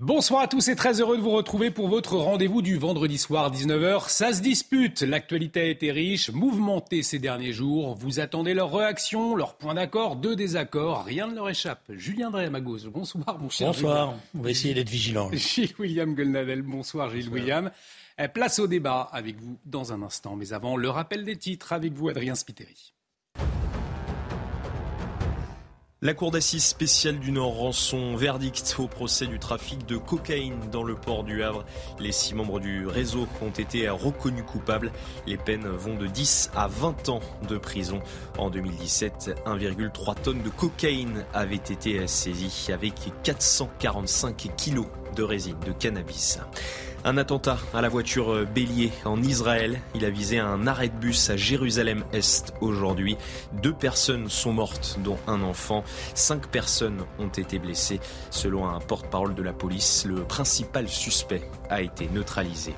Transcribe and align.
Bonsoir 0.00 0.42
à 0.42 0.48
tous 0.48 0.66
et 0.66 0.74
très 0.74 1.00
heureux 1.00 1.16
de 1.16 1.22
vous 1.22 1.30
retrouver 1.30 1.70
pour 1.70 1.86
votre 1.86 2.16
rendez-vous 2.16 2.62
du 2.62 2.76
vendredi 2.76 3.16
soir 3.16 3.52
19h. 3.52 4.08
Ça 4.08 4.32
se 4.32 4.42
dispute, 4.42 5.02
l'actualité 5.02 5.60
a 5.60 5.64
été 5.66 5.92
riche, 5.92 6.30
mouvementée 6.30 7.04
ces 7.04 7.20
derniers 7.20 7.52
jours. 7.52 7.94
Vous 7.94 8.18
attendez 8.18 8.54
leur 8.54 8.74
réaction, 8.74 9.36
leur 9.36 9.54
point 9.54 9.74
d'accord, 9.74 10.16
deux 10.16 10.34
désaccords, 10.34 11.04
rien 11.04 11.28
ne 11.28 11.36
leur 11.36 11.48
échappe. 11.48 11.80
Julien 11.90 12.32
Drey 12.32 12.50
bonsoir 12.50 13.38
mon 13.38 13.48
cher. 13.48 13.68
Bonsoir, 13.68 14.14
on 14.36 14.42
va 14.42 14.50
essayer 14.50 14.74
d'être 14.74 14.90
vigilant. 14.90 15.30
Gilles 15.32 15.74
William 15.78 16.12
Golnadel, 16.12 16.62
bonsoir 16.62 17.10
Gilles 17.10 17.28
William. 17.28 17.70
Eh, 18.18 18.26
place 18.26 18.58
au 18.58 18.66
débat 18.66 19.08
avec 19.12 19.40
vous 19.40 19.58
dans 19.64 19.92
un 19.92 20.02
instant, 20.02 20.34
mais 20.34 20.52
avant 20.52 20.76
le 20.76 20.90
rappel 20.90 21.24
des 21.24 21.36
titres 21.36 21.72
avec 21.72 21.92
vous 21.92 22.08
Adrien 22.08 22.34
Spiteri. 22.34 22.94
La 26.04 26.12
Cour 26.12 26.30
d'assises 26.30 26.66
spéciale 26.66 27.18
du 27.18 27.32
Nord 27.32 27.56
rend 27.56 27.72
son 27.72 28.14
verdict 28.14 28.76
au 28.78 28.88
procès 28.88 29.26
du 29.26 29.38
trafic 29.38 29.86
de 29.86 29.96
cocaïne 29.96 30.68
dans 30.70 30.82
le 30.82 30.96
port 30.96 31.24
du 31.24 31.42
Havre. 31.42 31.64
Les 31.98 32.12
six 32.12 32.34
membres 32.34 32.60
du 32.60 32.86
réseau 32.86 33.26
ont 33.40 33.48
été 33.48 33.88
reconnus 33.88 34.44
coupables. 34.46 34.92
Les 35.26 35.38
peines 35.38 35.66
vont 35.66 35.94
de 35.94 36.06
10 36.06 36.50
à 36.54 36.68
20 36.68 37.08
ans 37.08 37.20
de 37.48 37.56
prison. 37.56 38.02
En 38.36 38.50
2017, 38.50 39.44
1,3 39.46 40.14
tonnes 40.20 40.42
de 40.42 40.50
cocaïne 40.50 41.24
avaient 41.32 41.56
été 41.56 42.06
saisies 42.06 42.70
avec 42.70 42.96
445 43.22 44.54
kilos 44.58 44.88
de 45.16 45.22
résine 45.22 45.58
de 45.64 45.72
cannabis. 45.72 46.38
Un 47.06 47.18
attentat 47.18 47.58
à 47.74 47.82
la 47.82 47.90
voiture 47.90 48.32
euh, 48.32 48.44
bélier 48.46 48.90
en 49.04 49.22
Israël. 49.22 49.78
Il 49.94 50.06
a 50.06 50.10
visé 50.10 50.38
un 50.38 50.66
arrêt 50.66 50.88
de 50.88 50.96
bus 50.96 51.28
à 51.28 51.36
Jérusalem-Est 51.36 52.54
aujourd'hui. 52.62 53.18
Deux 53.62 53.74
personnes 53.74 54.30
sont 54.30 54.54
mortes, 54.54 54.98
dont 55.04 55.18
un 55.26 55.42
enfant. 55.42 55.84
Cinq 56.14 56.46
personnes 56.46 57.04
ont 57.18 57.28
été 57.28 57.58
blessées. 57.58 58.00
Selon 58.30 58.66
un 58.66 58.80
porte-parole 58.80 59.34
de 59.34 59.42
la 59.42 59.52
police, 59.52 60.06
le 60.06 60.24
principal 60.24 60.88
suspect 60.88 61.42
a 61.68 61.82
été 61.82 62.08
neutralisé. 62.08 62.74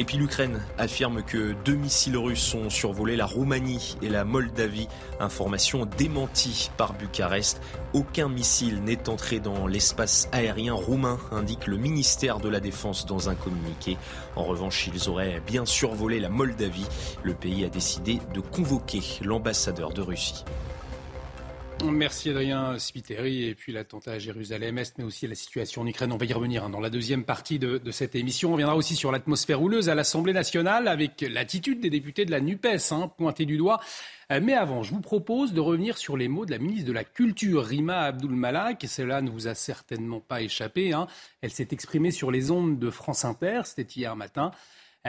Et 0.00 0.04
puis 0.04 0.16
l'Ukraine 0.16 0.62
affirme 0.78 1.22
que 1.22 1.54
deux 1.62 1.74
missiles 1.74 2.16
russes 2.16 2.54
ont 2.54 2.70
survolé 2.70 3.16
la 3.16 3.26
Roumanie 3.26 3.98
et 4.00 4.08
la 4.08 4.24
Moldavie. 4.24 4.88
Information 5.20 5.84
démentie 5.84 6.70
par 6.78 6.94
Bucarest. 6.94 7.60
Aucun 7.92 8.30
missile 8.30 8.82
n'est 8.82 9.10
entré 9.10 9.40
dans 9.40 9.66
l'espace 9.66 10.30
aérien 10.32 10.72
roumain, 10.72 11.18
indique 11.32 11.66
le 11.66 11.76
ministère 11.76 12.40
de 12.40 12.48
la 12.48 12.60
Défense 12.60 13.04
dans 13.04 13.28
un 13.28 13.34
communiqué. 13.34 13.98
En 14.36 14.44
revanche, 14.44 14.88
ils 14.90 15.10
auraient 15.10 15.42
bien 15.46 15.66
survolé 15.66 16.18
la 16.18 16.30
Moldavie. 16.30 16.86
Le 17.22 17.34
pays 17.34 17.66
a 17.66 17.68
décidé 17.68 18.20
de 18.32 18.40
convoquer 18.40 19.02
l'ambassadeur 19.20 19.92
de 19.92 20.00
Russie. 20.00 20.46
Merci 21.84 22.30
Adrien 22.30 22.78
Spiteri. 22.78 23.44
Et 23.44 23.54
puis 23.54 23.72
l'attentat 23.72 24.12
à 24.12 24.18
Jérusalem-Est, 24.18 24.98
mais 24.98 25.04
aussi 25.04 25.26
la 25.26 25.34
situation 25.34 25.82
en 25.82 25.86
Ukraine. 25.86 26.12
On 26.12 26.16
va 26.16 26.26
y 26.26 26.32
revenir 26.32 26.64
hein, 26.64 26.70
dans 26.70 26.80
la 26.80 26.90
deuxième 26.90 27.24
partie 27.24 27.58
de, 27.58 27.90
cette 27.90 28.14
émission. 28.14 28.50
On 28.50 28.52
reviendra 28.52 28.76
aussi 28.76 28.96
sur 28.96 29.10
l'atmosphère 29.12 29.62
houleuse 29.62 29.88
à 29.88 29.94
l'Assemblée 29.94 30.32
nationale 30.32 30.88
avec 30.88 31.24
l'attitude 31.28 31.80
des 31.80 31.90
députés 31.90 32.24
de 32.24 32.30
la 32.30 32.40
NUPES, 32.40 32.92
hein, 32.92 33.10
du 33.38 33.56
doigt. 33.56 33.80
Euh, 34.30 34.40
mais 34.42 34.54
avant, 34.54 34.82
je 34.82 34.92
vous 34.92 35.00
propose 35.00 35.52
de 35.52 35.60
revenir 35.60 35.96
sur 35.96 36.16
les 36.16 36.28
mots 36.28 36.46
de 36.46 36.50
la 36.50 36.58
ministre 36.58 36.88
de 36.88 36.92
la 36.92 37.04
Culture, 37.04 37.64
Rima 37.64 38.00
Abdul 38.00 38.32
Malak. 38.32 38.84
Cela 38.86 39.22
ne 39.22 39.30
vous 39.30 39.48
a 39.48 39.54
certainement 39.54 40.20
pas 40.20 40.42
échappé. 40.42 40.92
Hein. 40.92 41.06
Elle 41.40 41.50
s'est 41.50 41.68
exprimée 41.70 42.10
sur 42.10 42.30
les 42.30 42.50
ondes 42.50 42.78
de 42.78 42.90
France 42.90 43.24
Inter. 43.24 43.62
C'était 43.64 44.00
hier 44.00 44.14
matin. 44.16 44.52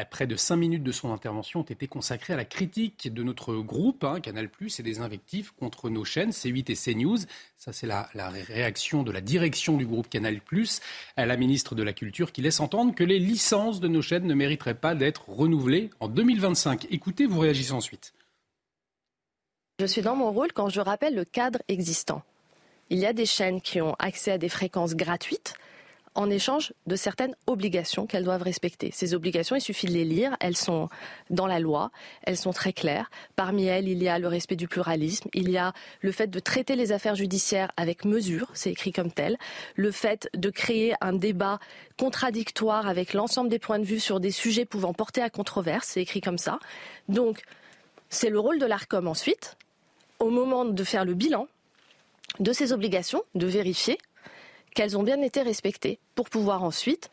Près 0.09 0.25
de 0.25 0.37
cinq 0.37 0.55
minutes 0.55 0.83
de 0.83 0.91
son 0.93 1.11
intervention 1.11 1.59
ont 1.59 1.63
été 1.63 1.85
consacrées 1.85 2.31
à 2.33 2.37
la 2.37 2.45
critique 2.45 3.13
de 3.13 3.23
notre 3.23 3.55
groupe, 3.55 4.05
hein, 4.05 4.21
Canal+, 4.21 4.49
et 4.79 4.83
des 4.83 4.99
invectives 5.01 5.53
contre 5.53 5.89
nos 5.89 6.05
chaînes 6.05 6.29
C8 6.29 6.71
et 6.71 6.75
CNews. 6.75 7.17
Ça, 7.57 7.73
c'est 7.73 7.87
la, 7.87 8.09
réaction 8.47 9.03
de 9.03 9.11
la 9.11 9.19
direction 9.19 9.75
du 9.75 9.85
groupe 9.85 10.09
Canal+, 10.09 10.39
à 11.17 11.25
la 11.25 11.35
ministre 11.35 11.75
de 11.75 11.83
la 11.83 11.91
Culture, 11.91 12.31
qui 12.31 12.41
laisse 12.41 12.61
entendre 12.61 12.95
que 12.95 13.03
les 13.03 13.19
licences 13.19 13.81
de 13.81 13.89
nos 13.89 14.01
chaînes 14.01 14.25
ne 14.27 14.33
mériteraient 14.33 14.75
pas 14.75 14.95
d'être 14.95 15.27
renouvelées 15.27 15.89
en 15.99 16.07
2025. 16.07 16.87
Écoutez, 16.89 17.25
vous 17.25 17.39
réagissez 17.39 17.73
ensuite. 17.73 18.13
Je 19.79 19.85
suis 19.85 20.01
dans 20.01 20.15
mon 20.15 20.31
rôle 20.31 20.53
quand 20.53 20.69
je 20.69 20.79
rappelle 20.79 21.15
le 21.15 21.25
cadre 21.25 21.59
existant. 21.67 22.23
Il 22.89 22.99
y 22.99 23.05
a 23.05 23.11
des 23.11 23.25
chaînes 23.25 23.59
qui 23.59 23.81
ont 23.81 23.95
accès 23.99 24.31
à 24.31 24.37
des 24.37 24.49
fréquences 24.49 24.95
gratuites 24.95 25.55
en 26.13 26.29
échange 26.29 26.73
de 26.87 26.95
certaines 26.95 27.35
obligations 27.47 28.05
qu'elles 28.05 28.23
doivent 28.23 28.41
respecter. 28.41 28.91
Ces 28.93 29.13
obligations, 29.13 29.55
il 29.55 29.61
suffit 29.61 29.87
de 29.87 29.93
les 29.93 30.03
lire, 30.03 30.35
elles 30.39 30.57
sont 30.57 30.89
dans 31.29 31.47
la 31.47 31.59
loi, 31.59 31.91
elles 32.23 32.37
sont 32.37 32.51
très 32.51 32.73
claires. 32.73 33.09
Parmi 33.35 33.65
elles, 33.65 33.87
il 33.87 34.03
y 34.03 34.09
a 34.09 34.19
le 34.19 34.27
respect 34.27 34.55
du 34.55 34.67
pluralisme, 34.67 35.29
il 35.33 35.49
y 35.49 35.57
a 35.57 35.73
le 36.01 36.11
fait 36.11 36.27
de 36.27 36.39
traiter 36.39 36.75
les 36.75 36.91
affaires 36.91 37.15
judiciaires 37.15 37.71
avec 37.77 38.03
mesure, 38.03 38.49
c'est 38.53 38.71
écrit 38.71 38.91
comme 38.91 39.11
tel, 39.11 39.37
le 39.75 39.91
fait 39.91 40.29
de 40.33 40.49
créer 40.49 40.93
un 41.01 41.13
débat 41.13 41.59
contradictoire 41.97 42.87
avec 42.87 43.13
l'ensemble 43.13 43.49
des 43.49 43.59
points 43.59 43.79
de 43.79 43.85
vue 43.85 43.99
sur 43.99 44.19
des 44.19 44.31
sujets 44.31 44.65
pouvant 44.65 44.93
porter 44.93 45.21
à 45.21 45.29
controverse, 45.29 45.87
c'est 45.87 46.01
écrit 46.01 46.21
comme 46.21 46.37
ça. 46.37 46.59
Donc, 47.07 47.43
c'est 48.09 48.29
le 48.29 48.39
rôle 48.39 48.59
de 48.59 48.65
l'ARCOM 48.65 49.07
ensuite, 49.07 49.55
au 50.19 50.29
moment 50.29 50.65
de 50.65 50.83
faire 50.83 51.05
le 51.05 51.13
bilan 51.13 51.47
de 52.39 52.53
ces 52.53 52.73
obligations, 52.73 53.23
de 53.35 53.47
vérifier 53.47 53.97
qu'elles 54.73 54.97
ont 54.97 55.03
bien 55.03 55.21
été 55.21 55.41
respectées 55.41 55.99
pour 56.15 56.29
pouvoir 56.29 56.63
ensuite 56.63 57.09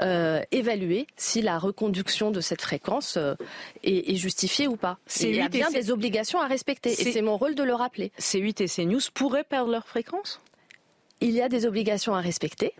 euh, 0.00 0.40
évaluer 0.50 1.06
si 1.16 1.42
la 1.42 1.58
reconduction 1.58 2.30
de 2.30 2.40
cette 2.40 2.62
fréquence 2.62 3.18
euh, 3.18 3.34
est, 3.82 4.14
justifiée 4.14 4.66
ou 4.66 4.76
pas. 4.76 4.98
Il 5.20 5.34
y 5.34 5.42
a 5.42 5.48
bien 5.48 5.70
des 5.70 5.90
obligations 5.90 6.40
à 6.40 6.46
respecter 6.46 6.90
et 6.90 7.12
c'est 7.12 7.20
mon 7.20 7.36
rôle 7.36 7.54
de 7.54 7.62
le 7.62 7.74
rappeler. 7.74 8.10
C8 8.18 8.62
et 8.62 8.66
CNews 8.66 9.00
pourraient 9.12 9.44
perdre 9.44 9.70
leur 9.70 9.86
fréquence? 9.86 10.40
Il 11.20 11.32
y 11.32 11.42
a 11.42 11.50
des 11.50 11.66
obligations 11.66 12.14
à 12.14 12.20
respecter. 12.20 12.72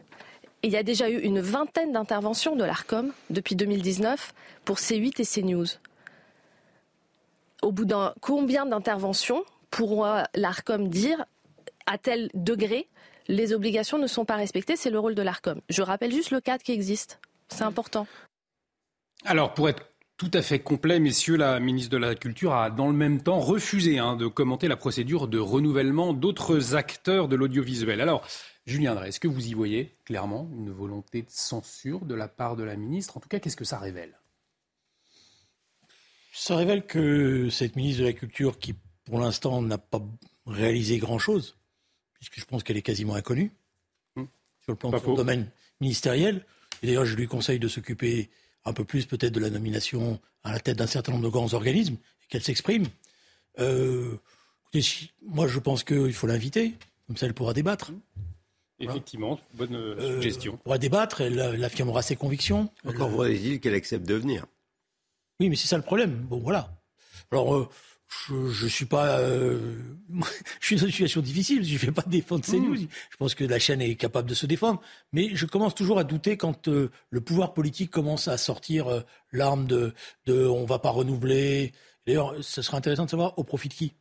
Il 0.62 0.70
y 0.70 0.76
a 0.76 0.82
déjà 0.82 1.10
eu 1.10 1.18
une 1.18 1.40
vingtaine 1.40 1.92
d'interventions 1.92 2.56
de 2.56 2.64
l'ARCOM 2.64 3.12
depuis 3.28 3.54
2019 3.54 4.32
pour 4.64 4.76
C8 4.76 5.20
et 5.20 5.26
CNews. 5.26 5.66
Au 7.60 7.70
bout 7.70 7.84
d'un 7.84 8.14
combien 8.22 8.64
d'interventions 8.64 9.44
pourra 9.70 10.26
l'ARCOM 10.34 10.88
dire 10.88 11.26
à 11.86 11.98
tel 11.98 12.30
degré 12.32 12.88
les 13.30 13.52
obligations 13.52 13.98
ne 13.98 14.06
sont 14.06 14.24
pas 14.24 14.36
respectées, 14.36 14.76
c'est 14.76 14.90
le 14.90 14.98
rôle 14.98 15.14
de 15.14 15.22
l'ARCOM. 15.22 15.60
Je 15.68 15.82
rappelle 15.82 16.12
juste 16.12 16.32
le 16.32 16.40
cadre 16.40 16.62
qui 16.62 16.72
existe. 16.72 17.20
C'est 17.48 17.62
important. 17.62 18.06
Alors, 19.24 19.54
pour 19.54 19.68
être 19.68 19.86
tout 20.16 20.30
à 20.34 20.42
fait 20.42 20.58
complet, 20.58 21.00
messieurs, 21.00 21.36
la 21.36 21.60
ministre 21.60 21.90
de 21.90 21.96
la 21.96 22.14
Culture 22.14 22.54
a 22.54 22.70
dans 22.70 22.88
le 22.88 22.92
même 22.92 23.22
temps 23.22 23.38
refusé 23.38 23.98
hein, 23.98 24.16
de 24.16 24.26
commenter 24.26 24.68
la 24.68 24.76
procédure 24.76 25.28
de 25.28 25.38
renouvellement 25.38 26.12
d'autres 26.12 26.74
acteurs 26.74 27.28
de 27.28 27.36
l'audiovisuel. 27.36 28.00
Alors, 28.00 28.26
Julien 28.66 28.94
Drey, 28.94 29.08
est-ce 29.08 29.20
que 29.20 29.28
vous 29.28 29.46
y 29.46 29.54
voyez 29.54 29.96
clairement 30.04 30.50
une 30.52 30.70
volonté 30.70 31.22
de 31.22 31.30
censure 31.30 32.04
de 32.04 32.14
la 32.14 32.28
part 32.28 32.56
de 32.56 32.64
la 32.64 32.76
ministre? 32.76 33.16
En 33.16 33.20
tout 33.20 33.28
cas, 33.28 33.38
qu'est-ce 33.38 33.56
que 33.56 33.64
ça 33.64 33.78
révèle? 33.78 34.18
Ça 36.32 36.56
révèle 36.56 36.86
que 36.86 37.48
cette 37.50 37.76
ministre 37.76 38.02
de 38.02 38.06
la 38.06 38.12
Culture, 38.12 38.58
qui 38.58 38.74
pour 39.04 39.20
l'instant 39.20 39.62
n'a 39.62 39.78
pas 39.78 40.02
réalisé 40.46 40.98
grand-chose, 40.98 41.56
puisque 42.20 42.38
je 42.38 42.44
pense 42.44 42.62
qu'elle 42.62 42.76
est 42.76 42.82
quasiment 42.82 43.14
inconnue 43.14 43.50
hmm. 44.14 44.24
sur 44.62 44.72
le 44.72 44.76
plan 44.76 44.90
de 44.90 44.98
son 44.98 45.14
domaine 45.14 45.50
ministériel. 45.80 46.44
Et 46.82 46.86
d'ailleurs, 46.86 47.06
je 47.06 47.16
lui 47.16 47.26
conseille 47.26 47.58
de 47.58 47.68
s'occuper 47.68 48.30
un 48.64 48.72
peu 48.72 48.84
plus 48.84 49.06
peut-être 49.06 49.32
de 49.32 49.40
la 49.40 49.50
nomination 49.50 50.20
à 50.44 50.52
la 50.52 50.60
tête 50.60 50.76
d'un 50.76 50.86
certain 50.86 51.12
nombre 51.12 51.24
de 51.24 51.30
grands 51.30 51.52
organismes 51.54 51.96
et 52.22 52.26
qu'elle 52.28 52.42
s'exprime. 52.42 52.86
Euh, 53.58 54.16
écoutez, 54.62 55.10
moi, 55.22 55.48
je 55.48 55.58
pense 55.58 55.82
qu'il 55.82 56.12
faut 56.12 56.26
l'inviter, 56.26 56.74
comme 57.06 57.16
ça 57.16 57.26
elle 57.26 57.34
pourra 57.34 57.54
débattre. 57.54 57.90
Hmm. 57.90 58.00
Effectivement, 58.82 59.38
bonne 59.54 59.74
euh, 59.74 59.96
euh, 59.98 60.14
suggestion. 60.14 60.52
Elle 60.54 60.62
pourra 60.62 60.78
débattre, 60.78 61.20
elle, 61.22 61.64
affirmera 61.64 62.02
ses 62.02 62.16
convictions. 62.16 62.70
Encore 62.86 63.10
faudrait-il 63.10 63.60
qu'elle 63.60 63.74
accepte 63.74 64.06
de 64.06 64.14
venir. 64.14 64.46
Oui, 65.38 65.48
mais 65.48 65.56
c'est 65.56 65.68
ça 65.68 65.76
le 65.76 65.82
problème. 65.82 66.26
Bon, 66.28 66.38
voilà. 66.38 66.80
Alors, 67.30 67.70
je, 68.28 68.66
suis 68.66 68.86
pas, 68.86 69.18
euh, 69.20 69.58
je 70.60 70.66
suis 70.66 70.76
dans 70.76 70.86
une 70.86 70.90
situation 70.90 71.20
difficile. 71.20 71.64
Je 71.64 71.74
ne 71.74 71.78
vais 71.78 71.92
pas 71.92 72.04
défendre 72.06 72.44
CNews. 72.44 72.74
Mmh. 72.74 72.88
Je 73.10 73.16
pense 73.16 73.34
que 73.34 73.44
la 73.44 73.58
chaîne 73.58 73.80
est 73.80 73.94
capable 73.94 74.28
de 74.28 74.34
se 74.34 74.46
défendre, 74.46 74.80
mais 75.12 75.30
je 75.34 75.46
commence 75.46 75.74
toujours 75.74 75.98
à 75.98 76.04
douter 76.04 76.36
quand 76.36 76.68
euh, 76.68 76.90
le 77.10 77.20
pouvoir 77.20 77.54
politique 77.54 77.90
commence 77.90 78.28
à 78.28 78.36
sortir 78.36 78.88
euh, 78.88 79.00
l'arme 79.32 79.66
de, 79.66 79.94
de, 80.26 80.46
on 80.46 80.64
va 80.64 80.78
pas 80.78 80.90
renouveler. 80.90 81.72
D'ailleurs, 82.06 82.34
ce 82.42 82.62
serait 82.62 82.76
intéressant 82.76 83.04
de 83.04 83.10
savoir 83.10 83.38
au 83.38 83.44
profit 83.44 83.68
de 83.68 83.74
qui. 83.74 83.94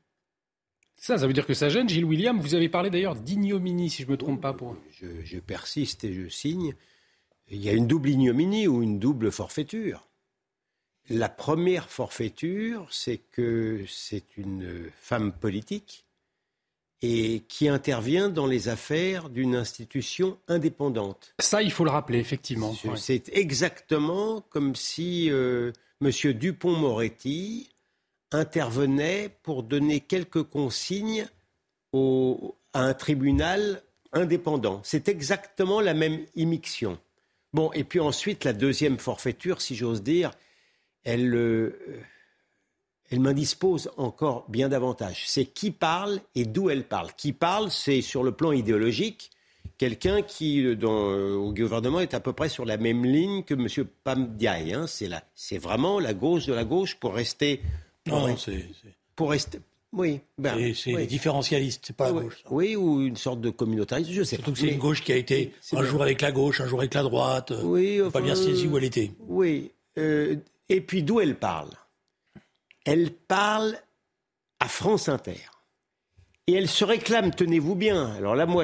Ça, 0.96 1.18
ça 1.18 1.28
veut 1.28 1.34
dire 1.34 1.46
que 1.46 1.54
ça 1.54 1.70
gêne, 1.70 1.88
Gilles 1.88 2.06
William. 2.06 2.40
Vous 2.40 2.56
avez 2.56 2.68
parlé 2.68 2.90
d'ailleurs 2.90 3.16
d'ignominie, 3.16 3.90
si 3.90 4.04
je 4.04 4.10
me 4.10 4.18
trompe 4.18 4.42
pas. 4.42 4.54
Pour... 4.54 4.76
Je, 4.92 5.08
je 5.24 5.40
persiste 5.40 6.04
et 6.04 6.14
je 6.14 6.28
signe. 6.28 6.74
Il 7.48 7.64
y 7.64 7.70
a 7.70 7.74
une 7.74 7.88
double 7.88 8.10
ignominie 8.10 8.68
ou 8.68 8.84
une 8.84 9.00
double 9.00 9.32
forfaiture. 9.32 10.09
La 11.10 11.30
première 11.30 11.90
forfaiture, 11.90 12.88
c'est 12.92 13.20
que 13.32 13.84
c'est 13.88 14.38
une 14.38 14.92
femme 15.02 15.32
politique 15.32 16.06
et 17.02 17.44
qui 17.48 17.70
intervient 17.70 18.30
dans 18.30 18.46
les 18.46 18.68
affaires 18.68 19.30
d'une 19.30 19.56
institution 19.56 20.38
indépendante. 20.48 21.34
Ça, 21.40 21.62
il 21.64 21.72
faut 21.72 21.86
le 21.86 21.92
rappeler, 21.92 22.20
effectivement. 22.20 22.76
C'est 22.96 23.30
exactement 23.30 24.42
comme 24.50 24.76
si 24.76 25.32
euh, 25.32 25.72
M. 26.02 26.12
Dupont-Moretti 26.34 27.70
intervenait 28.32 29.30
pour 29.44 29.64
donner 29.64 30.02
quelques 30.02 30.44
consignes 30.44 31.28
à 31.94 32.82
un 32.82 32.94
tribunal 32.94 33.82
indépendants. 34.12 34.82
C'est 34.84 35.08
exactement 35.08 35.82
la 35.82 35.94
même 35.94 36.26
immixtion. 36.36 37.00
Bon, 37.54 37.72
et 37.74 37.84
puis 37.84 38.00
ensuite, 38.00 38.44
la 38.44 38.54
deuxième 38.54 39.00
forfaiture, 39.00 39.62
si 39.62 39.76
j'ose 39.76 40.04
dire, 40.04 40.32
elle, 41.04 41.34
euh, 41.34 42.02
elle 43.10 43.20
m'indispose 43.20 43.92
encore 43.98 44.46
bien 44.50 44.70
davantage. 44.70 45.24
C'est 45.28 45.46
qui 45.46 45.72
parle 45.72 46.20
et 46.36 46.46
d'où 46.46 46.70
elle 46.70 46.84
parle. 46.84 47.10
Qui 47.18 47.34
parle, 47.34 47.72
c'est 47.72 48.02
sur 48.02 48.24
le 48.24 48.32
plan 48.32 48.52
idéologique, 48.52 49.32
quelqu'un 49.78 50.22
qui, 50.22 50.64
euh, 50.64 50.76
dans, 50.76 51.12
euh, 51.12 51.36
au 51.36 51.54
gouvernement, 51.54 52.00
est 52.00 52.14
à 52.14 52.20
peu 52.20 52.34
près 52.34 52.50
sur 52.50 52.66
la 52.66 52.78
même 52.78 53.06
ligne 53.06 53.44
que 53.44 53.54
M. 53.54 53.88
Pamdiaï. 54.04 54.74
Hein. 54.74 54.86
C'est, 54.88 55.58
vraiment 55.58 56.00
la 56.00 56.14
gauche 56.14 56.46
de 56.46 56.54
la 56.54 56.66
gauche 56.66 56.96
pour 56.96 57.14
rester. 57.14 57.62
non, 58.06 58.36
c'est, 58.38 58.66
Pour 59.16 59.32
rester. 59.32 59.60
Oui, 59.92 60.20
ben, 60.38 60.72
c'est 60.76 60.92
les 60.92 61.08
différentialistes, 61.08 61.86
c'est 61.88 61.96
pas 61.96 62.12
la 62.12 62.22
gauche. 62.22 62.44
Oui, 62.52 62.76
ou 62.76 63.02
une 63.02 63.18
sorte 63.18 63.42
de 63.42 63.50
communautariste, 63.50 64.12
je 64.12 64.22
sais 64.22 64.36
Surtout 64.36 64.52
que 64.52 64.60
c'est 64.60 64.68
une 64.68 64.78
gauche 64.78 65.04
qui 65.04 65.12
a 65.12 65.16
été 65.16 65.52
un 65.72 65.84
jour 65.84 66.04
avec 66.04 66.22
la 66.22 66.32
gauche, 66.32 66.62
un 66.62 66.68
jour 66.68 66.78
avec 66.78 66.94
la 66.94 67.02
droite. 67.02 67.52
Oui, 67.64 68.00
pas 68.14 68.22
bien 68.22 68.36
saisi 68.36 68.68
où 68.68 68.78
elle 68.78 68.84
était. 68.84 69.10
Oui. 69.28 69.72
Euh, 69.98 70.36
et 70.70 70.82
puis 70.82 71.04
d'où 71.04 71.20
elle 71.20 71.36
parle? 71.36 71.72
Elle 72.86 73.12
parle 73.12 73.78
à 74.60 74.68
France 74.68 75.10
Inter. 75.10 75.40
Et 76.48 76.54
elle 76.54 76.68
se 76.68 76.84
réclame, 76.84 77.32
tenez-vous 77.32 77.76
bien. 77.76 78.16
Alors 78.16 78.36
là, 78.36 78.48
moi, 78.48 78.64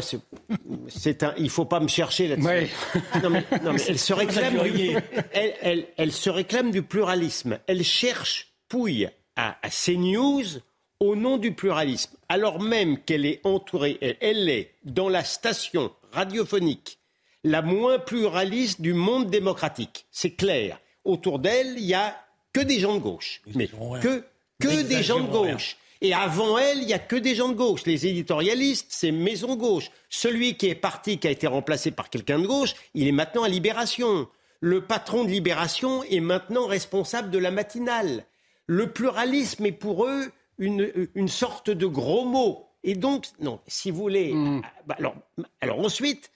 c'est 0.88 1.24
un, 1.24 1.36
il 1.38 1.52
faut 1.52 1.66
pas 1.66 1.80
me 1.80 1.88
chercher 1.88 2.28
là-dessus. 2.28 2.74
Non, 3.22 3.30
mais, 3.30 3.46
elle 3.88 4.00
se 4.00 4.13
réclame, 4.13 4.57
du, 4.63 4.98
elle, 5.31 5.88
elle, 5.96 6.12
se 6.12 6.31
réclame 6.31 6.72
du 6.72 6.81
pluralisme. 6.81 7.60
Elle 7.68 7.84
cherche 7.84 8.56
pouille 8.69 9.07
à, 9.36 9.57
à 9.62 9.69
CNews 9.69 10.62
au 11.00 11.16
nom 11.16 11.38
du 11.38 11.54
pluralisme, 11.54 12.16
alors 12.30 12.62
même 12.62 13.00
qu'elle 13.04 13.25
est 13.25 13.42
entourée, 13.44 13.98
elle, 14.22 14.50
est 14.50 14.72
dans 14.84 15.10
la 15.10 15.24
station 15.24 15.92
radiophonique 16.12 17.00
la 17.44 17.62
moins 17.62 18.00
pluraliste 18.00 18.81
du 18.81 18.94
monde 18.94 19.30
démocratique. 19.30 20.07
C'est 20.10 20.31
clair. 20.31 20.80
Autour 21.06 21.40
d'elle, 21.40 21.75
il 21.78 21.86
n'y 21.86 21.94
a 21.94 22.16
que 22.52 22.60
des 22.60 22.80
gens 22.80 22.96
de 22.96 23.00
gauche. 23.00 23.42
Mais 23.54 23.68
que, 23.68 24.25
que 24.60 24.81
des 24.81 25.04
gens 25.04 25.22
de 25.22 25.31
gauche. 25.31 25.78
Et 26.02 26.13
avant 26.13 26.57
elle, 26.57 26.80
il 26.80 26.88
n'y 26.88 26.94
a 26.94 27.00
que 27.00 27.16
des 27.16 27.36
gens 27.36 27.50
de 27.50 27.56
gauche. 27.56 27.86
Les 27.86 28.06
éditorialistes, 28.06 28.88
c'est 28.90 29.12
Maison 29.12 29.56
Gauche. 29.56 29.90
Celui 30.10 30.56
qui 30.56 30.68
est 30.68 30.75
parti, 30.75 31.18
qui 31.18 31.28
a 31.28 31.31
été 31.31 31.48
remplacé 31.48 31.92
par 31.92 32.10
quelqu'un 32.10 32.40
de 32.40 32.48
gauche, 32.48 32.75
il 32.94 33.07
est 33.07 33.13
maintenant 33.13 33.44
à 33.44 33.50
Libération. 33.50 34.28
Le 34.60 34.81
patron 34.81 35.24
de 35.24 35.30
Libération 35.30 36.04
est 36.04 36.19
maintenant 36.19 36.68
responsable 36.68 37.31
de 37.31 37.38
la 37.38 37.52
matinale. 37.52 38.25
Le 38.68 38.92
pluralisme 38.92 39.66
est 39.66 39.72
pour 39.72 40.06
eux 40.06 40.31
une, 40.57 41.28
sorte 41.28 41.69
de 41.69 41.86
gros 41.86 42.25
mot. 42.25 42.68
Et 42.84 42.96
donc, 42.96 43.25
non, 43.40 43.60
si 43.68 43.92
vous 43.92 43.98
voulez. 43.98 44.34
Mm. 44.34 44.62
Bah, 44.86 44.96
alors, 45.00 45.16
alors 45.62 45.80
ensuite, 45.80 46.31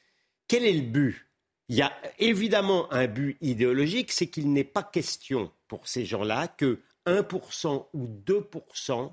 quel 0.48 0.66
est 0.66 0.74
le 0.74 0.82
but? 0.82 1.26
Il 1.70 1.76
y 1.76 1.82
a 1.82 1.94
évidemment 2.18 2.92
un 2.92 3.08
but 3.08 3.38
idéologique, 3.42 4.12
c'est 4.12 4.28
qu'il 4.28 4.52
n'est 4.52 4.64
pas 4.64 4.84
question 4.84 5.52
pour 5.68 5.88
ces 5.88 6.06
gens-là 6.06 6.48
que 6.48 6.80
1% 7.06 7.86
ou 7.94 8.08
2% 8.26 9.12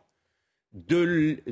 de, 0.73 1.43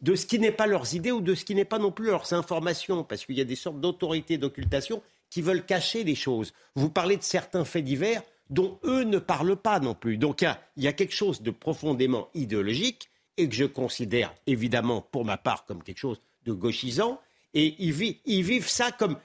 de 0.00 0.14
ce 0.14 0.26
qui 0.26 0.38
n'est 0.38 0.52
pas 0.52 0.66
leurs 0.66 0.94
idées 0.94 1.12
ou 1.12 1.20
de 1.20 1.34
ce 1.34 1.44
qui 1.44 1.54
n'est 1.54 1.64
pas 1.64 1.78
non 1.78 1.92
plus 1.92 2.06
leurs 2.06 2.32
informations, 2.32 3.04
parce 3.04 3.24
qu'il 3.24 3.36
y 3.36 3.40
a 3.40 3.44
des 3.44 3.56
sortes 3.56 3.80
d'autorités 3.80 4.38
d'occultation 4.38 5.02
qui 5.30 5.42
veulent 5.42 5.64
cacher 5.64 6.04
les 6.04 6.14
choses. 6.14 6.52
Vous 6.74 6.90
parlez 6.90 7.16
de 7.16 7.22
certains 7.22 7.64
faits 7.64 7.84
divers, 7.84 8.22
dont 8.50 8.78
eux 8.84 9.04
ne 9.04 9.18
parlent 9.18 9.56
pas 9.56 9.80
non 9.80 9.94
plus. 9.94 10.18
Donc 10.18 10.42
il 10.76 10.82
y, 10.82 10.86
a 10.86 10.92
quelque 10.92 11.14
chose 11.14 11.40
de 11.42 11.50
profondément 11.50 12.28
idéologique 12.34 13.08
et 13.38 13.48
que 13.48 13.54
je 13.54 13.64
considère 13.64 14.34
évidemment 14.46 15.00
pour 15.00 15.24
ma 15.24 15.38
part 15.38 15.64
comme 15.64 15.82
quelque 15.82 15.98
chose 15.98 16.20
de 16.44 16.52
gauchisant. 16.52 17.18
Et 17.54 17.74
ils, 17.78 17.92
vivent, 17.92 18.68
ça 18.68 18.92
comme 18.92 19.16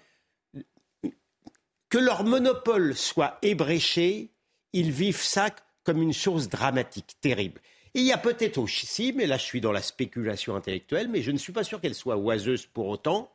que 1.90 1.98
leur 1.98 2.24
monopole 2.24 2.96
soit 2.96 3.38
ébréché, 3.42 4.32
ils 4.74 4.92
vivent 4.92 5.22
ça 5.22 5.50
comme 5.84 6.02
une 6.02 6.14
chose 6.14 6.50
dramatique, 6.50 7.16
terrible. 7.22 7.62
il 7.94 8.04
y 8.04 8.12
a 8.12 8.18
peut-être 8.18 8.58
aussi, 8.58 9.14
mais 9.14 9.26
là 9.26 9.38
je 9.38 9.44
suis 9.44 9.62
dans 9.62 9.72
la 9.72 9.82
spéculation 9.82 10.56
intellectuelle, 10.56 11.08
mais 11.08 11.22
je 11.22 11.32
ne 11.32 11.38
suis 11.38 11.54
pas 11.54 11.64
sûr 11.64 11.80
qu'elle 11.80 11.96
soit 11.96 12.18
oiseuse 12.18 12.66
pour 12.66 12.88
autant, 12.88 13.32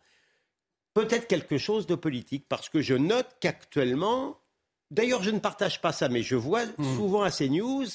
peut-être 0.92 1.26
quelque 1.26 1.56
chose 1.56 1.86
de 1.86 1.94
politique, 1.94 2.44
parce 2.48 2.68
que 2.68 2.82
je 2.82 2.94
note 2.94 3.28
qu'actuellement, 3.40 4.38
D'ailleurs, 4.92 5.22
je 5.22 5.30
ne 5.30 5.38
partage 5.38 5.80
pas 5.80 5.90
ça, 5.90 6.10
mais 6.10 6.22
je 6.22 6.36
vois 6.36 6.66
hmm. 6.66 6.96
souvent 6.96 7.22
à 7.22 7.30
ces 7.30 7.48
news 7.48 7.86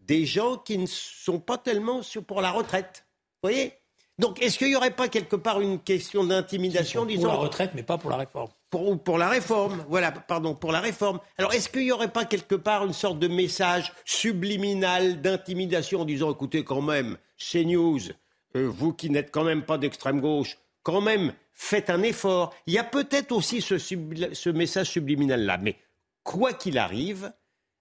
des 0.00 0.26
gens 0.26 0.56
qui 0.56 0.76
ne 0.76 0.86
sont 0.86 1.38
pas 1.38 1.56
tellement 1.56 2.00
pour 2.26 2.42
la 2.42 2.50
retraite. 2.50 3.06
Vous 3.42 3.48
voyez? 3.48 3.74
Donc, 4.18 4.42
est-ce 4.42 4.58
qu'il 4.58 4.66
n'y 4.66 4.74
aurait 4.74 4.90
pas 4.90 5.08
quelque 5.08 5.36
part 5.36 5.60
une 5.60 5.78
question 5.78 6.24
d'intimidation, 6.24 7.06
disons 7.06 7.28
Pour 7.28 7.32
la 7.32 7.38
retraite, 7.38 7.70
mais 7.74 7.84
pas 7.84 7.96
pour 7.96 8.10
la 8.10 8.16
réforme. 8.16 8.50
Pour, 8.72 9.00
pour 9.02 9.18
la 9.18 9.28
réforme, 9.28 9.84
voilà, 9.90 10.10
pardon, 10.10 10.54
pour 10.54 10.72
la 10.72 10.80
réforme. 10.80 11.20
Alors, 11.36 11.52
est-ce 11.52 11.68
qu'il 11.68 11.82
n'y 11.82 11.92
aurait 11.92 12.10
pas 12.10 12.24
quelque 12.24 12.54
part 12.54 12.86
une 12.86 12.94
sorte 12.94 13.18
de 13.18 13.28
message 13.28 13.92
subliminal 14.06 15.20
d'intimidation 15.20 16.00
en 16.00 16.04
disant, 16.06 16.32
écoutez, 16.32 16.64
quand 16.64 16.80
même, 16.80 17.18
CNews, 17.36 18.00
euh, 18.56 18.66
vous 18.68 18.94
qui 18.94 19.10
n'êtes 19.10 19.30
quand 19.30 19.44
même 19.44 19.62
pas 19.62 19.76
d'extrême 19.76 20.22
gauche, 20.22 20.56
quand 20.82 21.02
même, 21.02 21.34
faites 21.52 21.90
un 21.90 22.02
effort. 22.02 22.54
Il 22.66 22.72
y 22.72 22.78
a 22.78 22.84
peut-être 22.84 23.32
aussi 23.32 23.60
ce, 23.60 24.48
message 24.48 24.90
subliminal-là, 24.90 25.58
mais 25.58 25.76
quoi 26.22 26.54
qu'il 26.54 26.78
arrive, 26.78 27.30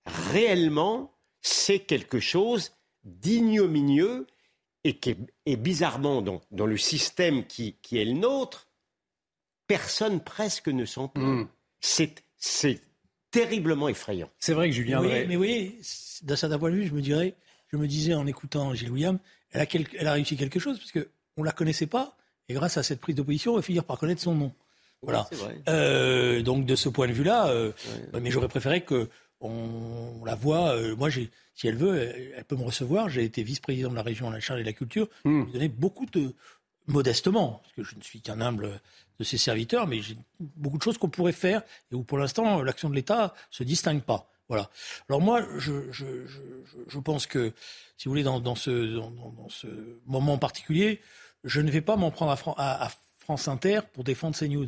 réellement, 0.05 1.13
c'est 1.39 1.79
quelque 1.79 2.19
chose 2.19 2.73
d'ignominieux 3.05 4.27
et 4.83 4.97
qui 4.97 5.15
est, 5.45 5.55
bizarrement 5.55 6.21
dans, 6.21 6.65
le 6.65 6.77
système 6.77 7.45
qui, 7.45 7.77
est 7.93 8.05
le 8.05 8.13
nôtre, 8.13 8.67
personne 9.71 10.19
presque 10.19 10.67
ne 10.67 10.85
s'en 10.85 11.07
plaint. 11.07 11.45
Hmm. 11.45 12.15
C'est 12.37 12.81
terriblement 13.31 13.87
effrayant. 13.87 14.29
C'est 14.37 14.53
vrai 14.53 14.69
que 14.69 14.75
Julien. 14.75 15.01
Oui, 15.01 15.25
mais 15.27 15.37
oui, 15.37 15.79
d'un 16.23 16.35
certain 16.35 16.59
point 16.59 16.71
de 16.71 16.75
vue, 16.75 16.87
je 16.87 16.93
me 16.93 17.01
dirais, 17.01 17.35
je 17.71 17.77
me 17.77 17.87
disais 17.87 18.13
en 18.13 18.27
écoutant 18.27 18.73
Gilles 18.73 18.91
William, 18.91 19.17
elle 19.51 19.61
a, 19.61 19.65
elle 19.97 20.07
a 20.07 20.13
réussi 20.13 20.35
quelque 20.35 20.59
chose 20.59 20.77
parce 20.77 20.91
qu'on 20.91 21.41
ne 21.41 21.45
la 21.45 21.53
connaissait 21.53 21.87
pas 21.87 22.17
et 22.49 22.53
grâce 22.53 22.75
à 22.77 22.83
cette 22.83 22.99
prise 22.99 23.15
d'opposition, 23.15 23.53
on 23.53 23.55
va 23.55 23.61
finir 23.61 23.85
par 23.85 23.97
connaître 23.97 24.21
son 24.21 24.35
nom. 24.35 24.51
Voilà. 25.01 25.27
Euh, 25.69 26.41
donc 26.41 26.65
de 26.65 26.75
ce 26.75 26.89
point 26.89 27.07
de 27.07 27.13
vue-là, 27.13 27.47
euh, 27.47 27.71
bah, 28.11 28.19
mais 28.21 28.29
j'aurais 28.29 28.49
préféré 28.49 28.81
que 28.81 29.09
on, 29.39 30.23
la 30.25 30.35
voit. 30.35 30.75
Euh, 30.75 30.95
moi, 30.95 31.09
j'ai, 31.09 31.31
si 31.55 31.67
elle 31.67 31.77
veut, 31.77 31.97
elle, 32.35 32.43
peut 32.43 32.55
me 32.55 32.63
recevoir. 32.63 33.09
J'ai 33.09 33.23
été 33.23 33.41
vice-président 33.41 33.89
de 33.89 33.95
la 33.95 34.03
région 34.03 34.29
à 34.29 34.33
la 34.33 34.39
charge 34.39 34.59
de 34.59 34.65
la 34.65 34.73
culture. 34.73 35.07
Hmm. 35.23 35.45
Je 35.47 35.53
donné 35.53 35.69
beaucoup 35.69 36.05
de 36.05 36.35
modestement, 36.87 37.61
parce 37.63 37.73
que 37.73 37.83
je 37.83 37.95
ne 37.95 38.01
suis 38.01 38.21
qu'un 38.21 38.41
humble 38.41 38.79
de 39.21 39.25
ses 39.25 39.37
serviteurs, 39.37 39.85
mais 39.85 40.01
j'ai 40.01 40.17
beaucoup 40.39 40.79
de 40.79 40.83
choses 40.83 40.97
qu'on 40.97 41.09
pourrait 41.09 41.31
faire 41.31 41.61
et 41.91 41.95
où 41.95 42.03
pour 42.03 42.17
l'instant 42.17 42.63
l'action 42.63 42.89
de 42.89 42.95
l'État 42.95 43.35
se 43.51 43.63
distingue 43.63 44.01
pas. 44.01 44.31
Voilà. 44.49 44.69
Alors 45.07 45.21
moi, 45.21 45.45
je, 45.59 45.91
je, 45.91 46.25
je, 46.87 46.99
pense 46.99 47.27
que, 47.27 47.53
si 47.97 48.05
vous 48.05 48.11
voulez, 48.11 48.23
dans, 48.23 48.39
dans 48.39 48.55
ce, 48.55 48.95
dans, 48.97 49.47
ce 49.49 49.67
moment 50.07 50.39
particulier, 50.39 50.99
je 51.43 51.61
ne 51.61 51.69
vais 51.69 51.81
pas 51.81 51.95
m'en 51.95 52.09
prendre 52.09 52.31
à, 52.57 52.91
France 53.19 53.47
Inter 53.47 53.81
pour 53.93 54.03
défendre 54.03 54.35
ces 54.35 54.49
news 54.49 54.67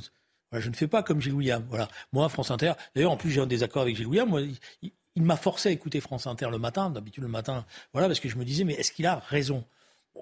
je 0.55 0.69
ne 0.69 0.75
fais 0.75 0.87
pas 0.87 1.01
comme 1.01 1.19
Gilles 1.19 1.33
William. 1.33 1.65
Voilà. 1.67 1.87
Moi, 2.11 2.29
France 2.29 2.51
Inter, 2.51 2.73
d'ailleurs, 2.95 3.11
en 3.11 3.17
plus, 3.17 3.31
j'ai 3.31 3.41
un 3.41 3.47
désaccord 3.47 3.81
avec 3.81 3.95
Gilles 3.95 4.05
William. 4.05 4.29
Moi, 4.29 4.43
il, 4.83 5.23
m'a 5.23 5.35
forcé 5.35 5.69
à 5.69 5.71
écouter 5.71 5.99
France 5.99 6.27
Inter 6.27 6.49
le 6.51 6.59
matin, 6.59 6.91
d'habitude 6.91 7.23
le 7.23 7.29
matin. 7.29 7.65
Voilà, 7.91 8.07
parce 8.07 8.19
que 8.19 8.29
je 8.29 8.37
me 8.37 8.45
disais, 8.45 8.63
mais 8.63 8.73
est-ce 8.73 8.91
qu'il 8.91 9.07
a 9.07 9.15
raison? 9.17 9.65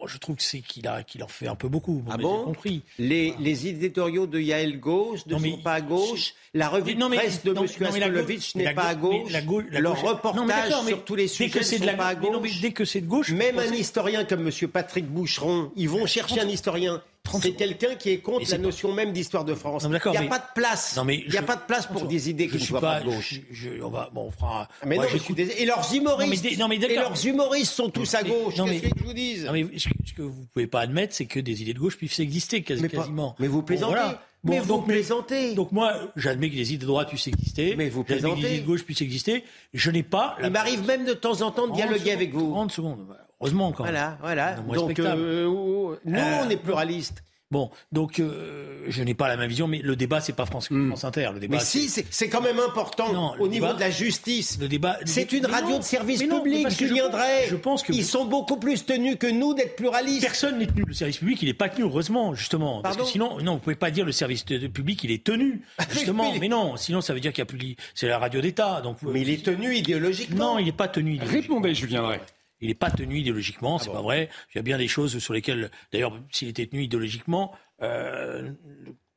Je 0.08 0.18
trouve 0.18 0.36
que 0.36 0.44
c'est 0.44 0.62
qu'il 0.62 0.88
a 0.88 1.04
qu'il 1.04 1.24
en 1.24 1.28
fait 1.28 1.48
un 1.48 1.56
peu 1.56 1.68
beaucoup. 1.68 2.04
ah 2.10 2.18
bon 2.18 2.46
compris. 2.46 2.82
Les, 2.98 3.34
les, 3.40 3.68
éditoriaux 3.68 4.28
de 4.28 4.40
Yael 4.40 4.80
Gauche 4.80 5.26
ne 5.26 5.38
sont 5.38 5.58
pas 5.58 5.74
à 5.74 5.82
gauche. 5.82 6.34
La 6.54 6.70
revue 6.70 6.96
de 6.96 7.08
presse 7.08 7.44
de 7.44 7.52
M. 7.52 7.64
Askolovitch 7.64 8.56
n'est 8.56 8.74
pas 8.74 8.84
à 8.88 8.96
gauche. 8.96 9.32
La 9.32 9.42
gauche 9.42 9.66
Leur 9.70 10.02
reportage 10.02 10.74
sur 10.86 11.04
tous 11.06 11.16
les 11.16 11.28
sujets 11.28 11.60
ne 11.60 11.64
sont 11.64 11.98
pas 11.98 12.08
à 12.08 12.16
gauche. 12.16 12.62
dès 12.62 12.72
que 12.72 12.86
c'est 12.86 13.02
de 13.02 13.08
gauche. 13.08 13.32
Même 13.32 13.60
un 13.60 13.74
historien 13.74 14.26
comme 14.26 14.48
M. 14.48 14.68
Patrick 14.68 15.06
Boucheron, 15.06 15.72
ils 15.76 15.90
vont 15.90 16.06
chercher 16.06 16.42
un 16.42 16.48
historien 16.48 17.02
c'est 17.40 17.54
quelqu'un 17.54 17.96
qui 17.96 18.10
est 18.10 18.18
contre 18.18 18.50
la 18.50 18.58
notion 18.58 18.94
même 18.94 19.14
d'histoire 19.14 19.46
de 19.46 19.54
France. 19.54 19.84
il 19.86 19.90
n'y 19.90 20.18
a 20.18 20.24
pas 20.24 20.40
de 20.40 20.54
place. 20.54 21.00
il 21.08 21.30
n'y 21.30 21.38
a 21.38 21.44
pas 21.44 21.56
de 21.56 21.62
place 21.62 21.88
pour 21.88 22.06
des 22.06 22.30
idées 22.30 22.48
qui 22.48 22.56
ne 22.56 22.60
soient 22.60 22.82
pas, 22.82 23.00
de 23.00 23.06
gauche. 23.06 23.36
on 23.82 23.90
va, 23.90 24.10
bon, 24.14 24.28
on 24.28 24.32
fera. 24.32 24.68
Mais 24.86 24.98
non, 24.98 25.04
Et 25.04 25.66
leurs 25.66 25.94
humoristes. 25.94 26.46
et 26.46 26.96
leurs 26.96 27.26
humoristes 27.26 27.74
sont 27.74 27.90
tous 27.90 28.14
à 28.16 28.24
gauche. 28.24 28.56
Qu'est-ce 28.56 28.94
que 28.94 29.00
je 29.00 29.04
vous 29.04 29.14
dis 29.14 29.38
Ce 29.38 30.14
que 30.14 30.22
vous 30.22 30.46
pouvez 30.54 30.68
pas 30.68 30.82
admettre, 30.82 31.14
c'est 31.14 31.26
que 31.26 31.40
des 31.40 31.62
idées 31.62 31.74
de 31.74 31.80
gauche 31.80 31.98
puissent 31.98 32.20
exister 32.20 32.64
quasiment. 32.64 33.36
Mais 33.40 33.48
vous 33.48 33.62
plaisantez. 33.62 34.18
mais 34.44 34.60
vous 34.60 34.68
donc, 34.68 34.88
plaisantez. 34.88 35.54
Donc 35.54 35.72
moi, 35.72 35.94
j'admets 36.16 36.50
que 36.50 36.56
les 36.56 36.74
idées 36.74 36.82
de 36.82 36.88
droite 36.88 37.10
puissent 37.10 37.28
exister. 37.28 37.76
Mais 37.76 37.90
vous 37.90 38.04
plaisantez. 38.04 38.42
Que 38.42 38.48
les 38.48 38.54
idées 38.54 38.62
de 38.62 38.66
gauche 38.66 38.84
puissent 38.84 39.02
exister. 39.02 39.44
Je 39.74 39.92
n'ai 39.92 40.04
pas. 40.04 40.38
Il 40.44 40.50
m'arrive 40.50 40.86
même 40.86 41.06
de 41.06 41.14
temps 41.14 41.42
en 41.42 41.52
temps 41.52 41.68
de 41.68 41.76
dialoguer 41.76 42.12
avec 42.12 42.34
vous. 42.34 42.52
30 42.52 42.72
secondes. 42.72 43.06
Heureusement 43.42 43.72
quand. 43.72 43.84
Voilà, 43.84 44.18
voilà. 44.22 44.54
Donc 44.54 45.00
euh, 45.00 45.46
nous, 45.46 46.20
on 46.44 46.50
est 46.50 46.58
pluralistes. 46.58 47.24
Bon, 47.50 47.70
donc 47.92 48.22
euh, 48.22 48.86
je 48.88 49.04
n'ai 49.04 49.14
pas 49.14 49.28
la 49.28 49.36
même 49.36 49.50
vision, 49.50 49.68
mais 49.68 49.80
le 49.80 49.98
débat 49.98 50.22
c'est 50.22 50.32
pas 50.32 50.46
France, 50.46 50.72
hmm. 50.72 50.88
France 50.88 51.04
Inter. 51.04 51.32
Le 51.34 51.40
débat, 51.42 51.58
mais 51.58 51.64
si, 51.64 51.90
c'est 51.90 52.30
quand 52.30 52.40
même 52.40 52.60
important 52.60 53.36
au 53.40 53.48
niveau 53.50 53.74
de 53.74 53.80
la 53.80 53.92
justice. 53.92 54.58
Le 54.62 54.70
débat, 54.70 54.98
c'est 55.06 55.34
une 55.34 55.46
radio 55.46 55.78
de 55.78 55.84
service 55.84 56.24
public, 56.24 56.70
Julien 56.70 57.10
Drey. 57.10 57.48
Je 57.50 57.58
pense 57.58 57.84
que 57.84 57.92
ils 57.92 58.06
sont 58.06 58.24
beaucoup 58.24 58.56
plus 58.56 58.86
tenus 58.86 59.18
que 59.18 59.28
nous 59.28 59.54
d'être 59.54 59.76
pluralistes. 59.76 60.22
Personne 60.22 60.60
n'est 60.60 60.68
tenu. 60.68 60.86
Le 60.88 60.94
service 60.94 61.18
public, 61.18 61.42
il 61.42 61.48
n'est 61.48 61.54
pas 61.54 61.68
tenu, 61.68 61.84
heureusement, 61.84 62.34
justement. 62.36 62.82
Parce 62.82 62.96
que 62.96 63.04
sinon, 63.04 63.38
non, 63.42 63.56
vous 63.56 63.60
pouvez 63.60 63.76
pas 63.76 63.92
dire 63.92 64.06
le 64.06 64.14
service 64.14 64.44
public, 64.44 65.04
il 65.04 65.12
est 65.12 65.26
tenu, 65.26 65.62
justement. 65.92 66.32
mais 66.40 66.48
non, 66.48 66.78
sinon 66.78 67.02
ça 67.02 67.14
veut 67.14 67.20
dire 67.20 67.34
qu'il 67.34 67.42
y 67.42 67.42
a 67.42 67.46
plus. 67.46 67.76
C'est 67.96 68.08
la 68.08 68.18
radio 68.18 68.40
d'État, 68.40 68.80
donc. 68.80 69.02
Mais 69.02 69.22
il 69.22 69.30
est 69.30 69.44
tenu 69.44 69.76
idéologiquement. 69.76 70.54
Non, 70.54 70.60
il 70.60 70.66
n'est 70.66 70.72
pas 70.72 70.88
tenu. 70.88 71.20
Répondez, 71.22 71.74
Julien 71.74 72.04
Drey. 72.04 72.22
Il 72.62 72.68
n'est 72.68 72.76
pas 72.76 72.92
tenu 72.92 73.20
idéologiquement, 73.20 73.80
c'est 73.80 73.90
ah 73.90 73.94
pas 73.94 74.02
vrai. 74.02 74.30
Il 74.54 74.58
y 74.58 74.60
a 74.60 74.64
bien 74.64 74.78
des 74.78 74.88
choses 74.88 75.18
sur 75.20 75.34
lesquelles, 75.34 75.72
d'ailleurs, 75.92 76.20
s'il 76.32 76.48
était 76.48 76.68
tenu 76.68 76.84
idéologiquement, 76.84 77.52
euh, 77.82 78.52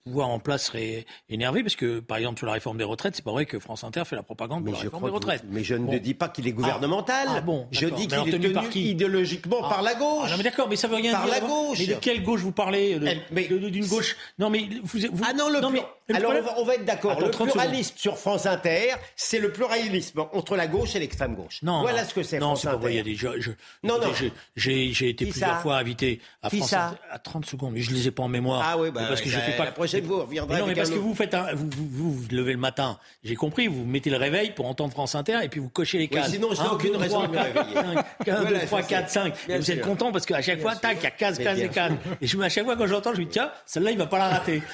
pouvoir 0.05 0.29
en 0.29 0.39
place 0.39 0.67
serait 0.67 1.07
énervé 1.31 1.63
parce 1.63 1.77
que, 1.77 2.01
par 2.01 2.19
exemple, 2.19 2.37
sur 2.37 2.47
la 2.47 2.53
réforme 2.53 2.77
des 2.77 2.85
retraites, 2.85 3.17
c'est 3.17 3.25
pas 3.25 3.33
vrai 3.33 3.47
que 3.47 3.59
France 3.59 3.85
Inter 3.85 4.03
fait 4.05 4.17
la 4.17 4.23
propagande 4.23 4.63
pour 4.63 4.75
la 4.75 4.81
réforme 4.81 5.05
des 5.05 5.11
retraites. 5.11 5.45
mais 5.49 5.65
je 5.65 5.75
ne 5.75 5.99
dis 5.99 6.13
pas 6.13 6.29
qu'il 6.29 6.47
est 6.47 6.53
gouvernemental. 6.53 7.29
Ah, 7.31 7.41
bon, 7.41 7.67
je 7.71 7.87
dis 7.87 8.07
qu'il 8.07 8.29
est 8.29 8.31
tenu, 8.31 8.53
par 8.53 8.69
qui 8.69 8.91
idéologiquement 8.91 9.61
ah. 9.63 9.69
par 9.69 9.83
la 9.83 9.95
gauche. 9.95 10.25
Ah, 10.27 10.31
non, 10.33 10.37
mais 10.37 10.43
d'accord, 10.43 10.69
mais 10.69 10.77
ça 10.77 10.89
veut 10.89 10.97
rien 10.97 11.13
par 11.13 11.25
dire. 11.25 11.33
Par 11.33 11.41
la 11.41 11.47
gauche. 11.47 11.79
Mais 11.79 11.87
de 11.87 11.95
quelle 11.95 12.23
gauche 12.23 12.41
vous 12.41 12.53
parlez 12.53 12.99
D'une 12.99 13.87
gauche? 13.87 14.17
Non, 14.39 14.51
mais 14.51 14.69
vous, 14.83 14.99
vous... 15.11 15.25
Ah 15.27 15.33
non, 15.33 15.49
le 15.49 15.61
non, 15.61 15.71
mais, 15.71 15.83
alors 16.13 16.33
on 16.59 16.65
va, 16.65 16.75
être 16.75 16.85
d'accord. 16.85 17.19
Le 17.21 17.31
pluralisme 17.31 17.95
sur 17.97 18.19
France 18.19 18.47
Inter, 18.47 18.95
c'est 19.17 19.39
le 19.39 19.51
pluralisme 19.53 20.25
entre 20.33 20.57
la 20.57 20.67
gauche 20.67 20.95
et 20.97 20.99
l'extrême 20.99 21.35
gauche. 21.35 21.61
Non, 21.63 21.81
voilà 21.81 22.05
ce 22.05 22.13
que 22.13 22.23
c'est. 22.23 22.39
Non, 22.39 22.57
c'est 22.57 22.69
pas 22.69 22.77
vrai. 22.77 23.03
non, 23.83 23.99
non. 23.99 24.13
J'ai 24.57 25.09
été 25.09 25.27
plusieurs 25.27 25.61
fois 25.61 25.77
invité 25.77 26.21
à 26.43 26.51
France 26.51 26.73
Inter 26.73 26.97
à 27.11 27.19
30 27.19 27.47
secondes, 27.47 27.73
mais 27.73 27.81
je 27.81 27.93
les 27.93 28.09
ai 28.09 28.11
pas 28.11 28.23
en 28.23 28.29
mémoire. 28.29 28.63
Ah 28.65 28.79
oui, 28.79 28.91
bah, 28.91 29.03
parce 29.09 29.21
que 29.21 29.31
je 29.31 29.39
fais 29.39 29.57
pas. 29.57 29.65
La 29.65 29.73
prochaine 29.73 30.05
fois, 30.05 30.27
non, 30.31 30.67
mais 30.67 30.75
parce 30.75 30.91
que 30.91 30.99
vous 30.99 31.15
faites 31.15 31.35
un, 31.35 31.55
vous, 31.55 31.69
vous, 31.71 32.13
vous, 32.13 32.25
levez 32.31 32.53
le 32.53 32.59
matin. 32.59 32.99
J'ai 33.23 33.35
compris. 33.35 33.67
Vous 33.67 33.85
mettez 33.85 34.11
le 34.11 34.17
réveil 34.17 34.51
pour 34.51 34.67
entendre 34.67 34.93
France 34.93 35.15
Inter 35.15 35.39
et 35.43 35.49
puis 35.49 35.61
vous 35.61 35.69
cochez 35.69 35.99
les 35.99 36.09
cases. 36.09 36.31
sinon, 36.31 36.51
je 36.55 36.63
n'ai 36.63 36.69
aucune 36.69 36.97
raison 36.97 37.23
de 37.23 37.29
me 37.29 37.39
réveiller. 37.39 37.79
1, 38.27 38.45
2, 38.45 38.67
3, 38.67 38.83
4, 38.83 39.09
5. 39.09 39.35
Vous 39.49 39.71
êtes 39.71 39.81
content 39.81 40.13
parce 40.13 40.27
qu'à 40.27 40.43
chaque 40.43 40.61
fois, 40.61 40.77
tac, 40.77 40.99
il 41.01 41.05
y 41.05 41.07
a 41.07 41.11
15 41.11 41.39
cases 41.39 41.59
et 41.59 41.69
cases. 41.69 41.93
Et 42.21 42.27
je, 42.27 42.39
à 42.39 42.49
chaque 42.49 42.65
fois 42.65 42.77
quand 42.77 42.87
j'entends, 42.87 43.15
je 43.15 43.21
me 43.21 43.25
dis 43.25 43.31
tiens, 43.31 43.51
celle-là, 43.67 43.91
il 43.91 43.99
va 43.99 44.07
pas 44.07 44.19
la 44.19 44.29
rater. 44.29 44.63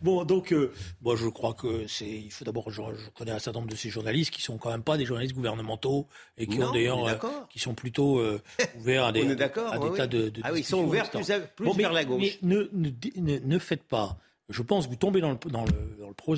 Bon, 0.00 0.19
donc. 0.24 0.54
Moi, 1.02 1.16
je 1.16 1.28
crois 1.28 1.54
que 1.54 1.86
c'est. 1.86 2.08
Il 2.08 2.30
faut 2.30 2.44
d'abord. 2.44 2.70
Je, 2.70 2.82
connais 3.16 3.32
un 3.32 3.38
certain 3.38 3.60
nombre 3.60 3.70
de 3.70 3.76
ces 3.76 3.90
journalistes 3.90 4.30
qui 4.30 4.42
sont 4.42 4.58
quand 4.58 4.70
même 4.70 4.82
pas 4.82 4.96
des 4.96 5.04
journalistes 5.04 5.34
gouvernementaux 5.34 6.06
et 6.38 6.46
qui 6.46 6.62
ont 6.62 6.72
d'ailleurs, 6.72 7.06
euh, 7.06 7.14
qui 7.48 7.58
sont 7.58 7.74
plutôt 7.74 8.18
euh, 8.18 8.40
ouverts 8.78 9.06
à 9.06 9.12
des, 9.12 9.22
à, 9.22 9.78
des 9.78 9.92
tas 9.96 10.06
de, 10.06 10.32
Ah 10.42 10.50
oui, 10.52 10.60
ils 10.60 10.64
sont 10.64 10.84
ouverts 10.84 11.10
plus, 11.10 11.24
plus 11.56 11.72
vers 11.72 11.92
la 11.92 12.04
gauche. 12.04 12.20
Mais 12.20 12.38
ne, 12.42 12.68
ne, 12.72 13.38
ne 13.38 13.58
faites 13.58 13.84
pas 13.84 14.18
je 14.50 14.62
pense 14.62 14.86
que 14.86 14.90
vous 14.90 14.96
tombez 14.96 15.20
dans 15.20 15.30
le, 15.30 15.38
dans 15.50 15.64
le, 15.64 15.72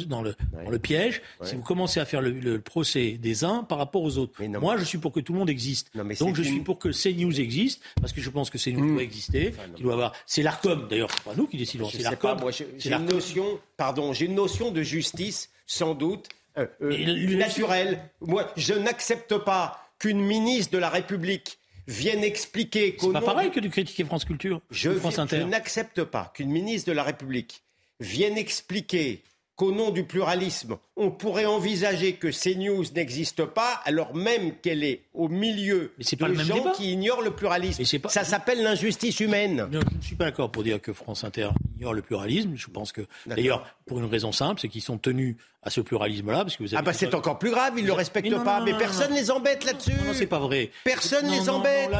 dans 0.05 0.23
le, 0.23 0.35
dans 0.65 0.71
le, 0.71 0.79
piège 0.79 1.23
si 1.43 1.55
vous 1.55 1.63
commencez 1.63 2.01
à 2.01 2.05
faire 2.05 2.21
le, 2.21 2.61
procès 2.61 3.13
des 3.13 3.45
uns 3.45 3.65
par 3.65 3.79
rapport 3.79 4.03
aux 4.03 4.19
autres. 4.19 4.43
Moi, 4.45 4.77
je 4.77 4.85
suis 4.85 4.99
pour 4.99 5.13
que 5.13 5.21
tout 5.21 5.33
le 5.33 5.39
monde 5.39 5.51
existe. 5.51 5.91
Donc, 6.21 6.37
je 6.37 6.43
suis 6.43 6.61
pour 6.61 6.79
que 6.79 6.89
CNews 6.91 7.41
existe, 7.41 7.83
parce 8.01 8.13
que 8.13 8.21
je 8.21 8.31
pense 8.31 8.51
que 8.51 8.59
CNews 8.59 8.85
mmh. 8.85 8.93
doit 8.95 9.03
exister. 9.03 9.55
doit 9.81 9.95
avoir... 9.95 10.13
C'est 10.27 10.43
l'ARCOM, 10.43 10.87
d'ailleurs, 10.89 11.11
c'est 11.11 11.25
pas 11.25 11.35
nous 11.35 11.47
qui 11.47 11.57
décidons, 11.57 11.89
c'est 11.91 12.03
l'ARCOM. 12.03 12.39
J'ai 12.79 12.93
une 12.93 13.07
notion, 13.07 13.61
pardon, 13.77 14.13
j'ai 14.13 14.27
une 14.27 14.35
notion 14.35 14.71
de 14.71 14.83
justice, 14.83 15.51
sans 15.67 15.95
doute, 15.95 16.29
euh, 16.59 16.67
euh, 16.83 17.37
naturelle. 17.37 17.99
Moi, 18.21 18.51
je 18.57 18.75
n'accepte 18.75 19.39
pas 19.39 19.83
qu'une 19.99 20.21
ministre 20.21 20.73
de 20.73 20.79
la 20.79 20.91
République 20.91 21.59
vienne 21.87 22.23
expliquer 22.23 22.97
C'est 22.99 23.13
pas 23.13 23.21
pareil 23.21 23.51
que 23.51 23.61
de 23.61 23.69
critiquer 23.69 24.05
France 24.05 24.25
Culture, 24.25 24.61
je, 24.71 24.91
France 24.91 25.19
Inter. 25.19 25.41
Je 25.41 25.47
n'accepte 25.47 26.05
pas 26.05 26.33
qu'une 26.35 26.51
ministre 26.51 26.89
de 26.89 26.95
la 26.95 27.03
République 27.03 27.62
viennent 28.03 28.39
expliquer 28.39 29.23
qu'au 29.57 29.73
nom 29.73 29.91
du 29.91 30.05
pluralisme, 30.05 30.79
on 31.03 31.11
pourrait 31.11 31.47
envisager 31.47 32.15
que 32.15 32.29
CNews 32.29 32.85
n'existe 32.95 33.45
pas, 33.45 33.81
alors 33.85 34.15
même 34.15 34.55
qu'elle 34.63 34.85
est 34.85 35.03
au 35.15 35.29
milieu 35.29 35.93
de 35.99 36.35
gens 36.35 36.73
qui 36.73 36.93
ignorent 36.93 37.23
le 37.23 37.33
pluralisme. 37.33 37.85
Ça 38.09 38.25
s'appelle 38.25 38.63
l'injustice 38.63 39.21
humaine. 39.21 39.69
je 39.73 39.79
ne 39.79 40.03
suis 40.03 40.17
pas 40.17 40.25
d'accord 40.27 40.51
pour 40.51 40.63
dire 40.63 40.81
que 40.81 40.93
France 40.93 41.25
Inter 41.25 41.51
ignore 41.77 41.95
le 41.95 42.03
pluralisme. 42.03 42.53
Je 42.55 42.69
pense 42.69 42.93
que, 42.93 43.03
d'ailleurs, 43.27 43.67
pour 43.87 43.99
une 43.99 44.07
raison 44.07 44.33
simple, 44.33 44.61
c'est 44.61 44.69
qu'ils 44.69 44.83
sont 44.83 44.99
tenus 44.99 45.37
à 45.63 45.71
ce 45.71 45.81
pluralisme-là. 45.81 46.39
Parce 46.39 46.57
que 46.57 46.65
vous 46.65 46.75
ah 46.75 46.83
bah 46.83 46.93
c'est 46.93 47.15
encore 47.15 47.39
plus 47.39 47.51
grave, 47.51 47.75
ils 47.77 47.83
ne 47.83 47.87
le 47.87 47.93
respectent 47.93 48.45
pas. 48.45 48.61
mais 48.61 48.75
personne 48.75 49.13
ne 49.13 49.17
les 49.17 49.31
embête 49.31 49.65
là-dessus. 49.65 49.93
Non, 50.05 50.13
c'est 50.13 50.27
pas 50.27 50.41
vrai. 50.41 50.71
Personne 50.85 51.27
ne 51.27 51.33
les 51.33 51.49
embête. 51.49 51.91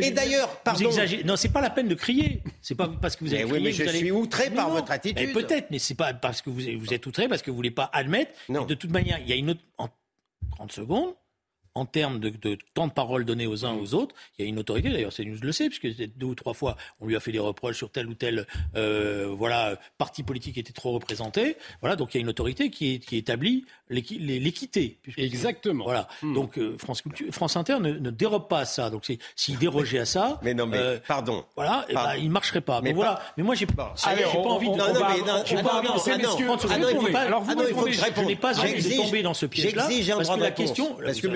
Et 0.00 0.10
d'ailleurs, 0.10 0.48
pardon. 0.60 0.90
Non, 1.24 1.36
c'est 1.36 1.48
pas 1.48 1.60
la 1.60 1.70
peine 1.70 1.88
de 1.88 1.94
crier. 1.94 2.42
C'est 2.62 2.74
pas 2.74 2.88
parce 2.88 3.16
que 3.16 3.24
vous 3.24 3.34
avez 3.34 3.44
crié. 3.44 3.58
Oui, 3.58 3.62
mais 3.64 3.72
je 3.72 3.84
suis 3.84 4.10
outré 4.10 4.50
par 4.50 4.70
votre 4.70 4.92
attitude. 4.92 5.32
Peut-être, 5.32 5.70
mais 5.70 5.78
c'est 5.78 5.94
pas 5.94 6.12
parce 6.14 6.42
que 6.42 6.50
vous, 6.50 6.60
vous 6.78 6.94
êtes 6.94 7.06
outré, 7.06 7.28
parce 7.28 7.42
que 7.42 7.50
vous 7.50 7.56
voulez 7.56 7.70
pas 7.70 7.90
admettre. 7.92 8.32
De 8.48 8.74
toute 8.74 8.90
manière, 8.90 9.18
il 9.18 9.28
y 9.28 9.32
a 9.32 9.36
une 9.36 9.50
autre. 9.50 9.60
En 9.78 9.88
30 10.56 10.72
secondes, 10.72 11.14
en 11.74 11.86
termes 11.86 12.18
de, 12.18 12.58
temps 12.74 12.86
de 12.86 12.92
parole 12.92 13.24
donné 13.24 13.46
aux 13.46 13.64
uns 13.64 13.74
aux 13.74 13.94
autres, 13.94 14.14
il 14.38 14.44
y 14.44 14.46
a 14.46 14.48
une 14.48 14.58
autorité, 14.58 14.90
d'ailleurs 14.90 15.12
CNews 15.12 15.38
le 15.42 15.52
sait, 15.52 15.68
puisque 15.68 15.88
deux 16.16 16.26
ou 16.26 16.34
trois 16.34 16.54
fois 16.54 16.76
on 17.00 17.06
lui 17.06 17.16
a 17.16 17.20
fait 17.20 17.32
des 17.32 17.38
reproches 17.38 17.76
sur 17.76 17.90
tel 17.90 18.08
ou 18.08 18.14
tel 18.14 18.46
euh, 18.76 19.28
voilà, 19.36 19.78
parti 19.98 20.22
politique 20.22 20.54
qui 20.54 20.60
était 20.60 20.72
trop 20.72 20.92
représenté. 20.92 21.56
Voilà, 21.80 21.96
donc 21.96 22.14
il 22.14 22.18
y 22.18 22.20
a 22.20 22.22
une 22.22 22.28
autorité 22.28 22.70
qui, 22.70 22.94
est, 22.94 22.98
qui 22.98 23.16
établit 23.16 23.64
l'équité. 23.88 24.98
Exactement. 25.16 25.84
Voilà. 25.84 26.08
Hmm. 26.22 26.34
Donc 26.34 26.58
euh, 26.58 26.76
France, 26.78 27.02
Culture, 27.02 27.26
France 27.32 27.56
Inter 27.56 27.78
ne, 27.80 27.92
ne, 27.92 28.10
dérobe 28.10 28.48
pas 28.48 28.60
à 28.60 28.64
ça. 28.64 28.90
Donc 28.90 29.08
s'il 29.36 29.58
dérogeait 29.58 30.00
à 30.00 30.04
ça, 30.04 30.40
mais 30.42 30.54
non, 30.54 30.66
mais 30.66 30.78
euh, 30.78 30.98
pardon. 31.06 31.44
Voilà, 31.56 31.86
et 31.88 31.94
ben, 31.94 32.14
il 32.18 32.28
ne 32.28 32.32
marcherait 32.32 32.60
pas. 32.60 32.80
Mais, 32.80 32.92
voilà. 32.92 33.20
Mais 33.36 33.42
moi 33.42 33.54
j'ai 33.54 33.66
pas, 33.66 33.94
envie 34.44 34.70
de. 34.70 34.76
Non, 34.76 34.92
non, 34.92 35.00
mais 35.08 35.42
j'ai 35.44 35.62
pas 35.62 35.74
envie 35.74 35.88
de. 35.88 37.16
Alors 37.16 37.42
vous 37.42 37.52
je 37.90 38.24
n'ai 38.26 38.36
pas 38.36 38.58
envie 38.58 38.82
de 38.82 38.96
tomber 38.96 39.22
dans 39.22 39.34
ce 39.34 39.46
piège-là 39.46 39.88
parce 40.16 40.28
que 40.28 40.40
la 40.40 40.50
question, 40.50 40.96
parce 41.04 41.20
que 41.20 41.28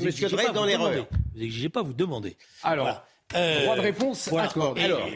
Monsieur 0.00 0.28
Drey 0.28 0.52
dans 0.52 0.64
l'erreur. 0.64 1.06
Vous 1.34 1.40
n'exigez 1.40 1.68
pas, 1.68 1.82
vous 1.82 1.94
demandez. 1.94 2.36
Alors. 2.62 3.04
droit 3.32 3.76
de 3.76 3.80
réponse 3.80 4.32
accordé. 4.32 4.82
Alors, 4.82 5.06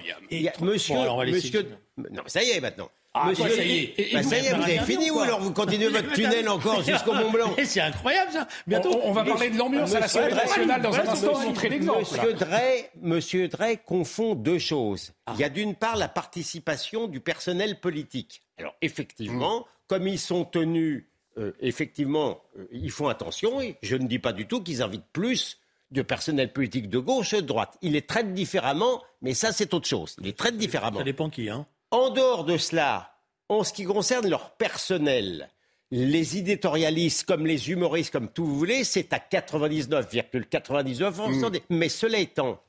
monsieur, 0.60 0.96
monsieur, 1.26 1.68
non, 2.10 2.22
ça 2.26 2.42
y 2.42 2.50
est 2.50 2.60
maintenant. 2.60 2.90
Ah, 3.18 3.28
Monsieur, 3.28 3.48
ça 3.48 3.64
y 3.64 3.78
est. 3.78 4.12
Bah, 4.12 4.22
ça 4.22 4.38
y 4.38 4.44
est, 4.44 4.52
vous 4.52 4.62
avez 4.62 4.78
fini 4.80 5.10
ou 5.10 5.20
alors 5.20 5.40
vous 5.40 5.52
continuez 5.52 5.88
votre 5.88 6.12
tunnel 6.12 6.46
encore 6.50 6.82
jusqu'au 6.82 7.14
Mont 7.14 7.30
Blanc 7.30 7.54
C'est 7.64 7.80
incroyable 7.80 8.30
ça. 8.30 8.46
Bientôt. 8.66 9.00
On, 9.02 9.12
va 9.12 9.24
parler 9.24 9.48
de 9.48 9.56
l'ambiance 9.56 9.94
à 9.94 10.00
l'Assemblée 10.00 10.34
nationale 10.34 10.82
dans 10.82 10.94
un 10.94 11.08
instant. 11.08 11.40
Montrer 11.40 11.70
l'exemple. 11.70 12.00
Monsieur 12.00 12.34
Drey, 12.34 12.90
Monsieur 13.00 13.48
Drey 13.48 13.78
confond 13.78 14.34
deux 14.34 14.58
choses. 14.58 15.12
Ah. 15.24 15.32
Il 15.34 15.40
y 15.40 15.44
a 15.44 15.48
d'une 15.48 15.74
part 15.74 15.96
la 15.96 16.08
participation 16.08 17.08
du 17.08 17.20
personnel 17.20 17.80
politique. 17.80 18.42
Alors 18.58 18.74
effectivement, 18.82 19.60
mm. 19.60 19.64
comme 19.86 20.08
ils 20.08 20.18
sont 20.18 20.44
tenus, 20.44 21.06
euh, 21.38 21.52
effectivement, 21.60 22.42
euh, 22.58 22.66
ils 22.72 22.90
font 22.90 23.08
attention. 23.08 23.60
Et 23.60 23.76
je 23.82 23.96
ne 23.96 24.06
dis 24.06 24.18
pas 24.18 24.32
du 24.32 24.46
tout 24.46 24.62
qu'ils 24.62 24.82
invitent 24.82 25.06
plus 25.12 25.58
de 25.90 26.02
personnel 26.02 26.52
politique 26.52 26.88
de 26.88 26.98
gauche 26.98 27.32
et 27.32 27.42
de 27.42 27.46
droite. 27.46 27.76
Ils 27.82 27.92
les 27.92 28.02
traitent 28.02 28.34
différemment, 28.34 29.02
mais 29.22 29.34
ça 29.34 29.52
c'est 29.52 29.72
autre 29.74 29.86
chose. 29.86 30.16
Ils 30.20 30.26
les 30.26 30.32
traitent 30.32 30.56
différemment. 30.56 30.98
Ça 30.98 31.04
dépend 31.04 31.30
qui, 31.30 31.48
hein 31.48 31.66
en 31.90 32.10
dehors 32.10 32.44
de 32.44 32.56
cela, 32.56 33.16
en 33.48 33.64
ce 33.64 33.72
qui 33.72 33.84
concerne 33.84 34.28
leur 34.28 34.56
personnel, 34.56 35.48
les 35.90 36.36
éditorialistes 36.36 37.24
comme 37.24 37.46
les 37.46 37.70
humoristes, 37.70 38.12
comme 38.12 38.28
tout 38.28 38.44
vous 38.44 38.58
voulez, 38.58 38.84
c'est 38.84 39.12
à 39.12 39.18
99,99%. 39.18 41.56
Mm. 41.56 41.60
Mais 41.70 41.88
cela 41.88 42.18
étant, 42.18 42.62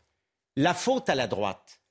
la 0.56 0.74
faute 0.74 1.10
à 1.10 1.16
la 1.16 1.28
droite, 1.28 1.82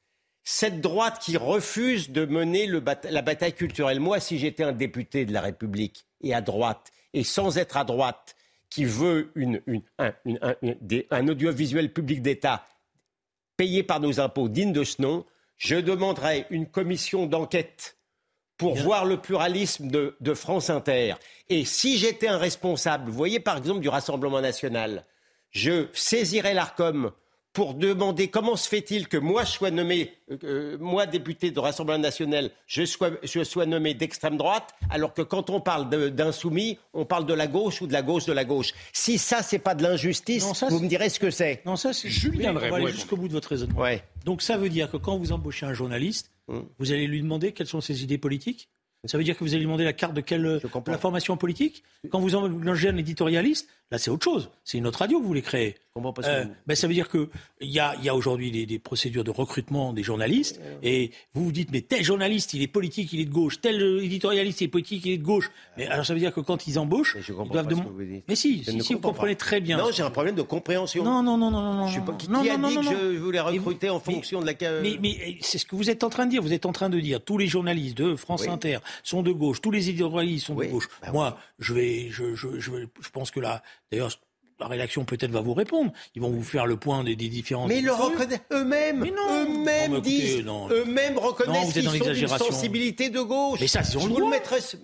cette 0.44 0.80
droite 0.80 1.20
qui 1.20 1.36
refuse 1.36 2.10
de 2.10 2.24
mener 2.24 2.70
la 3.10 3.22
bataille 3.22 3.54
culturelle, 3.54 3.98
moi, 3.98 4.20
si 4.20 4.38
j'étais 4.38 4.62
un 4.62 4.72
député 4.72 5.24
de 5.24 5.32
la 5.32 5.40
République 5.40 6.05
et 6.22 6.34
à 6.34 6.40
droite, 6.40 6.90
et 7.12 7.24
sans 7.24 7.58
être 7.58 7.76
à 7.76 7.84
droite, 7.84 8.36
qui 8.68 8.84
veut 8.84 9.32
un 9.98 11.28
audiovisuel 11.28 11.92
public 11.92 12.20
d'État 12.22 12.64
payé 13.56 13.82
par 13.82 14.00
nos 14.00 14.20
impôts 14.20 14.48
digne 14.48 14.72
de 14.72 14.84
ce 14.84 15.00
nom, 15.00 15.24
je 15.56 15.76
demanderai 15.76 16.46
une 16.50 16.66
commission 16.66 17.26
d'enquête 17.26 17.96
pour 18.56 18.74
voir 18.74 19.04
le 19.04 19.18
pluralisme 19.18 19.88
de, 19.88 20.34
France 20.34 20.70
Inter. 20.70 21.14
Et 21.48 21.64
si 21.64 21.98
j'étais 21.98 22.28
un 22.28 22.38
responsable, 22.38 23.10
vous 23.10 23.16
voyez 23.16 23.40
par 23.40 23.56
exemple 23.56 23.80
du 23.80 23.88
Rassemblement 23.88 24.40
national, 24.40 25.04
je 25.50 25.88
saisirais 25.92 26.54
l'ARCOM 26.54 27.12
pour 27.56 27.72
demander 27.72 28.28
comment 28.28 28.54
se 28.54 28.68
fait-il 28.68 29.08
que 29.08 29.16
moi 29.16 29.44
je 29.44 29.52
sois 29.52 29.70
nommé, 29.70 30.12
euh, 30.44 30.76
moi 30.78 31.06
député 31.06 31.50
de 31.50 31.58
Rassemblement 31.58 31.98
national, 31.98 32.50
je 32.66 32.84
sois, 32.84 33.12
je 33.22 33.42
sois 33.44 33.64
nommé 33.64 33.94
d'extrême 33.94 34.36
droite, 34.36 34.74
alors 34.90 35.14
que 35.14 35.22
quand 35.22 35.48
on 35.48 35.62
parle 35.62 35.88
d'insoumis, 36.14 36.76
on 36.92 37.06
parle 37.06 37.24
de 37.24 37.32
la 37.32 37.46
gauche 37.46 37.80
ou 37.80 37.86
de 37.86 37.94
la 37.94 38.02
gauche 38.02 38.26
de 38.26 38.34
la 38.34 38.44
gauche. 38.44 38.74
Si 38.92 39.16
ça 39.16 39.42
c'est 39.42 39.58
pas 39.58 39.74
de 39.74 39.82
l'injustice, 39.82 40.44
vous 40.68 40.80
me 40.80 40.86
direz 40.86 41.08
ce 41.08 41.18
que 41.18 41.30
c'est. 41.30 41.62
Non, 41.64 41.76
ça 41.76 41.94
c'est 41.94 42.10
Julien 42.10 42.54
On 42.54 42.58
va 42.58 42.76
aller 42.76 42.92
jusqu'au 42.92 43.16
bout 43.16 43.28
de 43.28 43.32
votre 43.32 43.48
raisonnement. 43.48 43.86
Donc 44.26 44.42
ça 44.42 44.58
veut 44.58 44.68
dire 44.68 44.90
que 44.90 44.98
quand 44.98 45.16
vous 45.16 45.32
embauchez 45.32 45.64
un 45.64 45.72
journaliste, 45.72 46.32
hum. 46.48 46.68
vous 46.78 46.92
allez 46.92 47.06
lui 47.06 47.22
demander 47.22 47.52
quelles 47.52 47.66
sont 47.66 47.80
ses 47.80 48.02
idées 48.02 48.18
politiques? 48.18 48.68
Ça 49.06 49.18
veut 49.18 49.24
dire 49.24 49.36
que 49.36 49.44
vous 49.44 49.50
allez 49.50 49.60
lui 49.60 49.66
demander 49.66 49.84
la 49.84 49.92
carte 49.92 50.14
de 50.14 50.20
quelle 50.20 50.60
la 50.86 50.98
formation 50.98 51.36
politique? 51.36 51.84
Quand 52.10 52.20
vous 52.20 52.34
engagez 52.34 52.88
un 52.88 52.96
éditorialiste, 52.96 53.68
Là, 53.90 53.98
c'est 53.98 54.10
autre 54.10 54.24
chose. 54.24 54.50
C'est 54.64 54.78
une 54.78 54.86
autre 54.86 54.98
radio 54.98 55.18
que 55.18 55.22
vous 55.22 55.28
voulez 55.28 55.42
créer. 55.42 55.76
Euh, 56.24 56.44
ben, 56.66 56.74
ça 56.74 56.86
veut 56.86 56.94
dire 56.94 57.08
qu'il 57.08 57.28
y 57.60 57.78
a, 57.78 57.94
y 58.02 58.08
a 58.08 58.14
aujourd'hui 58.14 58.50
des, 58.50 58.66
des, 58.66 58.78
procédures 58.78 59.24
de 59.24 59.30
recrutement 59.30 59.92
des 59.92 60.02
journalistes, 60.02 60.60
et 60.82 61.10
vous 61.34 61.44
vous 61.44 61.52
dites, 61.52 61.70
mais 61.72 61.80
tel 61.80 62.02
journaliste, 62.02 62.54
il 62.54 62.62
est 62.62 62.66
politique, 62.66 63.12
il 63.12 63.20
est 63.20 63.24
de 63.24 63.32
gauche, 63.32 63.60
tel 63.60 63.80
éditorialiste, 64.02 64.60
il 64.60 64.64
est 64.64 64.68
politique, 64.68 65.04
il 65.06 65.12
est 65.12 65.18
de 65.18 65.24
gauche. 65.24 65.50
Mais 65.76 65.86
alors 65.86 66.04
ça 66.04 66.12
veut 66.12 66.20
dire 66.20 66.32
que 66.32 66.40
quand 66.40 66.66
ils 66.66 66.78
embauchent, 66.78 67.16
ils 67.28 67.34
doivent 67.34 67.66
demander. 67.66 68.22
Mais 68.28 68.36
si, 68.36 68.64
si, 68.64 68.94
vous 68.94 69.00
comprenez 69.00 69.36
très 69.36 69.60
bien. 69.60 69.78
Non, 69.78 69.90
j'ai 69.92 70.02
un 70.02 70.10
problème 70.10 70.34
de 70.34 70.42
compréhension. 70.42 71.04
Non, 71.04 71.22
non, 71.22 71.36
non, 71.38 71.50
non, 71.50 71.74
non. 71.74 71.86
Je 71.88 71.94
sais 71.94 72.00
pas 72.00 72.12
qui, 72.12 72.26
a 72.26 72.56
dit 72.56 72.76
que 72.76 73.14
je 73.14 73.18
voulais 73.18 73.40
recruter 73.40 73.90
en 73.90 74.00
fonction 74.00 74.40
de 74.40 74.46
la. 74.46 74.52
Mais, 74.82 74.98
mais 75.00 75.38
c'est 75.40 75.58
ce 75.58 75.66
que 75.66 75.76
vous 75.76 75.90
êtes 75.90 76.04
en 76.04 76.10
train 76.10 76.26
de 76.26 76.30
dire. 76.30 76.42
Vous 76.42 76.52
êtes 76.52 76.66
en 76.66 76.72
train 76.72 76.90
de 76.90 77.00
dire 77.00 77.20
tous 77.22 77.38
les 77.38 77.46
journalistes 77.46 77.96
de 77.96 78.16
France 78.16 78.46
Inter 78.46 78.78
sont 79.02 79.22
de 79.22 79.32
gauche, 79.32 79.60
tous 79.60 79.70
les 79.70 79.88
éditorialistes 79.88 80.46
sont 80.46 80.54
de 80.54 80.66
gauche. 80.66 80.88
Bah 81.02 81.08
Moi, 81.12 81.38
je 81.58 81.74
vais, 81.74 82.08
je, 82.10 82.34
je, 82.34 82.58
je, 82.58 82.72
je 83.00 83.10
pense 83.10 83.30
que 83.30 83.40
là, 83.40 83.62
d'ailleurs, 83.90 84.10
la 84.58 84.68
rédaction 84.68 85.04
peut-être 85.04 85.30
va 85.30 85.40
vous 85.40 85.54
répondre. 85.54 85.92
Ils 86.14 86.22
vont 86.22 86.30
vous 86.30 86.42
faire 86.42 86.66
le 86.66 86.76
point 86.76 87.04
des, 87.04 87.14
des 87.14 87.28
différences. 87.28 87.68
Mais 87.68 87.78
ils 87.78 87.84
le 87.84 87.92
reconnaissent 87.92 88.40
eux-mêmes. 88.52 89.04
Eux-mêmes 89.04 90.00
disent. 90.00 90.44
Eux-mêmes 90.70 91.18
reconnaissent 91.18 91.72
qu'ils 91.72 91.84
sont 91.84 91.92
d'une 91.92 92.28
sensibilité 92.28 93.10
de 93.10 93.20
gauche. 93.20 93.58
Mais 93.60 93.66
ça, 93.66 93.80
ils 93.82 93.98
ont 93.98 94.06
le 94.06 94.12
droit. 94.14 94.30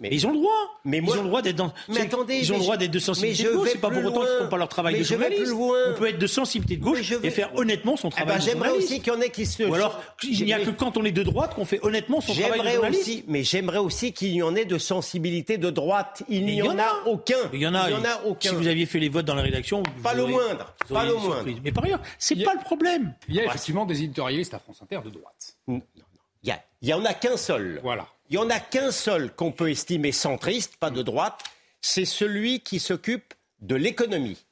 Mais, 0.00 0.08
ils 0.12 0.26
ont 0.26 0.32
le 0.32 0.38
droit. 0.38 0.80
Mais 0.84 0.98
ils 0.98 1.10
ont 1.10 1.22
le 1.22 1.28
droit 1.28 1.42
d'être 1.42 1.56
dans. 1.56 1.72
Mais 1.88 2.02
attendez. 2.02 2.38
Ils 2.42 2.52
ont 2.52 2.56
le 2.56 2.62
droit 2.62 2.76
d'être 2.76 2.90
de 2.90 2.98
sensibilité 2.98 3.44
de 3.44 3.52
gauche. 3.52 3.68
C'est 3.72 3.80
pas 3.80 3.90
pour 3.90 4.04
autant 4.04 4.20
qu'ils 4.20 4.38
font 4.40 4.48
pas 4.48 4.58
leur 4.58 4.68
travail 4.68 4.98
de 4.98 5.04
journaliste. 5.04 5.52
On 5.52 5.98
peut 5.98 6.08
être 6.08 6.18
de 6.18 6.26
sensibilité 6.26 6.76
de 6.76 6.82
gauche 6.82 7.12
et 7.22 7.30
faire 7.30 7.50
honnêtement 7.56 7.96
son 7.96 8.10
travail. 8.10 8.36
Eh 8.36 8.38
ben, 8.38 8.44
j'aimerais 8.44 8.70
aussi 8.70 9.00
qu'il 9.00 9.12
y 9.12 9.16
en 9.16 9.20
ait 9.20 9.30
qui 9.30 9.46
se. 9.46 9.62
Ou 9.62 9.74
alors, 9.74 10.02
il 10.22 10.44
n'y 10.44 10.52
a 10.52 10.60
que 10.60 10.70
quand 10.70 10.96
on 10.98 11.04
est 11.04 11.12
de 11.12 11.22
droite 11.22 11.54
qu'on 11.54 11.64
fait 11.64 11.80
honnêtement 11.82 12.20
son 12.20 12.34
travail 12.34 12.60
de 12.60 12.68
journaliste. 12.68 13.02
Aussi, 13.02 13.24
mais 13.26 13.42
j'aimerais 13.42 13.78
aussi 13.78 14.12
qu'il 14.12 14.32
y 14.32 14.42
en 14.42 14.54
ait 14.54 14.66
de 14.66 14.76
sensibilité 14.76 15.56
de 15.56 15.70
droite. 15.70 16.22
Il 16.28 16.44
n'y 16.44 16.60
en 16.62 16.78
a 16.78 17.02
aucun. 17.06 17.36
Il 17.54 17.60
y 17.60 17.66
en 17.66 17.74
a 17.74 17.88
aucun. 18.26 18.50
Si 18.50 18.54
vous 18.54 18.66
aviez 18.66 18.84
fait 18.84 18.98
les 18.98 19.08
votes 19.08 19.24
dans 19.24 19.34
la 19.34 19.42
rédaction, 19.42 19.61
pas 20.02 20.14
le 20.14 20.26
moins 20.26 20.56
pas 20.88 21.04
le 21.04 21.14
moindre. 21.14 21.44
Mais 21.62 21.72
par 21.72 21.84
ailleurs, 21.84 22.02
c'est 22.18 22.42
pas 22.42 22.54
le 22.54 22.60
problème. 22.60 23.14
Il 23.28 23.34
y 23.34 23.40
a 23.40 23.44
effectivement 23.44 23.86
des 23.86 24.02
éditorialistes 24.02 24.54
à 24.54 24.58
France 24.58 24.82
Inter 24.82 25.00
de 25.04 25.10
droite. 25.10 25.56
Non, 25.66 25.80
non. 25.96 26.04
Il 26.82 26.88
y, 26.88 26.92
en 26.92 27.04
a 27.04 27.14
qu'un 27.14 27.36
seul. 27.36 27.78
Voilà. 27.84 28.08
Il 28.28 28.34
y 28.34 28.38
en 28.38 28.50
a 28.50 28.58
qu'un 28.58 28.90
seul 28.90 29.32
qu'on 29.32 29.52
peut 29.52 29.70
estimer 29.70 30.10
centriste, 30.10 30.76
pas 30.76 30.90
de 30.90 31.00
droite. 31.00 31.40
C'est 31.80 32.04
celui 32.04 32.58
qui 32.58 32.80
s'occupe 32.80 33.34
de 33.60 33.76
l'économie. 33.76 34.44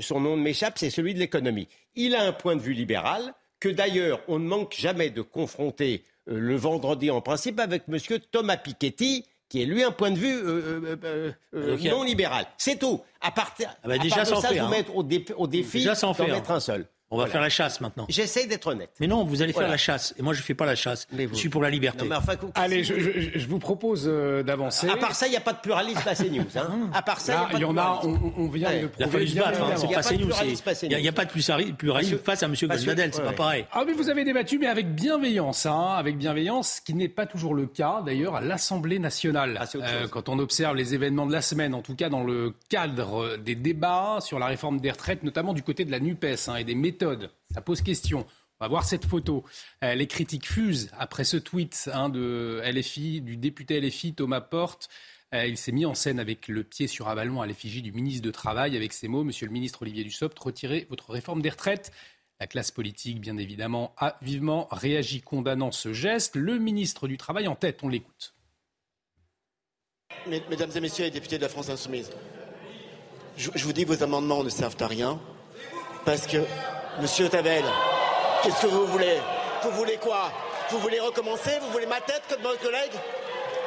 son 0.00 0.20
nom 0.20 0.36
m'échappe, 0.36 0.78
c'est 0.78 0.90
celui 0.90 1.14
de 1.14 1.18
l'économie. 1.18 1.66
Il 1.94 2.14
a 2.14 2.22
un 2.22 2.32
point 2.32 2.56
de 2.56 2.60
vue 2.60 2.74
libéral 2.74 3.32
que 3.60 3.70
d'ailleurs 3.70 4.20
on 4.28 4.38
ne 4.38 4.46
manque 4.46 4.74
jamais 4.78 5.08
de 5.08 5.22
confronter 5.22 6.04
euh, 6.28 6.38
le 6.38 6.56
vendredi 6.56 7.10
en 7.10 7.20
principe 7.20 7.58
avec 7.58 7.84
M. 7.88 7.98
Thomas 8.30 8.58
Piketty, 8.58 9.24
qui 9.48 9.62
est 9.62 9.66
lui 9.66 9.82
un 9.82 9.90
point 9.90 10.10
de 10.10 10.18
vue 10.18 10.36
euh, 10.36 10.96
euh, 11.04 11.32
euh, 11.54 11.76
non 11.90 12.02
libéral. 12.02 12.46
C'est 12.56 12.78
tout. 12.78 13.00
À 13.20 13.30
partir, 13.30 13.74
ah 13.82 13.88
bah 13.88 13.98
déjà 13.98 14.22
à 14.22 14.24
part 14.24 14.40
de 14.40 14.46
ça, 14.46 14.52
vous 14.52 14.60
hein. 14.60 14.68
mettre 14.68 14.96
au, 14.96 15.02
défi 15.02 15.84
d'en 15.84 16.26
mettre 16.26 16.50
un 16.50 16.60
seul. 16.60 16.86
On 17.10 17.16
va 17.16 17.26
faire 17.26 17.40
la 17.40 17.48
chasse 17.48 17.80
maintenant. 17.80 18.04
J'essaie 18.10 18.46
d'être 18.46 18.66
honnête. 18.66 18.90
Mais 19.00 19.06
non, 19.06 19.24
vous 19.24 19.40
allez 19.40 19.54
faire 19.54 19.68
la 19.68 19.78
chasse. 19.78 20.14
Et 20.18 20.22
moi, 20.22 20.34
je 20.34 20.40
ne 20.40 20.44
fais 20.44 20.54
pas 20.54 20.66
la 20.66 20.74
chasse. 20.74 21.06
Je 21.16 21.34
suis 21.34 21.48
pour 21.48 21.62
la 21.62 21.70
liberté. 21.70 22.06
allez, 22.54 22.84
je, 22.84 23.46
vous 23.48 23.58
propose 23.58 24.04
euh, 24.06 24.42
d'avancer. 24.42 24.88
À 24.88 24.96
part 24.96 25.14
ça, 25.14 25.26
il 25.26 25.30
n'y 25.30 25.36
a 25.36 25.40
pas 25.40 25.54
de 25.54 25.60
pluralisme 25.60 26.06
à 26.06 26.14
CNews. 26.14 26.44
Hein. 26.56 26.90
À 26.92 27.00
part 27.00 27.20
ça, 27.20 27.48
il 27.54 27.60
y, 27.60 27.64
en 27.64 27.76
a. 27.78 28.02
On, 28.04 28.48
vient 28.48 28.70
de 28.70 28.90
Il 28.98 29.04
a 29.04 29.08
fallu 29.08 29.26
se 29.26 29.36
battre. 29.36 29.62
Hein. 29.62 29.74
C'est 29.76 29.88
pas 29.88 30.02
CNews. 30.02 30.30
Il 30.82 30.98
n'y 30.98 31.08
a, 31.08 31.12
pas 31.12 31.24
de 31.24 31.72
pluralisme 31.72 32.18
face 32.18 32.42
à 32.42 32.46
M. 32.46 32.54
Goldnadel. 32.60 33.14
C'est 33.14 33.22
pas 33.22 33.32
pareil. 33.32 33.64
Ah, 33.72 33.84
mais 33.86 33.92
vous 33.92 34.10
avez 34.10 34.24
débattu, 34.24 34.58
mais 34.58 34.66
avec 34.66 34.94
bienveillance. 34.94 35.64
Hein, 35.64 35.94
avec 35.96 36.18
bienveillance, 36.18 36.76
ce 36.76 36.80
qui 36.82 36.92
n'est 36.92 37.08
pas 37.08 37.24
toujours 37.24 37.54
le 37.54 37.66
cas, 37.66 38.02
d'ailleurs, 38.04 38.36
à 38.36 38.42
l'Assemblée 38.42 38.98
nationale. 38.98 39.58
Ah, 39.60 39.64
euh, 39.76 40.08
quand 40.08 40.28
on 40.28 40.38
observe 40.38 40.76
les 40.76 40.94
événements 40.94 41.26
de 41.26 41.32
la 41.32 41.42
semaine, 41.42 41.74
en 41.74 41.82
tout 41.82 41.94
cas 41.94 42.10
dans 42.10 42.22
le 42.22 42.52
cadre 42.68 43.38
des 43.38 43.54
débats 43.54 44.18
sur 44.20 44.38
la 44.38 44.46
réforme 44.46 44.80
des 44.80 44.90
retraites, 44.90 45.22
notamment 45.22 45.54
du 45.54 45.62
côté 45.62 45.86
de 45.86 45.90
la 45.90 46.00
NUPES 46.00 46.50
et 46.58 46.64
des 46.64 46.74
méthodes 46.74 46.97
ça 47.50 47.60
pose 47.60 47.82
question. 47.82 48.26
On 48.60 48.64
va 48.64 48.68
voir 48.68 48.84
cette 48.84 49.04
photo. 49.04 49.44
Euh, 49.84 49.94
les 49.94 50.08
critiques 50.08 50.46
fusent 50.46 50.90
après 50.98 51.24
ce 51.24 51.36
tweet 51.36 51.88
hein, 51.92 52.08
de 52.08 52.60
LFI, 52.64 53.20
du 53.20 53.36
député 53.36 53.80
LFI 53.80 54.14
Thomas 54.14 54.40
Porte. 54.40 54.88
Euh, 55.34 55.46
il 55.46 55.56
s'est 55.56 55.72
mis 55.72 55.86
en 55.86 55.94
scène 55.94 56.18
avec 56.18 56.48
le 56.48 56.64
pied 56.64 56.86
sur 56.86 57.08
un 57.08 57.14
ballon 57.14 57.40
à 57.40 57.46
l'effigie 57.46 57.82
du 57.82 57.92
ministre 57.92 58.22
de 58.22 58.30
Travail 58.30 58.76
avec 58.76 58.92
ces 58.92 59.08
mots 59.08 59.24
Monsieur 59.24 59.46
le 59.46 59.52
ministre 59.52 59.82
Olivier 59.82 60.02
Dussopt, 60.02 60.36
retirez 60.38 60.86
votre 60.90 61.10
réforme 61.10 61.42
des 61.42 61.50
retraites. 61.50 61.92
La 62.40 62.46
classe 62.46 62.70
politique, 62.70 63.20
bien 63.20 63.36
évidemment, 63.36 63.94
a 63.96 64.16
vivement 64.22 64.68
réagi 64.70 65.20
condamnant 65.20 65.70
ce 65.70 65.92
geste. 65.92 66.34
Le 66.34 66.58
ministre 66.58 67.06
du 67.06 67.16
Travail 67.16 67.46
en 67.46 67.56
tête, 67.56 67.80
on 67.82 67.88
l'écoute. 67.88 68.34
Mesdames 70.26 70.70
et 70.74 70.80
messieurs 70.80 71.04
les 71.04 71.10
députés 71.10 71.36
de 71.36 71.42
la 71.42 71.48
France 71.48 71.68
Insoumise, 71.68 72.10
je 73.36 73.64
vous 73.64 73.72
dis 73.72 73.84
vos 73.84 74.02
amendements 74.02 74.42
ne 74.42 74.48
servent 74.48 74.76
à 74.80 74.86
rien 74.88 75.20
parce 76.04 76.26
que 76.26 76.38
Monsieur 77.00 77.28
Tavel, 77.28 77.64
qu'est-ce 78.42 78.62
que 78.62 78.66
vous 78.66 78.86
voulez? 78.86 79.20
Vous 79.62 79.70
voulez 79.70 79.98
quoi? 79.98 80.32
Vous 80.70 80.78
voulez 80.78 80.98
recommencer? 80.98 81.56
Vous 81.60 81.70
voulez 81.70 81.86
ma 81.86 82.00
tête 82.00 82.22
comme 82.28 82.42
votre 82.42 82.60
collègue? 82.60 82.90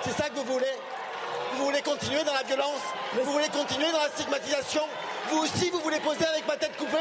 C'est 0.02 0.12
ça 0.12 0.28
que 0.28 0.36
vous 0.36 0.44
voulez? 0.44 0.74
Vous 1.54 1.63
voulez 1.63 1.82
continuer 1.82 2.24
dans 2.26 2.34
la 2.34 2.44
violence? 2.44 2.82
Vous 3.13 3.32
voulez 3.32 3.48
continuer 3.48 3.89
dans 3.89 4.02
la 4.02 4.10
stigmatisation? 4.10 4.82
Vous 5.30 5.44
aussi, 5.44 5.70
vous 5.70 5.80
voulez 5.80 6.02
poser 6.02 6.26
avec 6.26 6.46
ma 6.46 6.58
tête 6.58 6.76
coupée? 6.76 6.98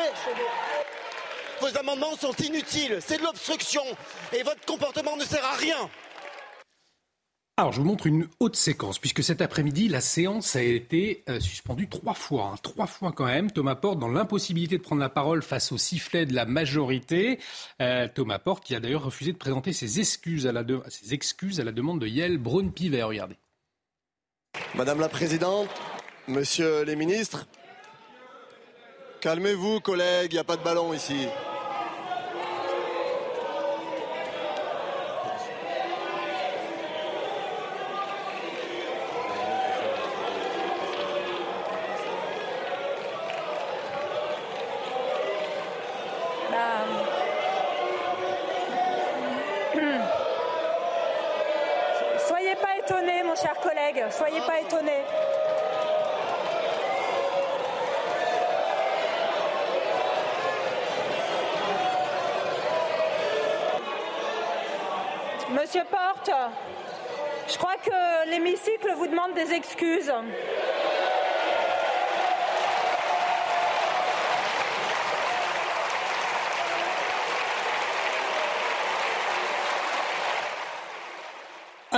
Vos 1.61 1.77
amendements 1.77 2.15
sont 2.17 2.35
inutiles, 2.35 3.01
c'est 3.05 3.19
de 3.19 3.25
l'obstruction. 3.25 3.83
Et 4.33 4.45
votre 4.45 4.65
comportement 4.65 5.17
ne 5.17 5.25
sert 5.25 5.45
à 5.45 5.57
rien. 5.57 5.91
Alors, 7.61 7.73
je 7.73 7.81
vous 7.83 7.87
montre 7.87 8.07
une 8.07 8.27
haute 8.41 8.57
séquence, 8.57 8.99
puisque 8.99 9.23
cet 9.23 9.43
après-midi, 9.43 9.89
la 9.89 10.01
séance 10.01 10.57
a 10.57 10.63
été 10.63 11.23
euh, 11.29 11.41
suspendue 11.41 11.91
trois 11.91 12.15
fois. 12.15 12.53
Hein. 12.55 12.57
trois 12.63 12.87
fois 12.87 13.13
quand 13.13 13.27
même. 13.27 13.51
Thomas 13.51 13.75
Porte 13.75 13.99
dans 13.99 14.09
l'impossibilité 14.09 14.79
de 14.79 14.83
prendre 14.83 15.03
la 15.03 15.11
parole 15.11 15.43
face 15.43 15.71
au 15.71 15.77
sifflet 15.77 16.25
de 16.25 16.35
la 16.35 16.47
majorité. 16.47 17.39
Euh, 17.83 18.09
Thomas 18.09 18.39
Porte 18.39 18.65
qui 18.65 18.75
a 18.75 18.81
d'ailleurs 18.81 19.05
refusé 19.05 19.33
de 19.33 19.37
présenter 19.37 19.75
ses 19.75 20.01
excuses 20.01 20.47
à 20.47 20.53
la, 20.53 20.63
demande 20.65 22.01
de 22.01 22.07
Yael 22.07 22.39
Braun-Pivet. 22.39 23.03
Regardez. 23.03 23.37
Madame 24.75 24.99
la 24.99 25.11
Présidente, 25.11 25.69
Monsieur 26.29 26.85
les 26.85 26.97
ministres, 26.97 27.47
calmez-vous 29.21 29.81
collègues, 29.81 30.33
il 30.33 30.37
n'y 30.37 30.41
a 30.41 30.45
pas 30.45 30.57
de 30.57 30.65
ballon 30.65 30.95
ici. 30.95 31.27
Soyez 54.21 54.41
pas 54.43 54.61
étonnés. 54.61 55.03
Monsieur 65.51 65.85
Porte, 65.91 66.31
je 67.49 67.57
crois 67.57 67.77
que 67.83 68.29
l'hémicycle 68.29 68.93
vous 68.95 69.07
demande 69.07 69.33
des 69.33 69.55
excuses. 69.55 70.13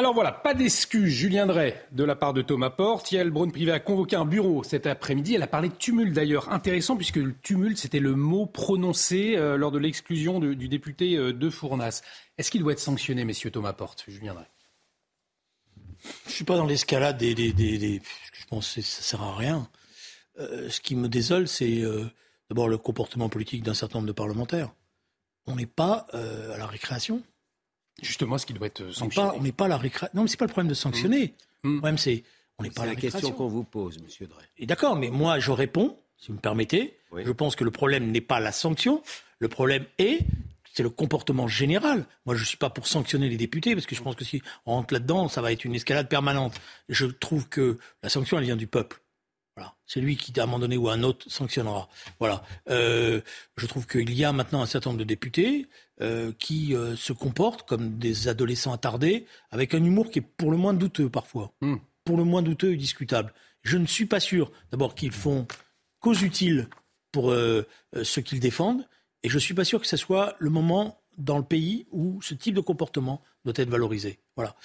Alors 0.02 0.14
voilà, 0.14 0.32
pas 0.32 0.52
d'excuses, 0.52 1.12
Julien 1.12 1.46
Drey, 1.46 1.80
de 1.92 2.02
la 2.02 2.16
part 2.16 2.32
de 2.32 2.42
Thomas 2.42 2.70
Porte. 2.70 3.12
Yael 3.12 3.30
Braun-Privé 3.30 3.70
a 3.70 3.78
convoqué 3.78 4.16
un 4.16 4.24
bureau 4.24 4.64
cet 4.64 4.88
après-midi. 4.88 5.36
Elle 5.36 5.44
a 5.44 5.46
parlé 5.46 5.68
de 5.68 5.74
tumulte 5.74 6.12
d'ailleurs. 6.12 6.50
Intéressant 6.50 6.96
puisque 6.96 7.18
le 7.18 7.32
tumulte, 7.40 7.78
c'était 7.78 8.00
le 8.00 8.16
mot 8.16 8.46
prononcé 8.46 9.36
euh, 9.36 9.56
lors 9.56 9.70
de 9.70 9.78
l'exclusion 9.78 10.40
du 10.40 10.66
député 10.66 11.16
euh, 11.16 11.32
de 11.32 11.48
Fournas. 11.50 12.02
Est-ce 12.36 12.50
qu'il 12.50 12.62
doit 12.62 12.72
être 12.72 12.80
sanctionné, 12.80 13.24
messieurs 13.24 13.52
Thomas 13.52 13.74
Porte 13.74 14.02
Julien 14.08 14.34
Drey? 14.34 14.48
Je 16.24 16.30
ne 16.30 16.32
suis 16.32 16.44
pas 16.44 16.56
dans 16.56 16.66
l'escalade 16.66 17.18
des, 17.18 17.36
Je 17.36 18.44
pense 18.46 18.74
que 18.74 18.80
ça 18.80 19.02
sert 19.02 19.22
à 19.22 19.36
rien. 19.36 19.68
Euh, 20.40 20.68
ce 20.68 20.80
qui 20.80 20.96
me 20.96 21.08
désole, 21.08 21.46
c'est 21.46 21.80
d'abord 22.50 22.68
le 22.68 22.76
comportement 22.76 23.28
politique 23.28 23.62
d'un 23.62 23.74
certain 23.74 23.98
nombre 23.98 24.08
de 24.08 24.12
parlementaires. 24.12 24.74
On 25.46 25.54
n'est 25.54 25.66
pas 25.66 26.08
à 26.12 26.58
la 26.58 26.66
récréation. 26.66 27.22
Justement, 28.00 28.38
ce 28.38 28.46
qui 28.46 28.52
doit 28.52 28.66
être 28.66 28.90
sanctionné. 28.90 29.30
on 29.36 29.42
n'est 29.42 29.52
pas, 29.52 29.68
la 29.68 29.76
récréation. 29.76 30.10
Non, 30.14 30.22
mais 30.22 30.28
c'est 30.28 30.36
pas 30.36 30.46
le 30.46 30.50
problème 30.50 30.68
de 30.68 30.74
sanctionner. 30.74 31.34
Mmh. 31.62 31.74
Le 31.74 31.76
problème, 31.78 31.98
c'est 31.98 32.24
on 32.58 32.62
n'est 32.62 32.70
pas 32.70 32.86
la, 32.86 32.94
la 32.94 33.00
question 33.00 33.32
qu'on 33.32 33.48
vous 33.48 33.64
pose, 33.64 33.98
Monsieur 34.02 34.26
Drey. 34.26 34.44
Et 34.58 34.66
d'accord, 34.66 34.96
mais 34.96 35.10
moi, 35.10 35.38
je 35.38 35.50
réponds, 35.50 35.98
si 36.16 36.28
vous 36.28 36.34
me 36.34 36.40
permettez. 36.40 36.98
Je 37.14 37.32
pense 37.32 37.56
que 37.56 37.64
le 37.64 37.70
problème 37.70 38.10
n'est 38.10 38.22
pas 38.22 38.40
la 38.40 38.52
sanction. 38.52 39.02
Le 39.38 39.48
problème 39.48 39.84
est 39.98 40.20
c'est 40.72 40.82
le 40.82 40.90
comportement 40.90 41.48
général. 41.48 42.06
Moi, 42.24 42.34
je 42.34 42.40
ne 42.40 42.46
suis 42.46 42.56
pas 42.56 42.70
pour 42.70 42.86
sanctionner 42.86 43.28
les 43.28 43.36
députés, 43.36 43.74
parce 43.74 43.86
que 43.86 43.94
je 43.94 44.02
pense 44.02 44.16
que 44.16 44.24
si 44.24 44.40
on 44.64 44.72
rentre 44.72 44.94
là-dedans, 44.94 45.28
ça 45.28 45.42
va 45.42 45.52
être 45.52 45.64
une 45.64 45.74
escalade 45.74 46.08
permanente. 46.08 46.54
Je 46.88 47.04
trouve 47.06 47.48
que 47.48 47.78
la 48.02 48.08
sanction, 48.08 48.38
elle 48.38 48.44
vient 48.44 48.56
du 48.56 48.66
peuple. 48.66 49.01
Voilà. 49.56 49.74
C'est 49.86 50.00
lui 50.00 50.16
qui, 50.16 50.38
à 50.40 50.44
un 50.44 50.46
moment 50.46 50.60
donné 50.60 50.76
ou 50.76 50.88
à 50.88 50.94
un 50.94 51.02
autre, 51.02 51.30
sanctionnera. 51.30 51.88
Voilà. 52.18 52.42
Euh, 52.70 53.20
je 53.56 53.66
trouve 53.66 53.86
qu'il 53.86 54.12
y 54.14 54.24
a 54.24 54.32
maintenant 54.32 54.62
un 54.62 54.66
certain 54.66 54.90
nombre 54.90 55.00
de 55.00 55.04
députés 55.04 55.68
euh, 56.00 56.32
qui 56.38 56.74
euh, 56.74 56.96
se 56.96 57.12
comportent 57.12 57.68
comme 57.68 57.98
des 57.98 58.28
adolescents 58.28 58.72
attardés, 58.72 59.26
avec 59.50 59.74
un 59.74 59.84
humour 59.84 60.10
qui 60.10 60.20
est 60.20 60.22
pour 60.22 60.50
le 60.50 60.56
moins 60.56 60.72
douteux 60.72 61.10
parfois. 61.10 61.52
Hmm. 61.60 61.76
Pour 62.04 62.16
le 62.16 62.24
moins 62.24 62.42
douteux 62.42 62.72
et 62.72 62.76
discutable. 62.76 63.32
Je 63.62 63.76
ne 63.76 63.86
suis 63.86 64.06
pas 64.06 64.20
sûr, 64.20 64.50
d'abord, 64.70 64.94
qu'ils 64.94 65.12
font 65.12 65.46
cause 66.00 66.22
utile 66.22 66.68
pour 67.12 67.30
ce 67.30 68.20
qu'ils 68.20 68.40
défendent, 68.40 68.88
et 69.22 69.28
je 69.28 69.34
ne 69.34 69.40
suis 69.40 69.54
pas 69.54 69.64
sûr 69.64 69.80
que 69.80 69.86
ce 69.86 69.96
soit 69.96 70.34
le 70.40 70.50
moment 70.50 71.00
dans 71.16 71.38
le 71.38 71.44
pays 71.44 71.86
où 71.92 72.20
ce 72.22 72.34
type 72.34 72.56
de 72.56 72.60
comportement 72.60 73.22
doit 73.44 73.52
être 73.54 73.68
valorisé. 73.68 74.18
Voilà. 74.34 74.56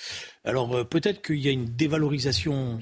Alors 0.45 0.87
peut-être 0.87 1.21
qu'il 1.21 1.37
y 1.37 1.47
a 1.47 1.51
une 1.51 1.65
dévalorisation 1.75 2.79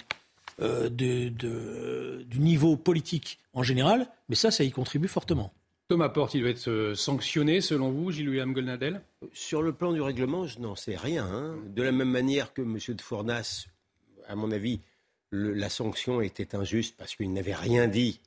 euh, 0.61 0.89
de, 0.89 2.23
du 2.23 2.39
niveau 2.39 2.77
politique 2.77 3.39
en 3.53 3.63
général, 3.63 4.07
mais 4.29 4.35
ça, 4.35 4.51
ça 4.51 4.63
y 4.63 4.71
contribue 4.71 5.07
fortement. 5.07 5.51
Thomas 5.87 6.09
Porte, 6.09 6.33
il 6.33 6.41
doit 6.41 6.49
être 6.49 6.69
euh, 6.69 6.95
sanctionné 6.95 7.61
selon 7.61 7.91
vous, 7.91 8.11
Gilles-William 8.11 8.53
Golnadel 8.53 9.01
Sur 9.33 9.61
le 9.61 9.71
plan 9.71 9.93
du 9.93 10.01
règlement, 10.01 10.47
je 10.47 10.59
n'en 10.59 10.75
sais 10.75 10.95
rien. 10.95 11.25
Hein. 11.25 11.57
De 11.67 11.83
la 11.83 11.91
même 11.91 12.09
manière 12.09 12.53
que 12.53 12.61
M. 12.61 12.77
de 12.87 13.01
Fournas, 13.01 13.67
à 14.27 14.35
mon 14.35 14.51
avis, 14.51 14.79
la 15.31 15.69
sanction 15.69 16.21
était 16.21 16.55
injuste 16.55 16.95
parce 16.97 17.15
qu'il 17.15 17.31
n'avait 17.33 17.53
rien 17.53 17.87
dit 17.87 18.19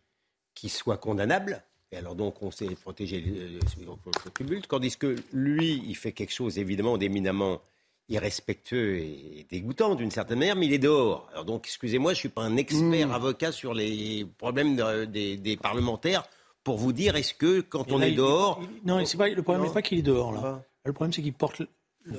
qui 0.55 0.69
soit 0.69 0.99
condamnable. 0.99 1.63
Et 1.91 1.97
alors 1.97 2.15
donc 2.15 2.43
on 2.43 2.51
s'est 2.51 2.75
protégé 2.75 3.21
le 3.21 4.61
tandis 4.69 4.97
que 4.97 5.17
lui, 5.33 5.83
il 5.87 5.97
fait 5.97 6.13
quelque 6.13 6.33
chose 6.33 6.59
évidemment 6.59 6.99
d'éminemment 6.99 7.63
irrespectueux 8.09 8.97
et 8.97 9.47
dégoûtant 9.51 9.95
d'une 9.95 10.11
certaine 10.11 10.39
manière, 10.39 10.57
mais 10.57 10.67
il 10.67 10.73
est 10.73 10.79
dehors. 10.79 11.29
Alors 11.33 11.45
donc, 11.45 11.67
excusez-moi, 11.67 12.13
je 12.13 12.19
ne 12.19 12.21
suis 12.21 12.29
pas 12.29 12.43
un 12.43 12.57
expert 12.57 13.09
hmm. 13.09 13.13
avocat 13.13 13.53
sur 13.53 13.75
les 13.75 14.27
problèmes 14.39 14.77
des, 15.07 15.59
parlementaires 15.61 16.25
pour 16.65 16.79
vous 16.79 16.93
dire 16.93 17.17
est-ce 17.17 17.35
que 17.35 17.61
quand 17.61 17.93
on 17.93 18.01
est 18.01 18.13
dehors... 18.13 18.61
non, 18.85 19.03
pas, 19.17 19.29
le 19.29 19.43
problème 19.43 19.67
n'est 19.67 19.73
pas 19.73 19.83
qu'il 19.83 19.99
est 19.99 20.03
dehors, 20.03 20.33
là. 20.33 20.63
Le 20.85 20.93
problème, 20.93 21.13
c'est 21.13 21.23
qu'il 21.23 21.35
porte... 21.35 21.63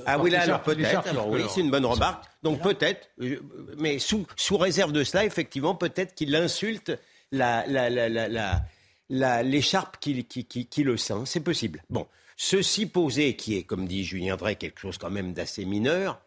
ah 0.06 0.18
oui, 0.18 0.30
là, 0.30 0.42
alors 0.42 0.62
peut-être. 0.62 1.06
Alors 1.08 1.28
oui, 1.28 1.42
c'est 1.48 1.60
une 1.60 1.70
bonne 1.70 1.86
remarque. 1.86 2.24
Donc 2.42 2.62
peut-être, 2.62 3.10
mais 3.78 3.98
sous, 3.98 4.26
sous 4.36 4.56
réserve 4.56 4.92
de 4.92 5.02
cela, 5.02 5.24
effectivement, 5.24 5.74
peut-être 5.74 6.14
qu'il 6.14 6.34
insulte 6.36 6.92
la, 7.32 7.66
la, 7.66 7.90
la, 9.08 9.42
l'écharpe 9.42 9.96
qui, 10.00 10.24
qui, 10.24 10.44
qui, 10.44 10.66
qui, 10.66 10.82
le 10.84 10.96
sent. 10.96 11.22
C'est 11.24 11.40
possible. 11.40 11.82
Bon. 11.90 12.06
Ceci 12.42 12.86
posé, 12.86 13.36
qui 13.36 13.58
est, 13.58 13.64
comme 13.64 13.86
dit 13.86 14.02
Julien 14.02 14.34
Drey, 14.34 14.56
quelque 14.56 14.80
chose 14.80 14.96
quand 14.96 15.10
même 15.10 15.34
d'assez 15.34 15.66
mineur, 15.66 16.22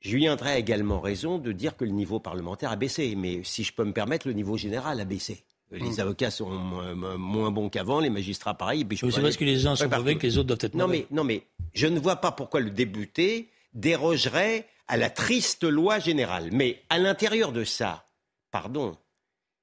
Julien 0.00 0.36
Drey 0.36 0.52
a 0.52 0.58
également 0.58 1.00
raison 1.00 1.38
de 1.38 1.50
dire 1.50 1.76
que 1.76 1.84
le 1.84 1.90
niveau 1.90 2.20
parlementaire 2.20 2.70
a 2.70 2.76
baissé. 2.76 3.16
Mais 3.16 3.42
si 3.42 3.64
je 3.64 3.72
peux 3.72 3.82
me 3.82 3.92
permettre, 3.92 4.28
le 4.28 4.32
niveau 4.32 4.56
général 4.56 5.00
a 5.00 5.04
baissé. 5.04 5.42
Les 5.72 5.96
mmh. 5.96 6.00
avocats 6.00 6.30
sont 6.30 6.50
moins, 6.50 7.50
bons 7.50 7.68
qu'avant, 7.68 7.98
les 7.98 8.10
magistrats 8.10 8.54
pareil. 8.54 8.86
C'est 8.92 9.20
parce 9.20 9.36
que 9.36 9.44
les 9.44 9.66
uns 9.66 9.74
sont 9.74 9.88
mauvais 9.88 10.14
que 10.18 10.22
les 10.22 10.38
autres 10.38 10.46
doivent 10.46 10.58
être 10.62 10.74
non 10.76 10.86
Mais, 10.86 11.08
non 11.10 11.24
mais 11.24 11.42
je 11.74 11.88
ne 11.88 11.98
vois 11.98 12.16
pas 12.16 12.30
pourquoi 12.30 12.60
le 12.60 12.70
député 12.70 13.48
dérogerait 13.74 14.68
à 14.86 14.96
la 14.96 15.10
triste 15.10 15.64
loi 15.64 15.98
générale. 15.98 16.50
Mais 16.52 16.84
à 16.90 16.98
l'intérieur 16.98 17.50
de 17.50 17.64
ça, 17.64 18.06
pardon, 18.52 18.96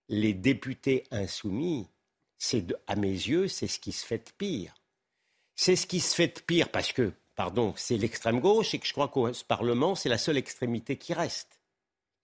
les 0.09 0.33
députés 0.33 1.05
insoumis, 1.12 1.88
c'est 2.38 2.75
à 2.88 2.97
mes 2.97 3.07
yeux, 3.07 3.47
c'est 3.47 3.67
ce 3.67 3.79
qui 3.79 3.93
se 3.93 4.05
fait 4.05 4.17
de 4.17 4.31
pire. 4.38 4.73
C'est 5.55 5.75
ce 5.75 5.87
qui 5.87 5.99
se 5.99 6.15
fait 6.15 6.27
de 6.27 6.41
pire 6.41 6.69
parce 6.69 6.93
que, 6.93 7.13
pardon, 7.35 7.73
c'est 7.75 7.97
l'extrême 7.97 8.39
gauche 8.39 8.73
et 8.73 8.79
que 8.79 8.87
je 8.87 8.93
crois 8.93 9.07
qu'au 9.07 9.29
Parlement, 9.47 9.95
c'est 9.95 10.09
la 10.09 10.17
seule 10.17 10.37
extrémité 10.37 10.97
qui 10.97 11.13
reste. 11.13 11.59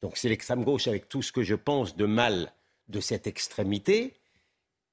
Donc 0.01 0.17
c'est 0.17 0.29
l'extrême 0.29 0.63
gauche 0.63 0.87
avec 0.87 1.09
tout 1.09 1.21
ce 1.21 1.31
que 1.31 1.43
je 1.43 1.55
pense 1.55 1.95
de 1.95 2.05
mal 2.05 2.53
de 2.87 2.99
cette 2.99 3.27
extrémité. 3.27 4.13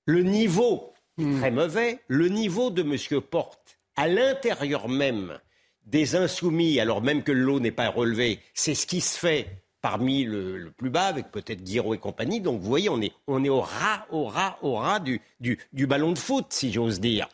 Le 0.05 0.23
niveau 0.23 0.93
est 1.19 1.25
hmm. 1.25 1.39
très 1.39 1.51
mauvais. 1.51 2.01
Le 2.09 2.29
niveau 2.29 2.71
de 2.71 2.83
M. 2.83 3.21
Porte, 3.21 3.79
à 3.97 4.09
l'intérieur 4.09 4.89
même 4.89 5.39
des 5.85 6.17
insoumis, 6.17 6.81
alors 6.81 7.01
même 7.01 7.23
que 7.23 7.33
l'eau 7.33 7.61
n'est 7.61 7.71
pas 7.71 7.89
relevée, 7.89 8.41
c'est 8.55 8.75
ce 8.75 8.87
qui 8.87 9.01
se 9.01 9.19
fait 9.19 9.63
parmi 9.81 10.25
le, 10.25 10.73
plus 10.77 10.91
bas, 10.91 11.07
avec 11.07 11.31
peut-être 11.31 11.63
Guiraud 11.63 11.95
et 11.95 11.99
compagnie. 11.99 12.41
Donc 12.41 12.61
vous 12.61 12.69
voyez, 12.69 12.89
on 12.89 13.01
est, 13.01 13.13
on 13.29 13.45
est 13.45 13.49
au 13.49 13.61
ras, 13.61 14.05
au 14.11 14.25
ras, 14.25 14.59
au 14.63 14.75
ras 14.75 14.99
du, 14.99 15.21
du 15.41 15.87
ballon 15.87 16.11
de 16.11 16.19
foot, 16.19 16.47
si 16.51 16.73
j'ose 16.73 16.99
dire. 16.99 17.29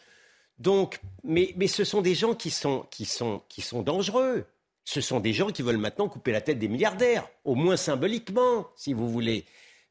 Donc, 0.59 1.01
mais, 1.25 1.55
ce 1.67 1.85
sont 1.85 2.03
des 2.03 2.15
gens 2.15 2.35
qui 2.35 2.51
sont, 2.51 2.87
qui, 2.91 3.05
sont, 3.05 3.43
qui 3.49 3.63
sont 3.63 3.83
dangereux. 3.83 4.45
Ce 4.85 5.01
sont 5.01 5.21
des 5.21 5.33
gens 5.33 5.51
qui 5.51 5.63
veulent 5.63 5.77
maintenant 5.77 6.09
couper 6.09 6.33
la 6.33 6.41
tête 6.41 6.59
des 6.59 6.69
milliardaires, 6.69 7.29
au 7.45 7.55
moins 7.55 7.77
symboliquement, 7.77 8.69
si 8.77 8.93
vous 8.93 9.09
voulez. 9.09 9.45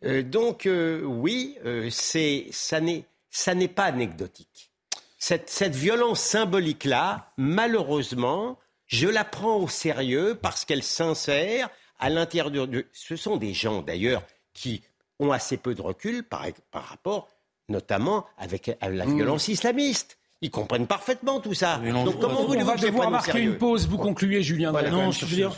Euh, 0.03 0.23
donc, 0.23 0.65
euh, 0.65 1.01
oui, 1.03 1.57
euh, 1.65 1.89
ça 1.91 2.81
n'est 2.81 3.67
pas 3.67 3.85
anecdotique. 3.85 4.71
Cette, 5.17 5.49
cette 5.49 5.75
violence 5.75 6.19
symbolique-là, 6.19 7.31
malheureusement, 7.37 8.57
je 8.87 9.07
la 9.07 9.23
prends 9.23 9.57
au 9.57 9.67
sérieux 9.67 10.37
parce 10.41 10.65
qu'elle 10.65 10.83
s'insère 10.83 11.69
à 11.99 12.09
l'intérieur 12.09 12.67
de... 12.67 12.87
Ce 12.91 13.15
sont 13.15 13.37
des 13.37 13.53
gens, 13.53 13.81
d'ailleurs, 13.81 14.23
qui 14.53 14.81
ont 15.19 15.31
assez 15.31 15.57
peu 15.57 15.75
de 15.75 15.81
recul 15.81 16.23
par, 16.23 16.45
par 16.71 16.83
rapport 16.83 17.29
notamment 17.69 18.25
avec 18.37 18.75
la 18.81 19.05
mmh. 19.05 19.15
violence 19.15 19.47
islamiste. 19.47 20.17
Ils 20.41 20.49
comprennent 20.49 20.87
parfaitement 20.87 21.39
tout 21.39 21.53
ça. 21.53 21.77
Donc 21.77 22.19
comment 22.19 22.45
vous 22.45 22.65
va 22.65 22.75
devoir 22.75 23.11
marquer 23.11 23.41
une 23.41 23.57
pause. 23.57 23.87
Vous 23.87 23.97
concluez, 23.97 24.41
Julien. 24.41 24.71
non, 24.71 25.11
je 25.11 25.25
veux 25.25 25.35
dire, 25.35 25.55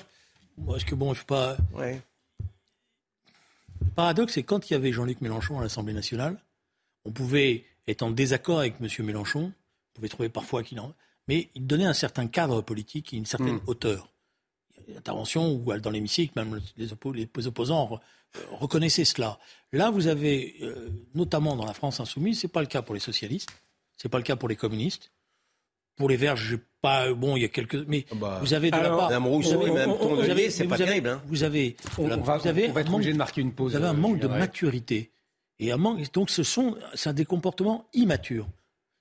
est-ce 0.75 0.85
que 0.85 0.95
bon, 0.95 1.13
je 1.13 1.23
pas. 1.23 1.55
Le 1.77 1.99
paradoxe, 3.95 4.33
c'est 4.33 4.43
quand 4.43 4.69
il 4.69 4.73
y 4.73 4.75
avait 4.75 4.91
Jean-Luc 4.91 5.21
Mélenchon 5.21 5.59
à 5.59 5.61
l'Assemblée 5.61 5.93
nationale, 5.93 6.37
on 7.05 7.11
pouvait 7.11 7.65
être 7.87 8.01
en 8.01 8.11
désaccord 8.11 8.59
avec 8.59 8.75
M. 8.81 9.05
Mélenchon, 9.05 9.51
on 9.51 9.95
pouvait 9.95 10.09
trouver 10.09 10.29
parfois 10.29 10.63
qu'il 10.63 10.79
en. 10.79 10.93
Mais 11.27 11.49
il 11.55 11.65
donnait 11.65 11.85
un 11.85 11.93
certain 11.93 12.27
cadre 12.27 12.61
politique 12.61 13.13
et 13.13 13.17
une 13.17 13.25
certaine 13.25 13.55
hmm. 13.55 13.67
hauteur. 13.67 14.09
Intervention 14.97 15.53
où, 15.53 15.79
dans 15.79 15.89
l'hémicycle, 15.89 16.33
même 16.35 16.59
les, 16.75 17.47
opposants 17.47 18.01
reconnaissaient 18.51 19.05
cela. 19.05 19.39
Là, 19.71 19.91
vous 19.91 20.07
avez, 20.07 20.55
euh, 20.61 20.89
notamment 21.15 21.55
dans 21.55 21.65
la 21.65 21.73
France 21.73 21.99
insoumise, 21.99 22.41
ce 22.41 22.47
n'est 22.47 22.51
pas 22.51 22.61
le 22.61 22.67
cas 22.67 22.81
pour 22.81 22.93
les 22.93 22.99
socialistes, 22.99 23.51
c'est 24.03 24.09
pas 24.09 24.17
le 24.17 24.25
cas 24.25 24.35
pour 24.35 24.49
les 24.49 24.57
communistes. 24.57 25.13
Pour 25.95 26.09
les 26.09 26.17
Verts, 26.17 26.35
j'ai 26.35 26.57
pas. 26.81 27.13
Bon, 27.13 27.37
il 27.37 27.43
y 27.43 27.45
a 27.45 27.47
quelques. 27.47 27.87
Mais 27.87 28.05
ah 28.11 28.15
bah, 28.15 28.39
vous 28.41 28.53
avez 28.53 28.69
de 28.69 28.75
la 28.75 28.89
part. 28.89 29.03
Madame 29.03 29.27
Rousseau, 29.27 29.73
même 29.73 29.95
c'est 30.49 30.67
pas 30.67 30.75
terrible. 30.75 31.07
Hein. 31.07 31.21
Vous 31.27 31.43
avez. 31.43 31.77
On, 31.97 32.07
va, 32.07 32.37
vous 32.37 32.47
avez 32.47 32.69
on 32.69 32.73
va 32.73 32.81
être 32.81 32.93
obligé 32.93 33.13
de 33.13 33.17
marquer 33.17 33.39
une 33.39 33.53
pause. 33.53 33.71
Vous 33.71 33.77
avez 33.77 33.87
un 33.87 33.93
manque 33.93 34.19
de 34.19 34.27
maturité. 34.27 35.11
Et 35.59 35.71
un 35.71 35.77
manque, 35.77 36.11
donc, 36.11 36.29
ce 36.29 36.43
sont, 36.43 36.75
c'est 36.95 37.13
des 37.13 37.23
comportements 37.23 37.87
immatures. 37.93 38.49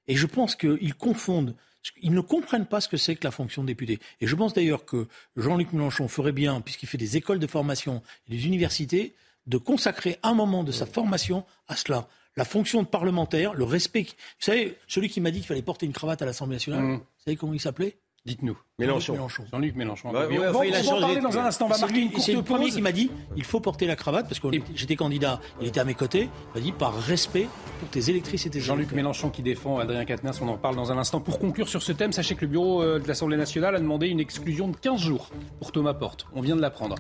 Et 0.06 0.14
je 0.14 0.26
pense 0.26 0.54
qu'ils 0.54 0.94
confondent. 0.94 1.56
Ils 2.00 2.12
ne 2.12 2.20
comprennent 2.20 2.66
pas 2.66 2.80
ce 2.80 2.86
que 2.86 2.96
c'est 2.96 3.16
que 3.16 3.24
la 3.24 3.32
fonction 3.32 3.62
de 3.62 3.66
député. 3.66 3.98
Et 4.20 4.28
je 4.28 4.36
pense 4.36 4.54
d'ailleurs 4.54 4.84
que 4.84 5.08
Jean-Luc 5.34 5.72
Mélenchon 5.72 6.06
ferait 6.06 6.30
bien, 6.30 6.60
puisqu'il 6.60 6.86
fait 6.86 6.98
des 6.98 7.16
écoles 7.16 7.40
de 7.40 7.48
formation 7.48 8.02
et 8.28 8.36
des 8.36 8.46
universités, 8.46 9.16
de 9.48 9.56
consacrer 9.56 10.20
un 10.22 10.34
moment 10.34 10.62
de 10.62 10.70
sa 10.70 10.86
formation 10.86 11.44
à 11.66 11.74
cela 11.74 12.06
la 12.37 12.45
fonction 12.45 12.83
de 12.83 12.88
parlementaire, 12.88 13.55
le 13.55 13.64
respect. 13.64 14.05
Vous 14.05 14.14
savez, 14.40 14.79
celui 14.87 15.09
qui 15.09 15.21
m'a 15.21 15.31
dit 15.31 15.38
qu'il 15.38 15.47
fallait 15.47 15.62
porter 15.62 15.87
une 15.87 15.92
cravate 15.92 16.23
à 16.23 16.27
l'Assemblée 16.27 16.57
nationale, 16.57 16.83
mmh. 16.83 16.97
vous 16.97 17.23
savez 17.25 17.37
comment 17.37 17.55
il 17.55 17.61
s'appelait? 17.61 17.97
Dites-nous. 18.24 18.56
Mélenchon. 18.78 19.16
Jean-Luc 19.50 19.74
Mélenchon. 19.74 20.12
Bah, 20.12 20.28
on, 20.30 20.38
va, 20.38 20.50
en 20.50 21.00
parler 21.00 21.20
dans 21.20 21.37
un 21.38 21.44
instant. 21.44 21.66
On 21.66 21.68
va 21.68 21.78
marquer 21.78 22.02
une 22.02 22.18
C'est 22.18 22.32
le 22.32 22.42
premier 22.42 22.70
qui 22.70 22.80
m'a 22.80 22.92
dit 22.92 23.11
il 23.37 23.42
faut 23.42 23.58
porter 23.58 23.87
la 23.87 23.96
cravate 23.96 24.28
parce 24.28 24.38
que 24.38 24.46
j'étais 24.76 24.94
candidat. 24.94 25.40
Il 25.61 25.66
était 25.66 25.80
à 25.80 25.85
mes 25.85 25.94
côtés. 25.94 26.28
Il 26.54 26.58
m'a 26.58 26.64
dit 26.64 26.70
par 26.70 26.94
respect 26.94 27.48
pour 27.80 27.88
tes 27.88 28.11
électrices 28.11 28.46
et 28.46 28.50
tes 28.50 28.61
Jean-Luc 28.61 28.92
Mélenchon 28.92 29.30
qui 29.30 29.42
défend 29.42 29.78
Adrien 29.80 30.04
Quatennens. 30.04 30.40
On 30.40 30.46
en 30.46 30.56
parle 30.56 30.76
dans 30.76 30.92
un 30.92 30.98
instant. 30.98 31.20
Pour 31.20 31.40
conclure 31.40 31.68
sur 31.68 31.82
ce 31.82 31.90
thème, 31.90 32.12
sachez 32.12 32.37
que 32.37 32.42
le 32.42 32.46
bureau 32.46 32.80
euh, 32.80 33.00
de 33.00 33.08
l'Assemblée 33.08 33.37
nationale 33.37 33.74
a 33.74 33.80
demandé 33.80 34.06
une 34.06 34.20
exclusion 34.20 34.68
de 34.68 34.76
15 34.76 35.00
jours 35.00 35.30
pour 35.58 35.72
Thomas 35.72 35.94
Porte. 35.94 36.26
On 36.32 36.42
vient 36.42 36.54
de 36.54 36.61
l'apprendre. 36.61 36.94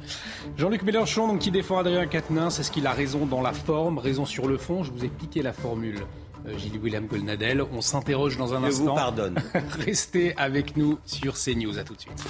Jean-Luc 0.56 0.82
Mélenchon 0.82 1.28
donc, 1.28 1.38
qui 1.38 1.52
défend 1.52 1.78
Adrien 1.78 2.06
Quatennens. 2.06 2.58
Est-ce 2.58 2.72
qu'il 2.72 2.86
a 2.88 2.92
raison 2.92 3.26
dans 3.26 3.42
la 3.42 3.52
forme, 3.52 3.98
raison 3.98 4.24
sur 4.24 4.48
le 4.48 4.58
fond? 4.58 4.82
Je 4.82 4.90
vous 4.90 5.04
ai 5.04 5.08
piqué 5.08 5.40
la 5.40 5.52
formule. 5.52 6.00
Euh, 6.46 6.58
Gilles 6.58 6.78
William 6.78 7.06
Golnadel. 7.06 7.62
On 7.62 7.80
s'interroge 7.80 8.36
dans 8.36 8.54
un 8.54 8.64
instant. 8.64 8.84
Je 8.84 8.88
vous 8.90 8.94
pardonne. 8.94 9.38
Restez 9.78 10.36
avec 10.36 10.76
nous 10.76 10.98
sur 11.04 11.34
CNews. 11.34 11.78
À 11.78 11.84
tout 11.84 11.94
de 11.94 12.00
suite. 12.00 12.24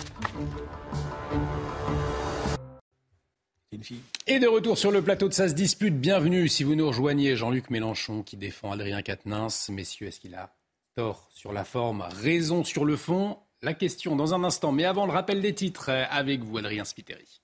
Et 4.26 4.38
de 4.38 4.46
retour 4.46 4.78
sur 4.78 4.90
le 4.90 5.02
plateau 5.02 5.28
de 5.28 5.34
Ça 5.34 5.48
se 5.48 5.54
dispute, 5.54 5.98
bienvenue 5.98 6.46
si 6.46 6.62
vous 6.62 6.74
nous 6.74 6.86
rejoignez. 6.86 7.36
Jean-Luc 7.36 7.70
Mélenchon 7.70 8.22
qui 8.22 8.36
défend 8.36 8.70
Adrien 8.70 9.02
Quatennens. 9.02 9.70
Messieurs, 9.70 10.08
est-ce 10.08 10.20
qu'il 10.20 10.34
a 10.34 10.54
tort 10.94 11.28
sur 11.32 11.52
la 11.52 11.64
forme, 11.64 12.04
raison 12.22 12.64
sur 12.64 12.84
le 12.84 12.96
fond? 12.96 13.38
La 13.62 13.74
question 13.74 14.14
dans 14.14 14.34
un 14.34 14.44
instant. 14.44 14.72
Mais 14.72 14.84
avant 14.84 15.06
le 15.06 15.12
rappel 15.12 15.40
des 15.40 15.54
titres, 15.54 15.90
avec 15.90 16.42
vous, 16.42 16.58
Adrien 16.58 16.84
Spiteri. 16.84 17.41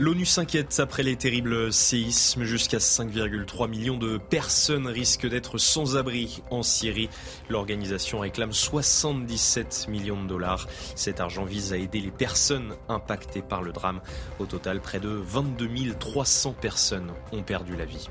L'ONU 0.00 0.26
s'inquiète 0.26 0.78
après 0.78 1.02
les 1.02 1.16
terribles 1.16 1.72
séismes. 1.72 2.44
Jusqu'à 2.44 2.78
5,3 2.78 3.68
millions 3.68 3.98
de 3.98 4.16
personnes 4.16 4.86
risquent 4.86 5.28
d'être 5.28 5.58
sans 5.58 5.96
abri 5.96 6.40
en 6.52 6.62
Syrie. 6.62 7.08
L'organisation 7.48 8.20
réclame 8.20 8.52
77 8.52 9.86
millions 9.88 10.22
de 10.22 10.28
dollars. 10.28 10.68
Cet 10.94 11.18
argent 11.18 11.44
vise 11.44 11.72
à 11.72 11.78
aider 11.78 11.98
les 11.98 12.12
personnes 12.12 12.76
impactées 12.88 13.42
par 13.42 13.60
le 13.60 13.72
drame. 13.72 14.00
Au 14.38 14.46
total, 14.46 14.80
près 14.80 15.00
de 15.00 15.08
22 15.08 15.68
300 15.98 16.54
personnes 16.60 17.10
ont 17.32 17.42
perdu 17.42 17.74
la 17.74 17.84
vie. 17.84 18.08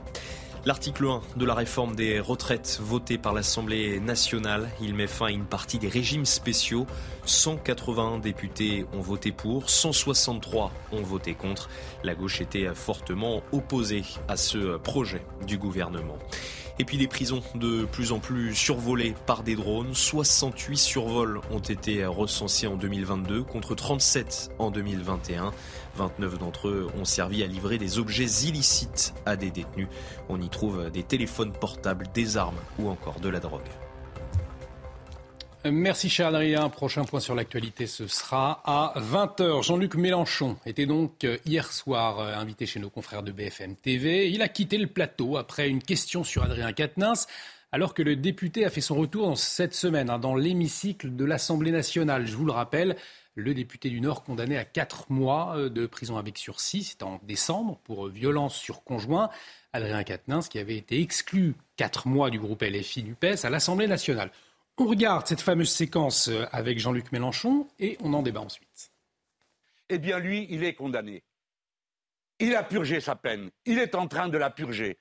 L'article 0.68 1.06
1 1.06 1.22
de 1.38 1.46
la 1.46 1.54
réforme 1.54 1.96
des 1.96 2.20
retraites 2.20 2.80
votée 2.84 3.18
par 3.18 3.34
l'Assemblée 3.34 4.02
nationale, 4.02 4.68
il 4.82 4.96
met 4.96 5.08
fin 5.08 5.28
à 5.28 5.32
une 5.32 5.46
partie 5.46 5.80
des 5.80 5.88
régimes 5.88 6.26
spéciaux. 6.26 6.86
181 7.24 8.18
députés 8.18 8.86
ont 8.92 9.00
voté 9.00 9.32
pour, 9.32 9.70
163 9.70 10.74
ont 10.92 11.02
voté 11.04 11.36
contre. 11.36 11.70
La 12.04 12.16
gauche 12.16 12.42
était 12.42 12.68
fortement 12.76 13.44
opposée 13.54 14.04
à 14.28 14.36
ce 14.36 14.76
projet 14.76 15.26
du 15.46 15.58
gouvernement. 15.58 16.20
Et 16.80 16.86
puis 16.86 16.98
les 16.98 17.08
prisons 17.08 17.42
de 17.56 17.86
plus 17.86 18.12
en 18.12 18.20
plus 18.20 18.54
survolées 18.54 19.16
par 19.26 19.42
des 19.42 19.56
drones. 19.56 19.94
68 19.94 20.78
survols 20.78 21.42
ont 21.52 21.60
été 21.60 22.06
recensés 22.06 22.68
en 22.68 22.76
2022 22.76 23.44
contre 23.44 23.74
37 23.74 24.52
en 24.60 24.70
2021. 24.70 25.52
29 25.96 26.38
d'entre 26.38 26.68
eux 26.68 26.88
ont 27.00 27.06
servi 27.06 27.42
à 27.44 27.48
livrer 27.48 27.80
des 27.80 27.98
objets 27.98 28.48
illicites 28.48 29.16
à 29.26 29.36
des 29.36 29.50
détenus. 29.50 29.88
On 30.30 30.40
y 30.40 30.50
trouve 30.50 30.92
des 30.92 31.04
téléphones 31.04 31.52
portables, 31.52 32.06
des 32.14 32.38
armes 32.38 32.60
ou 32.78 32.90
encore 32.90 33.20
de 33.20 33.30
la 33.30 33.40
drogue. 33.40 33.62
Merci 35.72 36.10
Charles 36.10 36.36
Adrien. 36.36 36.70
Prochain 36.70 37.04
point 37.04 37.20
sur 37.20 37.36
l'actualité, 37.36 37.88
ce 37.88 38.08
sera 38.08 38.62
à 38.66 38.94
20h. 39.00 39.64
Jean-Luc 39.64 39.96
Mélenchon 39.96 40.58
était 40.66 40.86
donc 40.86 41.24
euh, 41.24 41.38
hier 41.46 41.72
soir 41.72 42.20
euh, 42.20 42.36
invité 42.36 42.66
chez 42.66 42.80
nos 42.80 42.90
confrères 42.90 43.24
de 43.24 43.32
BFM 43.32 43.76
TV. 43.76 44.30
Il 44.30 44.42
a 44.42 44.48
quitté 44.48 44.78
le 44.78 44.88
plateau 44.88 45.38
après 45.38 45.70
une 45.70 45.82
question 45.82 46.24
sur 46.24 46.44
Adrien 46.44 46.74
Quatennens, 46.74 47.28
alors 47.72 47.94
que 47.94 48.02
le 48.02 48.16
député 48.16 48.66
a 48.66 48.70
fait 48.70 48.82
son 48.82 48.96
retour 48.96 49.38
cette 49.38 49.74
semaine 49.74 50.10
hein, 50.10 50.20
dans 50.20 50.36
l'hémicycle 50.36 51.16
de 51.16 51.26
l'Assemblée 51.26 51.72
nationale. 51.72 52.28
Je 52.28 52.36
vous 52.36 52.46
le 52.46 52.52
rappelle, 52.52 52.96
le 53.36 53.54
député 53.54 53.90
du 53.90 54.00
Nord 54.00 54.24
condamné 54.24 54.58
à 54.58 54.66
4 54.66 55.12
mois 55.12 55.56
euh, 55.58 55.70
de 55.70 55.86
prison 55.86 56.18
avec 56.18 56.38
sursis, 56.38 56.84
c'était 56.84 57.04
en 57.04 57.20
décembre, 57.24 57.80
pour 57.84 58.08
violence 58.08 58.56
sur 58.56 58.84
conjoint. 58.84 59.30
Adrien 59.74 60.04
Quatennens, 60.04 60.48
qui 60.50 60.60
avait 60.60 60.78
été 60.78 61.02
exclu 61.02 61.56
4 61.78 62.08
mois 62.08 62.30
du 62.30 62.40
groupe 62.40 62.64
LFI 62.64 63.04
NUPES 63.04 63.44
à 63.44 63.50
l'Assemblée 63.50 63.88
nationale. 63.88 64.32
On 64.80 64.86
regarde 64.86 65.26
cette 65.26 65.42
fameuse 65.42 65.72
séquence 65.72 66.28
euh, 66.28 66.46
avec 66.52 66.78
Jean-Luc 66.78 67.12
Mélenchon 67.12 67.68
et 67.80 67.98
on 68.02 68.14
en 68.14 68.22
débat 68.22 68.42
ensuite. 68.42 68.92
Eh 69.90 69.98
bien, 69.98 70.20
lui, 70.20 70.46
il 70.52 70.64
est 70.64 70.76
condamné. 70.76 71.24
Il 72.40 72.56
a 72.56 72.62
purgé 72.62 73.02
sa 73.02 73.16
peine. 73.16 73.50
Il 73.66 73.80
est 73.80 73.96
en 73.96 74.08
train 74.08 74.30
de 74.30 74.38
la 74.38 74.52
purger. 74.52 75.00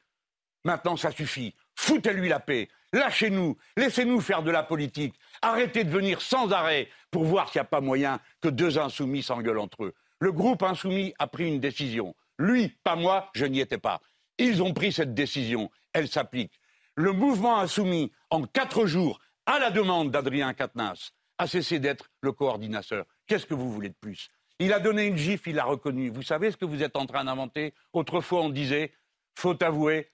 Maintenant, 0.64 0.96
ça 0.96 1.10
suffit. 1.10 1.54
Foutez-lui 1.74 2.30
la 2.30 2.40
paix. 2.40 2.68
Lâchez-nous. 2.94 3.58
Laissez-nous 3.76 4.22
faire 4.22 4.42
de 4.42 4.50
la 4.50 4.62
politique. 4.62 5.14
Arrêtez 5.42 5.84
de 5.84 5.90
venir 5.90 6.22
sans 6.22 6.50
arrêt 6.52 6.88
pour 7.10 7.24
voir 7.24 7.50
s'il 7.50 7.58
n'y 7.58 7.66
a 7.66 7.68
pas 7.68 7.82
moyen 7.82 8.18
que 8.40 8.48
deux 8.48 8.78
insoumis 8.78 9.22
s'engueulent 9.22 9.58
entre 9.58 9.84
eux. 9.84 9.94
Le 10.20 10.32
groupe 10.32 10.62
insoumis 10.62 11.12
a 11.18 11.26
pris 11.26 11.48
une 11.48 11.60
décision. 11.60 12.14
Lui, 12.38 12.68
pas 12.82 12.96
moi, 12.96 13.28
je 13.34 13.44
n'y 13.44 13.60
étais 13.60 13.76
pas. 13.76 14.00
Ils 14.38 14.62
ont 14.62 14.72
pris 14.72 14.92
cette 14.92 15.12
décision. 15.12 15.70
Elle 15.92 16.08
s'applique. 16.08 16.58
Le 16.94 17.12
mouvement 17.12 17.60
insoumis, 17.60 18.10
en 18.30 18.44
quatre 18.44 18.86
jours, 18.86 19.20
à 19.46 19.58
la 19.58 19.70
demande 19.70 20.10
d'Adrien 20.10 20.52
Quatennens, 20.52 21.12
a 21.38 21.46
cessé 21.46 21.78
d'être 21.78 22.10
le 22.20 22.32
coordinateur. 22.32 23.06
Qu'est-ce 23.26 23.46
que 23.46 23.54
vous 23.54 23.72
voulez 23.72 23.88
de 23.88 23.96
plus? 24.00 24.28
Il 24.58 24.72
a 24.72 24.80
donné 24.80 25.06
une 25.06 25.16
gifle, 25.16 25.50
il 25.50 25.56
l'a 25.56 25.64
reconnu. 25.64 26.08
Vous 26.08 26.22
savez 26.22 26.50
ce 26.50 26.56
que 26.56 26.64
vous 26.64 26.82
êtes 26.82 26.96
en 26.96 27.06
train 27.06 27.24
d'inventer? 27.24 27.74
Autrefois, 27.92 28.42
on 28.42 28.48
disait 28.48 28.92
faut 29.38 29.62
avouer, 29.62 30.10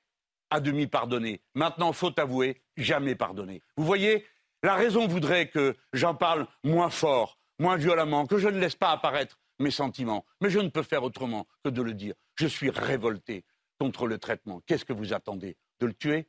à 0.51 0.61
demi 0.61 0.87
pardonner. 0.87 1.41
Maintenant, 1.55 1.93
faut 1.93 2.19
avouer, 2.19 2.61
jamais 2.77 3.15
pardonner. 3.15 3.63
Vous 3.77 3.85
voyez, 3.85 4.27
la 4.63 4.75
raison 4.75 5.07
voudrait 5.07 5.49
que 5.49 5.77
j'en 5.93 6.15
parle 6.15 6.47
moins 6.65 6.91
fort, 6.91 7.39
moins 7.59 7.77
violemment, 7.77 8.27
que 8.27 8.39
je 8.39 8.49
ne 8.49 8.59
laisse 8.59 8.75
pas 8.75 8.91
apparaître 8.91 9.39
mes 9.61 9.71
sentiments. 9.71 10.27
Mais 10.41 10.51
je 10.51 10.59
ne 10.59 10.69
peux 10.69 10.83
faire 10.83 11.05
autrement 11.05 11.47
que 11.65 11.71
de 11.71 11.83
le 11.83 11.95
dire. 11.95 12.15
Je 12.35 12.49
suis 12.49 12.71
révolté 12.71 13.45
contre 13.79 14.07
le 14.07 14.19
traitement. 14.19 14.61
Qu'est-ce 14.67 14.85
que 14.85 14.93
vous 14.93 15.13
attendez? 15.13 15.57
De 15.79 15.87
le 15.87 15.95
tuer? 15.95 16.29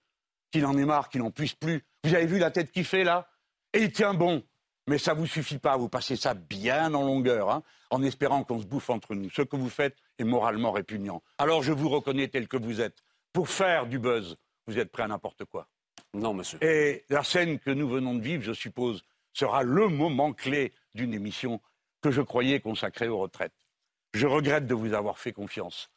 Qu'il 0.51 0.67
en 0.67 0.77
ait 0.77 0.85
marre, 0.85 1.09
qu'il 1.09 1.21
n'en 1.21 1.31
puisse 1.31 1.55
plus 1.55 1.83
vous 2.03 2.13
avez 2.13 2.25
vu 2.25 2.39
la 2.39 2.51
tête 2.51 2.71
qu'il 2.71 2.85
fait 2.85 3.03
là? 3.03 3.27
Et 3.73 3.83
il 3.83 3.91
tient 3.91 4.13
bon. 4.13 4.43
Mais 4.87 4.97
ça 4.97 5.13
ne 5.13 5.19
vous 5.19 5.27
suffit 5.27 5.59
pas, 5.59 5.77
vous 5.77 5.87
passez 5.87 6.17
ça 6.17 6.33
bien 6.33 6.93
en 6.93 7.03
longueur, 7.03 7.49
hein, 7.49 7.63
en 7.89 8.03
espérant 8.03 8.43
qu'on 8.43 8.59
se 8.59 8.65
bouffe 8.65 8.89
entre 8.89 9.15
nous. 9.15 9.29
Ce 9.29 9.41
que 9.41 9.55
vous 9.55 9.69
faites 9.69 9.95
est 10.19 10.25
moralement 10.25 10.71
répugnant. 10.71 11.23
Alors 11.37 11.63
je 11.63 11.71
vous 11.71 11.87
reconnais 11.87 12.27
tel 12.27 12.49
que 12.49 12.57
vous 12.57 12.81
êtes. 12.81 13.01
Pour 13.31 13.47
faire 13.47 13.87
du 13.87 13.97
buzz, 13.97 14.35
vous 14.67 14.77
êtes 14.77 14.91
prêt 14.91 15.03
à 15.03 15.07
n'importe 15.07 15.45
quoi. 15.45 15.67
Non, 16.13 16.33
monsieur. 16.33 16.61
Et 16.61 17.05
la 17.09 17.23
scène 17.23 17.59
que 17.59 17.71
nous 17.71 17.87
venons 17.87 18.13
de 18.13 18.21
vivre, 18.21 18.43
je 18.43 18.53
suppose, 18.53 19.03
sera 19.31 19.63
le 19.63 19.87
moment 19.87 20.33
clé 20.33 20.73
d'une 20.93 21.13
émission 21.13 21.61
que 22.01 22.11
je 22.11 22.21
croyais 22.21 22.59
consacrée 22.59 23.07
aux 23.07 23.19
retraites. 23.19 23.53
Je 24.13 24.27
regrette 24.27 24.67
de 24.67 24.75
vous 24.75 24.93
avoir 24.93 25.17
fait 25.17 25.31
confiance. 25.31 25.89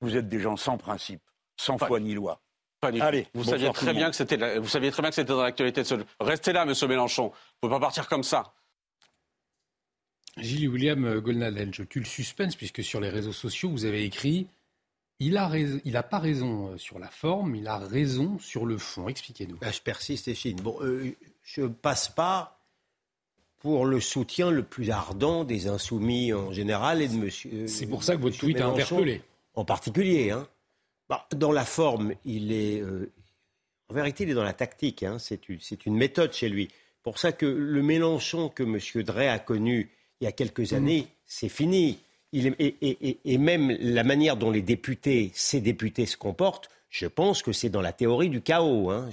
Vous 0.00 0.16
êtes 0.16 0.28
des 0.28 0.40
gens 0.40 0.56
sans 0.56 0.76
principe, 0.76 1.22
sans 1.56 1.78
foi 1.78 2.00
ni 2.00 2.14
loi. 2.14 2.40
Allez, 2.84 3.26
vous 3.34 3.44
saviez 3.44 3.70
très 3.72 3.92
bien 3.92 4.10
que 4.10 4.16
c'était, 4.16 4.58
vous 4.58 4.68
saviez 4.68 4.90
très 4.90 5.02
bien 5.02 5.10
que 5.10 5.14
c'était 5.16 5.32
dans 5.32 5.42
l'actualité 5.42 5.82
de 5.82 5.86
ce. 5.86 5.94
Restez 6.20 6.52
là, 6.52 6.64
Monsieur 6.64 6.88
Mélenchon. 6.88 7.24
Vous 7.24 7.28
ne 7.28 7.60
pouvez 7.60 7.74
pas 7.74 7.80
partir 7.80 8.08
comme 8.08 8.24
ça. 8.24 8.52
Gilles 10.36 10.68
William 10.68 11.20
Golnadel, 11.20 11.72
je 11.72 11.84
tue 11.84 12.00
le 12.00 12.06
suspense 12.06 12.56
puisque 12.56 12.82
sur 12.82 13.00
les 13.00 13.08
réseaux 13.08 13.32
sociaux 13.32 13.70
vous 13.70 13.84
avez 13.84 14.04
écrit 14.04 14.48
il 15.20 15.36
a 15.36 15.50
il 15.56 16.02
pas 16.10 16.18
raison 16.18 16.72
euh, 16.72 16.78
sur 16.78 16.98
la 16.98 17.08
forme, 17.08 17.54
il 17.54 17.68
a 17.68 17.78
raison 17.78 18.38
sur 18.40 18.66
le 18.66 18.78
fond. 18.78 19.08
Expliquez-nous. 19.08 19.56
Ben, 19.58 19.72
je 19.72 19.80
persiste, 19.80 20.32
Chine. 20.34 20.58
Bon, 20.62 20.76
euh, 20.82 21.14
je 21.42 21.62
passe 21.62 22.08
pas 22.08 22.58
pour 23.60 23.86
le 23.86 24.00
soutien 24.00 24.50
le 24.50 24.62
plus 24.62 24.90
ardent 24.90 25.44
des 25.44 25.68
insoumis 25.68 26.32
en 26.32 26.52
général 26.52 27.00
et 27.00 27.08
de 27.08 27.14
Monsieur. 27.14 27.66
C'est 27.68 27.86
pour 27.86 28.02
ça 28.02 28.16
que 28.16 28.20
votre 28.20 28.36
tweet 28.36 28.60
a 28.60 28.66
interpellé. 28.66 29.22
En 29.54 29.64
particulier, 29.64 30.32
hein. 30.32 30.46
Bah, 31.08 31.26
dans 31.34 31.52
la 31.52 31.64
forme, 31.64 32.14
il 32.24 32.52
est. 32.52 32.80
Euh, 32.80 33.12
en 33.90 33.94
vérité, 33.94 34.24
il 34.24 34.30
est 34.30 34.34
dans 34.34 34.44
la 34.44 34.54
tactique. 34.54 35.02
Hein. 35.02 35.18
C'est 35.18 35.48
une, 35.48 35.96
méthode 35.96 36.32
chez 36.32 36.48
lui. 36.48 36.68
Pour 37.02 37.18
ça 37.18 37.32
que 37.32 37.44
le 37.44 37.82
Mélenchon 37.82 38.48
que 38.48 38.62
M. 38.62 39.02
Drey 39.02 39.28
a 39.28 39.38
connu 39.38 39.90
il 40.20 40.24
y 40.24 40.26
a 40.26 40.32
quelques 40.32 40.72
mmh. 40.72 40.76
années, 40.76 41.06
c'est 41.26 41.50
fini. 41.50 41.98
et, 42.32 43.38
même 43.38 43.76
la 43.80 44.04
manière 44.04 44.36
dont 44.36 44.50
les 44.50 44.62
députés, 44.62 45.30
ces 45.34 45.60
députés 45.60 46.06
se 46.06 46.16
comportent, 46.16 46.70
je 46.88 47.06
pense 47.06 47.42
que 47.42 47.52
c'est 47.52 47.68
dans 47.68 47.82
la 47.82 47.92
théorie 47.92 48.30
du 48.30 48.40
chaos. 48.40 48.90
Hein. 48.90 49.10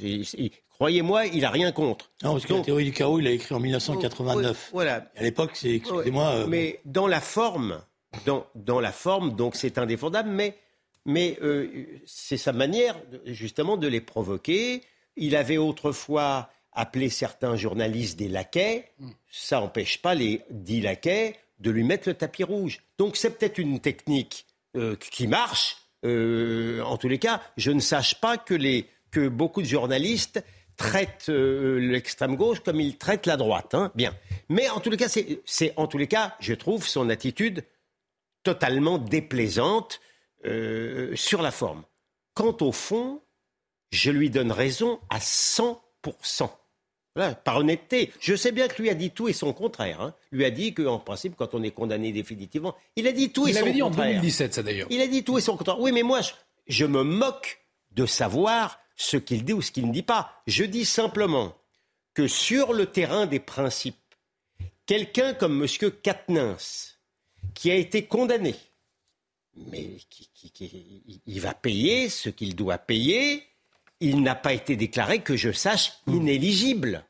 Croyez-moi, 0.69 1.25
il 1.27 1.41
n'a 1.41 1.49
rien 1.49 1.71
contre. 1.71 2.11
Non, 2.23 2.33
parce 2.33 2.45
que 2.45 2.53
la 2.53 2.61
théorie 2.61 2.85
du 2.85 2.91
chaos, 2.91 3.19
il 3.19 3.27
a 3.27 3.31
écrit 3.31 3.53
en 3.53 3.59
1989. 3.59 4.69
voilà. 4.71 5.05
À 5.15 5.23
l'époque, 5.23 5.51
c'est, 5.53 5.75
excusez-moi. 5.75 6.29
Euh, 6.29 6.47
mais 6.47 6.79
dans 6.85 7.07
la 7.07 7.19
forme, 7.19 7.81
dans, 8.25 8.45
dans 8.55 8.79
la 8.79 8.91
forme, 8.91 9.35
donc 9.35 9.55
c'est 9.55 9.77
indéfendable, 9.77 10.29
mais 10.29 10.55
mais 11.05 11.37
euh, 11.41 11.85
c'est 12.05 12.37
sa 12.37 12.53
manière 12.53 12.99
justement 13.25 13.77
de 13.77 13.87
les 13.87 14.01
provoquer. 14.01 14.83
Il 15.15 15.35
avait 15.35 15.57
autrefois 15.57 16.49
appelé 16.71 17.09
certains 17.09 17.55
journalistes 17.55 18.17
des 18.17 18.27
laquais. 18.27 18.91
Ça 19.29 19.59
n'empêche 19.59 20.01
pas 20.01 20.15
les 20.15 20.41
dix 20.49 20.81
laquais 20.81 21.35
de 21.59 21.71
lui 21.71 21.83
mettre 21.83 22.07
le 22.07 22.15
tapis 22.15 22.43
rouge. 22.43 22.79
Donc 22.97 23.17
c'est 23.17 23.37
peut-être 23.37 23.57
une 23.57 23.79
technique 23.79 24.45
euh, 24.77 24.95
qui 24.95 25.27
marche. 25.27 25.77
Euh, 26.05 26.81
en 26.81 26.97
tous 26.97 27.09
les 27.09 27.19
cas, 27.19 27.41
je 27.57 27.71
ne 27.71 27.79
sache 27.79 28.19
pas 28.19 28.37
que, 28.37 28.53
les, 28.53 28.87
que 29.11 29.27
beaucoup 29.27 29.61
de 29.61 29.67
journalistes 29.67 30.43
traitent 30.77 31.29
l'extrême 31.29 32.35
gauche 32.35 32.61
comme 32.61 32.79
ils 32.79 32.97
traitent 32.97 33.27
la 33.27 33.37
droite. 33.37 33.75
Hein. 33.75 33.91
Bien. 33.93 34.15
Mais 34.49 34.69
en 34.69 34.79
tous 34.79 34.89
les 34.89 34.97
cas, 34.97 35.09
c'est 35.09 35.73
en 35.75 35.85
tous 35.85 35.99
les 35.99 36.07
cas, 36.07 36.35
je 36.39 36.53
trouve 36.53 36.87
son 36.87 37.09
attitude 37.09 37.63
totalement 38.43 38.97
déplaisante. 38.97 39.99
Euh, 40.45 41.15
sur 41.15 41.41
la 41.41 41.51
forme. 41.51 41.83
Quant 42.33 42.55
au 42.61 42.71
fond, 42.71 43.21
je 43.91 44.09
lui 44.09 44.29
donne 44.29 44.51
raison 44.51 44.99
à 45.09 45.19
100%. 45.19 45.77
Voilà, 47.15 47.35
par 47.35 47.57
honnêteté. 47.57 48.11
Je 48.19 48.35
sais 48.35 48.51
bien 48.51 48.67
que 48.67 48.81
lui 48.81 48.89
a 48.89 48.93
dit 48.93 49.11
tout 49.11 49.27
et 49.27 49.33
son 49.33 49.51
contraire. 49.53 50.01
Hein. 50.01 50.15
Lui 50.31 50.45
a 50.45 50.49
dit 50.49 50.73
qu'en 50.73 50.97
principe, 50.97 51.35
quand 51.35 51.53
on 51.53 51.61
est 51.61 51.71
condamné 51.71 52.11
définitivement, 52.11 52.75
il 52.95 53.05
a 53.07 53.11
dit 53.11 53.31
tout 53.31 53.47
et 53.47 53.53
son 53.53 53.59
contraire. 53.59 53.75
Il 53.75 53.79
l'avait 53.79 53.93
dit 53.93 54.01
en 54.01 54.19
2017, 54.21 54.53
ça 54.53 54.63
d'ailleurs. 54.63 54.87
Il 54.89 55.01
a 55.01 55.07
dit 55.07 55.23
tout 55.23 55.37
et 55.37 55.41
son 55.41 55.57
contraire. 55.57 55.79
Oui, 55.79 55.91
mais 55.91 56.03
moi, 56.03 56.21
je, 56.67 56.85
me 56.85 57.03
moque 57.03 57.59
de 57.91 58.05
savoir 58.05 58.79
ce 58.95 59.17
qu'il 59.17 59.43
dit 59.43 59.53
ou 59.53 59.61
ce 59.61 59.71
qu'il 59.71 59.87
ne 59.87 59.91
dit 59.91 60.03
pas. 60.03 60.31
Je 60.47 60.63
dis 60.63 60.85
simplement 60.85 61.53
que 62.13 62.27
sur 62.27 62.71
le 62.71 62.85
terrain 62.85 63.25
des 63.25 63.39
principes, 63.39 63.95
quelqu'un 64.85 65.33
comme 65.33 65.61
M. 65.61 65.91
Katnins, 66.01 66.57
qui 67.53 67.71
a 67.71 67.75
été 67.75 68.05
condamné, 68.05 68.55
mais 69.55 69.97
il 71.25 71.41
va 71.41 71.53
payer 71.53 72.09
ce 72.09 72.29
qu'il 72.29 72.55
doit 72.55 72.77
payer. 72.77 73.43
Il 73.99 74.21
n'a 74.23 74.35
pas 74.35 74.53
été 74.53 74.75
déclaré, 74.75 75.19
que 75.19 75.35
je 75.35 75.51
sache, 75.51 75.93
inéligible. 76.07 77.05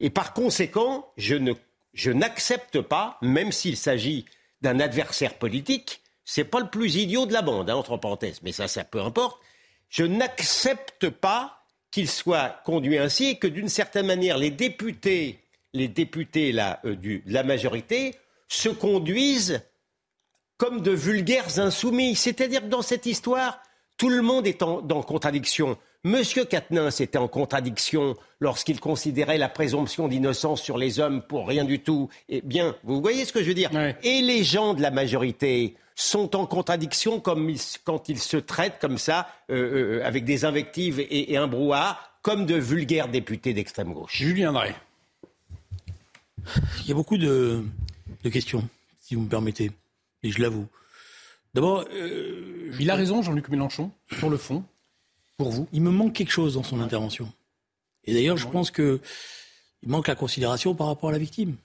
Et 0.00 0.10
par 0.10 0.34
conséquent, 0.34 1.10
je, 1.16 1.34
ne, 1.34 1.52
je 1.94 2.10
n'accepte 2.10 2.80
pas, 2.80 3.18
même 3.22 3.52
s'il 3.52 3.76
s'agit 3.76 4.26
d'un 4.60 4.80
adversaire 4.80 5.34
politique, 5.34 6.00
c'est 6.24 6.44
pas 6.44 6.60
le 6.60 6.68
plus 6.68 6.96
idiot 6.96 7.24
de 7.24 7.32
la 7.32 7.42
bande, 7.42 7.70
hein, 7.70 7.76
entre 7.76 7.96
parenthèses, 7.96 8.40
mais 8.42 8.52
ça, 8.52 8.68
ça 8.68 8.84
peu 8.84 9.00
importe. 9.00 9.40
Je 9.88 10.04
n'accepte 10.04 11.08
pas 11.08 11.62
qu'il 11.90 12.10
soit 12.10 12.60
conduit 12.64 12.98
ainsi 12.98 13.26
et 13.26 13.38
que 13.38 13.46
d'une 13.46 13.68
certaine 13.68 14.06
manière, 14.06 14.36
les 14.36 14.50
députés, 14.50 15.38
les 15.72 15.88
députés 15.88 16.52
là, 16.52 16.80
euh, 16.84 16.96
du, 16.96 17.20
de 17.20 17.32
la 17.32 17.44
majorité 17.44 18.14
se 18.48 18.68
conduisent 18.68 19.62
comme 20.58 20.80
de 20.80 20.90
vulgaires 20.90 21.58
insoumis. 21.58 22.14
C'est-à-dire 22.14 22.62
que 22.62 22.66
dans 22.66 22.82
cette 22.82 23.06
histoire, 23.06 23.60
tout 23.96 24.08
le 24.08 24.22
monde 24.22 24.46
est 24.46 24.62
en, 24.62 24.80
dans 24.80 25.02
contradiction. 25.02 25.76
Monsieur 26.04 26.44
Quatennens 26.44 27.00
était 27.00 27.18
en 27.18 27.28
contradiction 27.28 28.14
lorsqu'il 28.40 28.78
considérait 28.78 29.38
la 29.38 29.48
présomption 29.48 30.06
d'innocence 30.06 30.62
sur 30.62 30.78
les 30.78 31.00
hommes 31.00 31.22
pour 31.22 31.48
rien 31.48 31.64
du 31.64 31.80
tout. 31.80 32.08
Eh 32.28 32.42
bien, 32.42 32.76
vous 32.84 33.00
voyez 33.00 33.24
ce 33.24 33.32
que 33.32 33.42
je 33.42 33.48
veux 33.48 33.54
dire 33.54 33.70
Et 34.02 34.22
les 34.22 34.44
gens 34.44 34.74
de 34.74 34.82
la 34.82 34.90
majorité 34.90 35.74
sont 35.96 36.36
en 36.36 36.46
contradiction 36.46 37.18
comme 37.20 37.52
quand 37.84 38.08
ils 38.08 38.20
se 38.20 38.36
traitent 38.36 38.78
comme 38.80 38.98
ça, 38.98 39.28
euh, 39.50 39.98
euh, 40.00 40.06
avec 40.06 40.24
des 40.24 40.44
invectives 40.44 41.00
et, 41.00 41.36
un 41.36 41.48
brouhaha, 41.48 41.98
comme 42.22 42.44
de 42.44 42.54
vulgaires 42.54 43.08
députés 43.08 43.54
d'extrême 43.54 43.92
gauche. 43.92 44.16
Julien 44.16 44.52
Drey. 44.52 44.74
Il 46.82 46.88
y 46.88 46.92
a 46.92 46.94
beaucoup 46.94 47.16
de, 47.16 47.64
questions, 48.30 48.62
si 49.00 49.14
vous 49.14 49.22
me 49.22 49.28
permettez, 49.28 49.72
et 50.26 50.30
je 50.30 50.40
l'avoue. 50.40 50.66
D'abord, 51.54 51.84
euh, 51.92 52.72
il 52.78 52.90
a 52.90 52.94
raison, 52.94 53.22
Jean-Luc 53.22 53.48
Mélenchon, 53.48 53.90
sur 54.18 54.28
le 54.28 54.36
fond 54.36 54.64
pour 55.36 55.50
vous 55.50 55.68
Il 55.72 55.82
me 55.82 55.90
manque 55.90 56.14
quelque 56.14 56.32
chose 56.32 56.54
dans 56.54 56.62
son 56.62 56.80
intervention. 56.80 57.32
Et 58.04 58.14
d'ailleurs, 58.14 58.36
je 58.36 58.46
pense 58.46 58.70
qu'il 58.70 59.00
manque 59.86 60.08
la 60.08 60.14
considération 60.14 60.74
par 60.74 60.86
rapport 60.86 61.10
à 61.10 61.12
la 61.12 61.18
victime. 61.18 61.56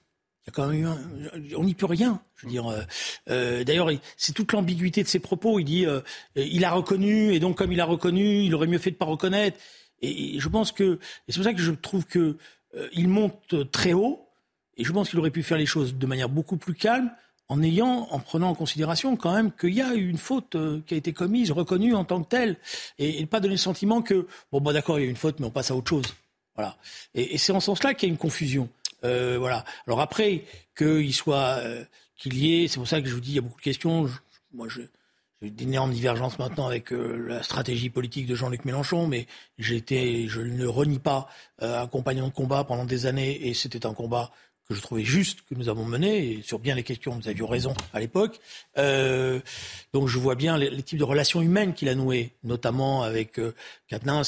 Il 0.44 0.48
y 0.48 0.50
a 0.50 0.54
quand 0.54 0.68
même 0.68 1.54
on 1.56 1.64
n'y 1.64 1.76
peut 1.76 1.86
rien. 1.86 2.20
Je 2.36 2.48
veux 2.48 2.52
dire, 2.52 2.68
euh, 2.68 2.82
euh, 3.30 3.64
d'ailleurs, 3.64 3.90
c'est 4.18 4.34
toute 4.34 4.52
l'ambiguïté 4.54 5.04
de 5.04 5.08
ses 5.08 5.20
propos. 5.20 5.60
Il 5.60 5.66
dit, 5.66 5.86
euh, 5.86 6.02
il 6.36 6.66
a 6.66 6.72
reconnu, 6.72 7.34
et 7.34 7.40
donc 7.40 7.58
comme 7.58 7.72
il 7.72 7.80
a 7.80 7.86
reconnu, 7.86 8.44
il 8.44 8.56
aurait 8.56 8.68
mieux 8.68 8.80
fait 8.80 8.92
de 8.92 8.96
pas 8.96 9.06
reconnaître. 9.06 9.60
Et, 10.02 10.40
je 10.40 10.50
pense 10.50 10.72
que, 10.72 11.00
et 11.28 11.32
c'est 11.32 11.36
pour 11.36 11.44
ça 11.44 11.54
que 11.54 11.62
je 11.62 11.72
trouve 11.72 12.06
que 12.06 12.38
il 12.94 13.08
monte 13.08 13.72
très 13.72 13.94
haut. 13.94 14.28
Et 14.78 14.84
je 14.84 14.92
pense 14.94 15.10
qu'il 15.10 15.20
aurait 15.20 15.32
pu 15.32 15.44
faire 15.44 15.58
les 15.58 15.66
choses 15.66 15.96
de 15.96 16.08
manière 16.08 16.30
beaucoup 16.30 16.58
plus 16.58 16.74
calme, 16.74 17.12
en 17.52 17.62
ayant, 17.62 18.08
en 18.12 18.20
prenant 18.20 18.50
en 18.50 18.56
considération 18.56 19.18
quand 19.18 19.34
même 19.34 19.52
qu'il 19.52 19.74
y 19.74 19.82
a 19.82 19.94
eu 19.94 20.08
une 20.08 20.18
faute 20.18 20.56
euh, 20.56 20.82
qui 20.88 20.94
a 20.94 20.98
été 20.98 21.12
commise, 21.12 21.52
reconnue 21.52 21.94
en 21.96 22.06
tant 22.06 22.24
que 22.24 22.30
telle, 22.30 22.56
et, 22.98 23.20
ne 23.20 23.26
pas 23.26 23.42
donner 23.42 23.56
le 23.56 23.58
sentiment 23.58 24.02
que 24.02 24.26
bon 24.54 24.62
bah 24.62 24.72
d'accord 24.72 24.98
il 25.00 25.04
y 25.04 25.08
a 25.08 25.10
une 25.10 25.18
faute 25.18 25.38
mais 25.42 25.48
on 25.48 25.52
passe 25.52 25.70
à 25.70 25.76
autre 25.76 25.90
chose. 25.90 26.16
Voilà. 26.56 26.78
Et, 27.14 27.38
c'est 27.38 27.52
en 27.52 27.60
ce 27.60 27.66
sens-là 27.66 27.94
qu'il 27.94 28.08
y 28.08 28.10
a 28.10 28.14
une 28.14 28.18
confusion. 28.18 28.70
Euh, 29.04 29.36
voilà. 29.38 29.66
Alors 29.86 30.00
après 30.00 30.46
qu'il 30.78 31.14
soit 31.14 31.58
euh, 31.58 31.84
qu'il 32.16 32.38
y 32.38 32.64
ait, 32.64 32.68
c'est 32.70 32.78
pour 32.78 32.88
ça 32.88 33.02
que 33.02 33.10
je 33.10 33.14
vous 33.14 33.20
dis 33.20 33.32
il 33.32 33.36
y 33.36 33.40
a 33.40 33.42
beaucoup 33.42 33.60
de 33.60 33.66
questions. 33.66 34.08
moi 34.54 34.70
je 34.70 34.84
j'ai 35.42 35.50
d'énormes 35.50 35.92
divergences 35.92 36.38
maintenant 36.38 36.68
avec 36.68 36.92
la 36.92 37.42
stratégie 37.42 37.90
politique 37.90 38.28
de 38.28 38.36
Jean-Luc 38.36 38.64
Mélenchon, 38.64 39.08
mais 39.08 39.26
j'ai 39.58 39.76
été, 39.76 40.28
je 40.28 40.40
ne 40.40 40.68
renie 40.68 41.00
pas, 41.00 41.28
un 41.58 41.88
compagnon 41.88 42.28
de 42.28 42.32
combat 42.32 42.64
pendant 42.64 42.86
des 42.86 43.08
années, 43.08 43.48
et 43.48 43.56
c'était 43.56 43.88
un 43.88 43.96
combat 43.96 44.30
que 44.72 44.78
je 44.78 44.82
trouvais 44.82 45.04
juste 45.04 45.40
que 45.50 45.56
nous 45.56 45.70
avons 45.70 45.86
mené, 45.86 46.32
et 46.32 46.42
sur 46.44 46.60
bien 46.60 46.76
les 46.76 46.84
questions, 46.84 47.16
nous 47.16 47.28
avions 47.28 47.48
raison 47.48 47.74
à 47.94 48.00
l'époque. 48.00 48.40
Euh, 48.78 49.40
donc 49.94 50.08
je 50.08 50.18
vois 50.18 50.36
bien 50.36 50.58
les, 50.58 50.82
types 50.82 51.00
de 51.00 51.04
relations 51.04 51.42
humaines 51.42 51.74
qu'il 51.74 51.90
a 51.90 51.96
nouées, 51.96 52.32
notamment 52.44 53.04
avec 53.04 53.40
euh, 53.40 53.54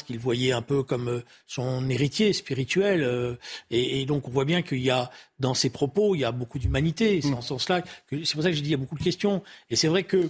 qu'il 0.05 0.19
voyait 0.19 0.51
un 0.51 0.61
peu 0.61 0.83
comme 0.83 1.07
euh, 1.07 1.23
son 1.47 1.89
héritier 1.89 2.33
spirituel. 2.33 3.03
Euh, 3.03 3.35
et, 3.71 4.05
donc 4.05 4.27
on 4.27 4.31
voit 4.31 4.45
bien 4.45 4.61
qu'il 4.61 4.81
y 4.81 4.89
a 4.89 5.09
dans 5.39 5.53
ses 5.53 5.69
propos, 5.69 6.15
il 6.15 6.19
y 6.19 6.25
a 6.25 6.31
beaucoup 6.31 6.59
d'humanité. 6.59 7.21
C'est 7.21 7.29
mm. 7.29 7.35
en 7.35 7.41
ce 7.41 7.47
sens-là 7.49 7.81
que 8.09 8.23
c'est 8.23 8.33
pour 8.33 8.43
ça 8.43 8.49
que 8.49 8.55
j'ai 8.55 8.61
dit 8.61 8.69
il 8.69 8.71
y 8.71 8.75
a 8.75 8.77
beaucoup 8.77 8.97
de 8.97 9.03
questions. 9.03 9.41
Et 9.69 9.75
c'est 9.75 9.87
vrai 9.87 10.03
que 10.03 10.29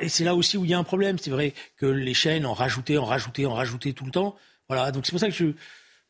et 0.00 0.08
c'est 0.08 0.24
là 0.24 0.34
aussi 0.34 0.56
où 0.56 0.64
il 0.64 0.70
y 0.70 0.74
a 0.74 0.78
un 0.78 0.84
problème. 0.84 1.18
C'est 1.18 1.30
vrai 1.30 1.54
que 1.76 1.86
les 1.86 2.14
chaînes 2.14 2.44
en 2.44 2.54
rajoutaient, 2.54 2.98
en 2.98 3.04
rajoutaient, 3.04 3.46
en 3.46 3.54
rajoutaient 3.54 3.92
tout 3.92 4.04
le 4.04 4.10
temps. 4.10 4.36
Voilà. 4.68 4.90
Donc 4.90 5.06
c'est 5.06 5.12
pour 5.12 5.20
ça 5.20 5.28
que 5.28 5.34
je 5.34 5.52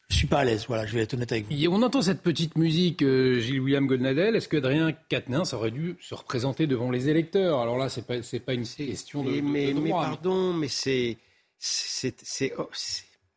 je 0.08 0.16
suis 0.16 0.26
pas 0.26 0.40
à 0.40 0.44
l'aise. 0.44 0.66
Voilà, 0.68 0.86
je 0.86 0.94
vais 0.94 1.02
être 1.02 1.14
honnête 1.14 1.32
avec 1.32 1.46
vous. 1.50 1.72
on 1.72 1.82
entend 1.82 2.02
cette 2.02 2.22
petite 2.22 2.56
musique, 2.56 3.02
euh, 3.02 3.40
Gilles 3.40 3.60
William 3.60 3.86
Goldnadel. 3.86 4.36
Est-ce 4.36 4.48
que 4.48 4.58
Adrien 4.58 4.92
Quatennens 5.08 5.52
aurait 5.52 5.70
dû 5.70 5.96
se 6.00 6.14
représenter 6.14 6.66
devant 6.66 6.90
les 6.90 7.08
électeurs? 7.08 7.60
Alors 7.60 7.78
là, 7.78 7.88
c'est 7.88 8.06
pas 8.06 8.22
c'est 8.22 8.40
pas 8.40 8.54
une 8.54 8.66
question 8.66 9.24
de, 9.24 9.40
mais, 9.40 9.72
mais 9.74 9.90
pardon, 9.90 10.52
mais 10.52 10.68
c'est 10.68 11.18
c'est 11.58 12.52
oh, 12.58 12.68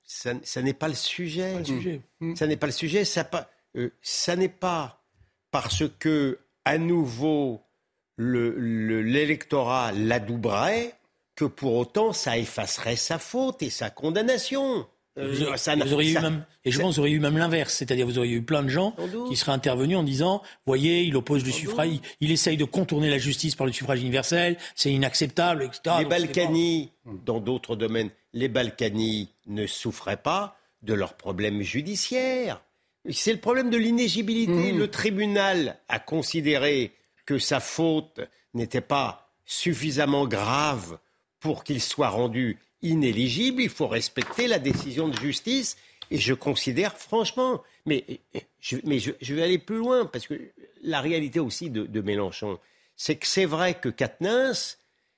ça, 0.04 0.34
ça 0.44 0.62
n'est 0.62 0.74
pas 0.74 0.88
le 0.88 0.94
sujet. 0.94 1.54
Pas 1.54 1.60
le 1.60 1.66
sujet. 1.66 2.02
Hmm. 2.20 2.36
Ça 2.36 2.48
n'est 2.48 2.58
pas 2.58 2.68
le 2.68 2.74
sujet. 2.74 3.06
Ça 3.06 3.24
pas 3.24 3.50
euh, 3.78 3.92
ça 4.02 4.36
n'est 4.36 4.50
pas 4.50 5.04
parce 5.52 5.84
que 6.00 6.40
à 6.66 6.78
nouveau 6.78 7.62
l'électorat 8.18 9.92
le, 9.92 10.08
l'adouberait 10.08 10.96
que 11.36 11.46
pour 11.46 11.76
autant 11.76 12.14
ça 12.14 12.38
effacerait 12.38 12.96
sa 12.96 13.20
faute 13.20 13.62
et 13.62 13.70
sa 13.70 13.90
condamnation. 13.90 14.88
Euh, 15.18 15.34
vous, 15.34 15.94
auriez 15.94 16.12
eu 16.12 16.20
même, 16.20 16.46
et 16.64 16.72
je 16.72 16.80
pense 16.80 16.96
vous 16.96 17.00
auriez 17.02 17.16
eu 17.16 17.20
même 17.20 17.38
l'inverse, 17.38 17.74
c'est-à-dire 17.74 18.06
vous 18.06 18.20
auriez 18.20 18.36
eu 18.36 18.44
plein 18.44 18.62
de 18.62 18.70
gens 18.70 18.96
qui 19.30 19.36
seraient 19.36 19.52
intervenus 19.52 19.98
en 19.98 20.04
disant, 20.04 20.44
voyez, 20.66 21.04
il 21.04 21.16
oppose 21.16 21.44
le 21.44 21.52
suffrage, 21.52 21.90
il, 22.22 22.32
essaye 22.32 22.56
de 22.56 22.66
contourner 22.66 23.10
la 23.10 23.18
justice 23.18 23.56
par 23.56 23.66
le 23.66 23.74
suffrage 23.74 24.00
universel, 24.02 24.58
c'est 24.76 24.92
inacceptable, 24.92 25.64
etc. 25.64 25.96
Les 26.00 26.06
Balkany, 26.06 26.92
dans 27.26 27.40
d'autres 27.40 27.76
domaines, 27.76 28.12
les 28.34 28.48
Balkany 28.48 29.30
ne 29.48 29.66
souffraient 29.66 30.18
pas 30.18 30.58
de 30.84 30.94
leurs 30.94 31.16
problèmes 31.16 31.62
judiciaires. 31.62 32.62
C'est 33.10 33.34
le 33.34 33.40
problème 33.40 33.70
de 33.70 33.78
l'inégibilité. 33.78 34.74
Mmh. 34.74 34.78
Le 34.78 34.88
tribunal 34.90 35.80
a 35.88 36.00
considéré 36.00 36.92
que 37.26 37.40
sa 37.40 37.60
faute 37.60 38.20
n'était 38.54 38.82
pas 38.82 39.32
suffisamment 39.46 40.28
grave 40.28 41.00
pour 41.40 41.64
qu'il 41.64 41.82
soit 41.82 42.10
rendu 42.10 42.60
inéligible, 42.82 43.62
il 43.62 43.70
faut 43.70 43.88
respecter 43.88 44.48
la 44.48 44.60
décision 44.60 45.08
de 45.08 45.18
justice. 45.18 45.78
Et 46.10 46.18
je 46.18 46.34
considère 46.34 46.98
franchement, 46.98 47.62
mais, 47.86 48.06
je, 48.60 48.78
mais 48.86 49.00
je, 49.00 49.34
vais 49.34 49.44
aller 49.44 49.58
plus 49.58 49.78
loin, 49.78 50.06
parce 50.06 50.28
que 50.28 50.36
la 50.82 51.02
réalité 51.02 51.40
aussi 51.40 51.70
de, 51.70 52.02
Mélenchon, 52.02 52.60
c'est 52.96 53.16
que 53.16 53.28
c'est 53.28 53.46
vrai 53.46 53.74
que 53.74 53.90
Katnins, 53.90 54.54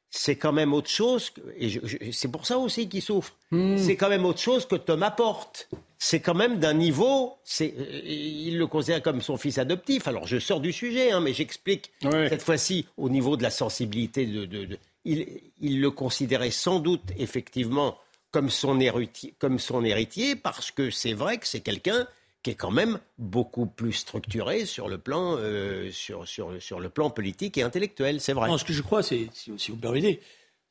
c'est 0.10 0.36
quand 0.36 0.52
même 0.52 0.74
autre 0.74 0.90
chose, 0.90 1.32
et 1.58 2.12
c'est 2.12 2.32
pour 2.32 2.48
ça 2.48 2.58
aussi 2.58 2.90
qu'il 2.90 3.04
souffre, 3.04 3.36
hmm. 3.52 3.78
c'est 3.78 3.96
quand 3.96 4.10
même 4.10 4.26
autre 4.26 4.40
chose 4.40 4.66
que 4.66 4.76
Thomas 4.76 5.12
Porte. 5.12 5.70
C'est 6.02 6.22
quand 6.22 6.34
même 6.34 6.60
d'un 6.60 6.74
niveau, 6.74 7.36
il 7.60 8.58
le 8.58 8.68
considère 8.68 9.04
comme 9.04 9.22
son 9.22 9.36
fils 9.36 9.58
adoptif. 9.58 10.08
Alors 10.08 10.26
je 10.26 10.40
sors 10.40 10.62
du 10.62 10.72
sujet, 10.72 11.12
hein, 11.12 11.20
mais 11.20 11.34
j'explique 11.34 11.92
cette 12.02 12.42
fois-ci 12.42 12.88
au 12.98 13.10
niveau 13.10 13.36
de 13.36 13.44
la 13.44 13.50
sensibilité 13.50 14.26
de, 14.26 14.80
il, 15.06 15.82
le 15.82 15.92
considérait 15.92 16.52
sans 16.52 16.80
doute 16.80 17.12
effectivement 17.18 17.98
comme 18.32 18.50
son, 18.50 18.80
héritier, 18.80 20.36
parce 20.36 20.72
que 20.72 20.92
c'est 20.92 21.14
vrai 21.14 21.38
que 21.38 21.48
c'est 21.48 21.62
quelqu'un 21.62 22.08
qui 22.44 22.52
est 22.52 22.56
quand 22.56 22.72
même 22.72 23.00
beaucoup 23.18 23.66
plus 23.66 23.94
structuré 23.94 24.66
sur 24.66 24.88
le 24.88 24.98
plan, 24.98 25.36
euh, 25.38 25.90
sur, 25.92 26.24
le 26.50 26.90
plan 26.90 27.10
politique 27.10 27.58
et 27.58 27.64
intellectuel, 27.64 28.22
c'est 28.22 28.34
vrai. 28.34 28.56
ce 28.58 28.64
que 28.64 28.74
je 28.74 28.82
crois, 28.82 29.04
c'est, 29.04 29.30
si, 29.34 29.72
vous 29.72 29.78
permettez, 29.78 30.22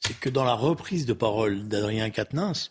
c'est 0.00 0.18
que 0.18 0.28
dans 0.28 0.44
la 0.44 0.54
reprise 0.54 1.04
de 1.04 1.12
parole 1.12 1.66
d'Adrien 1.66 2.10
Quatennens, 2.10 2.70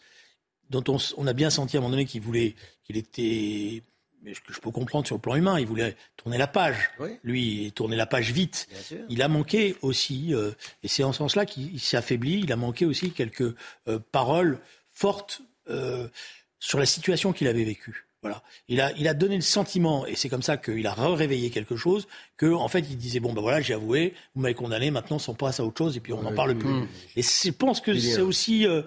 dont 0.70 0.84
on, 0.88 0.98
on, 1.18 1.28
a 1.28 1.34
bien 1.34 1.50
senti 1.50 1.78
à 1.78 1.80
un 1.80 1.82
moment 1.82 1.92
donné 1.92 2.06
qu'il 2.06 2.22
voulait, 2.22 2.56
qu'il 2.86 2.98
était 2.98 3.84
mais 4.28 4.34
que 4.34 4.54
je 4.54 4.60
peux 4.60 4.72
comprendre 4.72 5.08
sur 5.08 5.16
le 5.16 5.22
plan 5.22 5.36
humain, 5.36 5.60
il 5.60 5.66
voulait 5.66 5.96
tourner 6.18 6.38
la 6.38 6.48
page. 6.48 6.90
Lui, 7.24 7.72
tourner 7.74 7.96
la 7.96 8.06
page 8.06 8.32
vite. 8.32 8.68
Il 9.10 9.22
a 9.22 9.28
manqué 9.28 9.76
aussi, 9.82 10.34
euh, 10.34 10.52
et 10.84 10.88
c'est 10.88 11.04
en 11.04 11.14
ce 11.14 11.20
sens-là 11.20 11.46
qu'il 11.46 11.80
s'est 11.80 11.98
affaibli, 11.98 12.42
il 12.42 12.52
a 12.52 12.58
manqué 12.58 12.86
aussi 12.86 13.12
quelques 13.12 13.56
euh, 13.88 14.00
paroles 14.12 14.60
fortes 14.94 15.42
euh, 15.70 16.08
sur 16.60 16.78
la 16.80 16.86
situation 16.86 17.32
qu'il 17.32 17.48
avait 17.48 17.64
vécue. 17.64 18.07
Voilà. 18.24 18.42
Il 18.68 18.82
a, 18.82 18.92
il 18.94 19.08
a 19.08 19.14
donné 19.14 19.36
le 19.36 19.42
sentiment, 19.42 20.06
et 20.08 20.16
c'est 20.16 20.28
comme 20.28 20.42
ça 20.42 20.58
qu'il 20.58 20.86
a 20.88 20.94
réveillé 20.94 21.52
quelque 21.52 21.76
chose, 21.76 22.08
que 22.36 22.52
en 22.52 22.68
fait 22.68 22.80
il 22.90 22.98
disait 22.98 23.20
bon 23.20 23.32
ben 23.32 23.42
voilà 23.42 23.62
j'ai 23.62 23.76
avoué, 23.76 24.14
vous 24.36 24.42
m'avez 24.42 24.56
condamné, 24.56 24.90
maintenant 24.90 25.18
on 25.28 25.34
passe 25.36 25.60
à 25.60 25.66
autre 25.66 25.78
chose 25.78 25.98
et 25.98 26.00
puis 26.00 26.14
on 26.14 26.24
n'en 26.24 26.34
parle 26.34 26.56
plus. 26.56 26.70
Mmh. 26.70 26.88
Et 27.16 27.22
je 27.22 27.52
pense 27.52 27.80
que 27.80 27.98
c'est 27.98 28.22
aussi, 28.22 28.66
euh, 28.66 28.82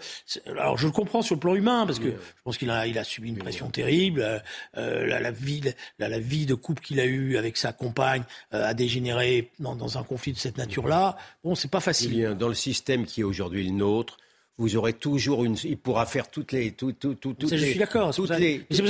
alors 0.46 0.78
je 0.78 0.86
le 0.86 0.92
comprends 0.92 1.22
sur 1.22 1.36
le 1.36 1.40
plan 1.40 1.54
humain 1.54 1.86
parce 1.86 2.00
que 2.00 2.10
je 2.10 2.42
pense 2.42 2.58
qu'il 2.58 2.70
a, 2.70 2.86
il 2.86 2.98
a 2.98 3.04
subi 3.04 3.28
une 3.28 3.38
pression 3.38 3.70
terrible, 3.70 4.20
euh, 4.20 4.38
euh, 4.76 5.06
la, 5.06 5.20
la, 5.20 5.30
vie, 5.30 5.60
la, 5.98 6.08
la, 6.08 6.18
vie 6.18 6.46
de 6.46 6.54
couple 6.54 6.82
qu'il 6.82 6.98
a 6.98 7.04
eue 7.04 7.36
avec 7.36 7.56
sa 7.56 7.72
compagne 7.72 8.24
a 8.50 8.74
dégénéré 8.74 9.50
dans, 9.58 9.76
dans, 9.76 9.98
un 9.98 10.02
conflit 10.02 10.32
de 10.32 10.38
cette 10.38 10.58
nature-là. 10.58 11.16
Bon 11.44 11.54
c'est 11.54 11.70
pas 11.70 11.80
facile. 11.80 12.36
Dans 12.38 12.48
le 12.48 12.54
système 12.54 13.06
qui 13.06 13.20
est 13.20 13.24
aujourd'hui 13.24 13.64
le 13.64 13.72
nôtre 13.72 14.18
vous 14.60 14.76
aurez 14.76 14.92
toujours 14.92 15.44
une. 15.44 15.56
Il 15.64 15.78
pourra 15.78 16.04
faire 16.04 16.30
toutes 16.30 16.52
les. 16.52 16.72
Tout, 16.72 16.92
tout, 16.92 17.14
tout, 17.14 17.32
toutes 17.32 17.48
ça, 17.48 17.56
les, 17.56 17.62
je 17.62 17.66
suis 17.70 17.78
d'accord. 17.78 18.12
C'est 18.12 18.20
pour, 18.20 18.28
ça 18.28 18.36
que 18.36 18.42
j'ai. 18.42 18.66
C'est 18.70 18.82
pour 18.82 18.88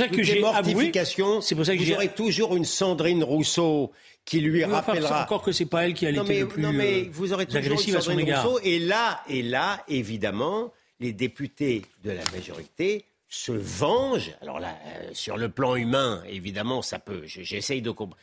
ça 1.65 1.75
que 1.75 1.83
vous 1.83 1.91
aurez 1.93 2.09
toujours 2.09 2.57
une 2.57 2.65
Sandrine 2.65 3.23
Rousseau 3.23 3.91
qui 4.25 4.41
lui 4.41 4.65
oui, 4.65 4.71
rappellera. 4.71 5.23
encore 5.23 5.41
que 5.41 5.53
c'est 5.53 5.65
pas 5.65 5.85
elle 5.85 5.93
qui 5.93 6.05
a 6.05 6.09
été 6.09 6.41
le 6.41 6.47
plus. 6.47 6.61
Non, 6.61 6.73
mais 6.73 7.03
vous 7.11 7.31
aurez 7.31 7.45
toujours 7.45 7.71
une 7.71 8.01
Sandrine 8.01 8.33
Rousseau. 8.33 8.59
Et 8.63 8.79
là, 8.79 9.23
et 9.29 9.41
là, 9.41 9.81
évidemment, 9.87 10.73
les 10.99 11.13
députés 11.13 11.83
de 12.03 12.11
la 12.11 12.23
majorité 12.33 13.05
se 13.29 13.53
vengent. 13.53 14.35
Alors 14.41 14.59
là, 14.59 14.77
euh, 14.85 15.09
sur 15.13 15.37
le 15.37 15.47
plan 15.47 15.77
humain, 15.77 16.21
évidemment, 16.27 16.81
ça 16.81 16.99
peut. 16.99 17.21
J'essaye 17.25 17.81
de 17.81 17.91
comprendre. 17.91 18.21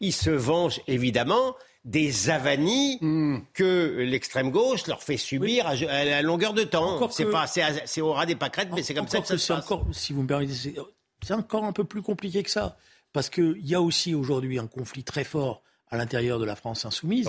Ils 0.00 0.12
se 0.12 0.30
vengent, 0.30 0.80
évidemment, 0.88 1.54
des 1.84 2.30
avanies 2.30 2.98
hmm. 3.00 3.38
que 3.54 3.96
l'extrême 3.98 4.50
gauche 4.50 4.86
leur 4.86 5.02
fait 5.02 5.16
subir 5.16 5.66
à, 5.66 5.74
la 5.74 6.22
longueur 6.22 6.54
de 6.54 6.62
temps. 6.62 7.10
C'est 7.10 7.26
pas, 7.26 7.46
c'est 7.46 8.00
au 8.00 8.12
ras 8.12 8.26
des 8.26 8.36
pâquerettes, 8.36 8.70
mais 8.72 8.82
c'est 8.82 8.94
comme 8.94 9.08
ça 9.08 9.20
que 9.20 9.26
ça 9.26 9.38
se 9.38 9.52
passe. 9.52 9.64
Encore, 9.64 9.86
si 9.92 10.12
vous 10.12 10.22
me 10.22 10.28
permettez, 10.28 10.74
c'est 11.22 11.34
encore 11.34 11.64
un 11.64 11.72
peu 11.72 11.84
plus 11.84 12.02
compliqué 12.02 12.42
que 12.42 12.50
ça, 12.50 12.76
parce 13.12 13.30
qu'il 13.30 13.66
y 13.66 13.74
a 13.74 13.80
aussi 13.80 14.14
aujourd'hui 14.14 14.58
un 14.58 14.66
conflit 14.66 15.04
très 15.04 15.24
fort 15.24 15.62
à 15.88 15.96
l'intérieur 15.96 16.38
de 16.38 16.44
la 16.44 16.56
France 16.56 16.86
insoumise, 16.86 17.28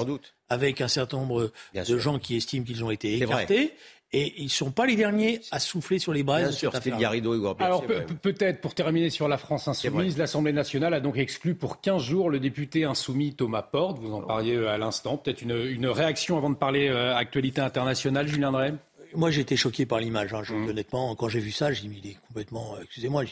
avec 0.49 0.81
un 0.81 0.87
certain 0.87 1.17
nombre 1.17 1.51
de 1.73 1.97
gens 1.97 2.19
qui 2.19 2.37
estiment 2.37 2.63
qu'ils 2.63 2.83
ont 2.83 2.91
été 2.91 3.17
écartés. 3.17 3.73
Et 4.15 4.35
ils 4.37 4.45
ne 4.45 4.49
sont 4.49 4.69
pas 4.69 4.85
les 4.85 4.95
derniers 4.95 5.41
à 5.49 5.59
souffler 5.59 5.97
sur 5.97 6.13
les 6.13 6.21
braises. 6.21 6.49
Bien 6.49 6.51
sûr, 6.51 6.73
c'était 6.73 6.91
Garrido 6.91 7.33
et 7.33 7.63
Alors 7.63 7.83
peut-être 8.21 8.61
pour 8.61 8.75
terminer 8.75 9.09
sur 9.09 9.27
la 9.27 9.39
France 9.39 9.67
insoumise, 9.67 10.19
l'Assemblée 10.19 10.53
nationale 10.53 10.93
a 10.93 10.99
donc 10.99 11.17
exclu 11.17 11.55
pour 11.55 11.81
15 11.81 12.01
jours 12.01 12.29
le 12.29 12.39
député 12.39 12.83
insoumis 12.83 13.33
Thomas 13.33 13.63
Porte. 13.63 13.97
Vous 13.97 14.13
en 14.13 14.21
parliez 14.21 14.55
euh, 14.55 14.69
à 14.69 14.77
l'instant. 14.77 15.17
Peut-être 15.17 15.41
une, 15.41 15.87
réaction 15.87 16.37
avant 16.37 16.51
de 16.51 16.55
parler 16.55 16.89
euh, 16.89 17.15
actualité 17.15 17.61
internationale, 17.61 18.27
Julien 18.27 18.51
Drey? 18.51 18.73
Moi 19.15 19.31
j'ai 19.31 19.41
été 19.41 19.55
choqué 19.55 19.87
par 19.87 19.99
l'image. 19.99 20.33
Hein. 20.33 20.43
Mmh. 20.47 20.69
Honnêtement, 20.69 21.15
quand 21.15 21.27
j'ai 21.27 21.39
vu 21.39 21.51
ça, 21.51 21.71
j'ai 21.71 21.87
dit 21.87 21.99
il 22.03 22.11
est 22.11 22.17
complètement. 22.27 22.75
Euh, 22.75 22.83
excusez-moi, 22.83 23.23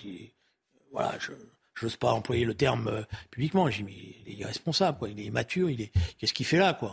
voilà, 0.91 1.13
je 1.19 1.85
n'ose 1.85 1.95
pas 1.95 2.11
employer 2.11 2.43
le 2.43 2.55
terme 2.55 3.05
publiquement. 3.29 3.69
J'ai 3.69 3.83
dit 3.83 4.15
il 4.25 4.33
est 4.33 4.35
irresponsable, 4.37 4.97
quoi. 4.97 5.09
il 5.09 5.23
est 5.23 5.29
mature, 5.29 5.69
il 5.69 5.81
est. 5.81 5.91
Qu'est-ce 6.17 6.33
qu'il 6.33 6.45
fait 6.47 6.57
là, 6.57 6.73
quoi? 6.73 6.91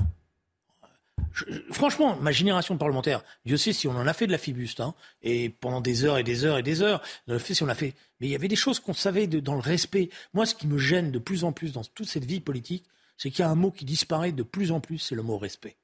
Franchement, 1.70 2.16
ma 2.20 2.32
génération 2.32 2.74
de 2.74 2.78
parlementaires, 2.78 3.22
Dieu 3.44 3.56
sait 3.56 3.72
si 3.72 3.88
on 3.88 3.92
en 3.92 4.06
a 4.06 4.12
fait 4.12 4.26
de 4.26 4.32
la 4.32 4.38
fibuste, 4.38 4.80
hein, 4.80 4.94
et 5.22 5.48
pendant 5.48 5.80
des 5.80 6.04
heures 6.04 6.18
et 6.18 6.24
des 6.24 6.44
heures 6.44 6.58
et 6.58 6.62
des 6.62 6.82
heures, 6.82 7.02
on 7.26 7.34
a 7.34 7.38
fait 7.38 7.54
si 7.54 7.62
on 7.62 7.68
a 7.68 7.74
fait. 7.74 7.94
Mais 8.20 8.26
il 8.26 8.30
y 8.30 8.34
avait 8.34 8.48
des 8.48 8.56
choses 8.56 8.80
qu'on 8.80 8.94
savait 8.94 9.26
dans 9.26 9.54
le 9.54 9.60
respect. 9.60 10.10
Moi, 10.34 10.46
ce 10.46 10.54
qui 10.54 10.66
me 10.66 10.78
gêne 10.78 11.10
de 11.10 11.18
plus 11.18 11.44
en 11.44 11.52
plus 11.52 11.72
dans 11.72 11.82
toute 11.82 12.08
cette 12.08 12.24
vie 12.24 12.40
politique, 12.40 12.84
c'est 13.16 13.30
qu'il 13.30 13.40
y 13.40 13.42
a 13.42 13.50
un 13.50 13.56
mot 13.56 13.70
qui 13.70 13.84
disparaît 13.84 14.32
de 14.32 14.42
plus 14.42 14.72
en 14.72 14.80
plus, 14.80 14.98
c'est 14.98 15.14
le 15.14 15.22
mot 15.22 15.38
respect. 15.38 15.76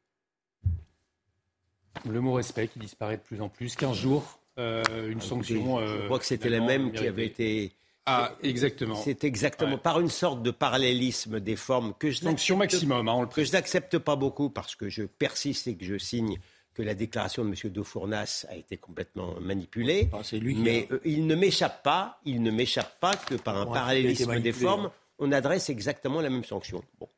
Le 2.08 2.20
mot 2.20 2.32
respect 2.32 2.68
qui 2.68 2.78
disparaît 2.78 3.16
de 3.16 3.22
plus 3.22 3.40
en 3.40 3.48
plus. 3.48 3.76
15 3.76 3.96
jours, 3.96 4.38
euh, 4.58 4.82
une 5.08 5.18
ah, 5.20 5.24
sanction. 5.24 5.80
je 5.80 5.84
euh, 5.84 6.04
crois 6.06 6.18
que 6.18 6.26
c'était 6.26 6.48
la 6.48 6.60
même 6.60 6.92
qui 6.92 7.06
avait 7.06 7.26
été 7.26 7.72
ah, 8.06 8.32
exactement. 8.42 8.96
C'est 8.96 9.24
exactement 9.24 9.78
par 9.78 9.98
une 9.98 10.10
sorte 10.10 10.42
de 10.42 10.50
parallélisme 10.50 11.40
des 11.40 11.56
formes 11.56 11.94
que 11.98 12.10
je 12.10 12.18
Sanction 12.18 12.56
maximum, 12.56 13.08
hein, 13.08 13.26
que 13.26 13.44
je 13.44 13.52
n'accepte 13.52 13.98
pas 13.98 14.14
beaucoup 14.16 14.50
parce 14.50 14.76
que 14.76 14.90
je 14.90 15.04
persiste 15.04 15.66
et 15.68 15.76
que 15.76 15.84
je 15.84 15.96
signe 15.96 16.38
que 16.74 16.82
la 16.82 16.94
déclaration 16.94 17.44
de 17.44 17.48
M. 17.48 17.72
De 17.72 17.82
Fournas 17.82 18.46
a 18.50 18.56
été 18.56 18.76
complètement 18.76 19.40
manipulée. 19.40 20.10
Ah, 20.12 20.20
lui 20.36 20.56
mais 20.56 20.88
euh, 20.90 21.00
il 21.04 21.26
ne 21.26 21.34
m'échappe 21.34 21.82
pas, 21.82 22.20
il 22.24 22.42
ne 22.42 22.50
m'échappe 22.50 22.98
pas 23.00 23.14
que 23.14 23.36
par 23.36 23.56
un 23.56 23.66
parallélisme 23.66 24.38
des 24.40 24.52
formes, 24.52 24.90
on 25.18 25.32
adresse 25.32 25.70
exactement 25.70 26.20
la 26.20 26.30
même 26.30 26.44
sanction. 26.44 26.82
Bon. 26.98 27.08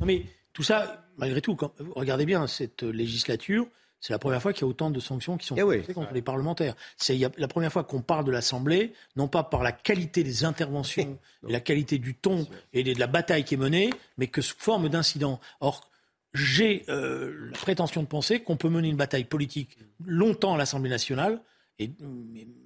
Non 0.00 0.06
mais 0.06 0.24
tout 0.52 0.64
ça, 0.64 1.06
malgré 1.16 1.40
tout, 1.40 1.56
regardez 1.94 2.26
bien 2.26 2.46
cette 2.46 2.82
législature, 2.82 3.66
c'est 4.04 4.12
la 4.12 4.18
première 4.18 4.42
fois 4.42 4.52
qu'il 4.52 4.60
y 4.60 4.64
a 4.64 4.68
autant 4.68 4.90
de 4.90 5.00
sanctions 5.00 5.38
qui 5.38 5.46
sont 5.46 5.56
eh 5.56 5.94
contre 5.94 6.12
les 6.12 6.20
parlementaires. 6.20 6.74
C'est 6.98 7.18
la 7.38 7.48
première 7.48 7.72
fois 7.72 7.84
qu'on 7.84 8.02
parle 8.02 8.26
de 8.26 8.30
l'Assemblée, 8.30 8.92
non 9.16 9.28
pas 9.28 9.44
par 9.44 9.62
la 9.62 9.72
qualité 9.72 10.22
des 10.22 10.44
interventions, 10.44 11.18
et 11.48 11.50
la 11.50 11.60
qualité 11.60 11.96
du 11.96 12.14
ton 12.14 12.46
et 12.74 12.82
de 12.82 13.00
la 13.00 13.06
bataille 13.06 13.44
qui 13.44 13.54
est 13.54 13.56
menée, 13.56 13.88
mais 14.18 14.26
que 14.26 14.42
sous 14.42 14.56
forme 14.58 14.90
d'incident. 14.90 15.40
Or, 15.60 15.90
j'ai 16.34 16.84
euh, 16.90 17.48
la 17.50 17.56
prétention 17.56 18.02
de 18.02 18.06
penser 18.06 18.40
qu'on 18.40 18.58
peut 18.58 18.68
mener 18.68 18.90
une 18.90 18.98
bataille 18.98 19.24
politique 19.24 19.78
longtemps 20.04 20.52
à 20.52 20.58
l'Assemblée 20.58 20.90
nationale. 20.90 21.40
Et, 21.78 21.90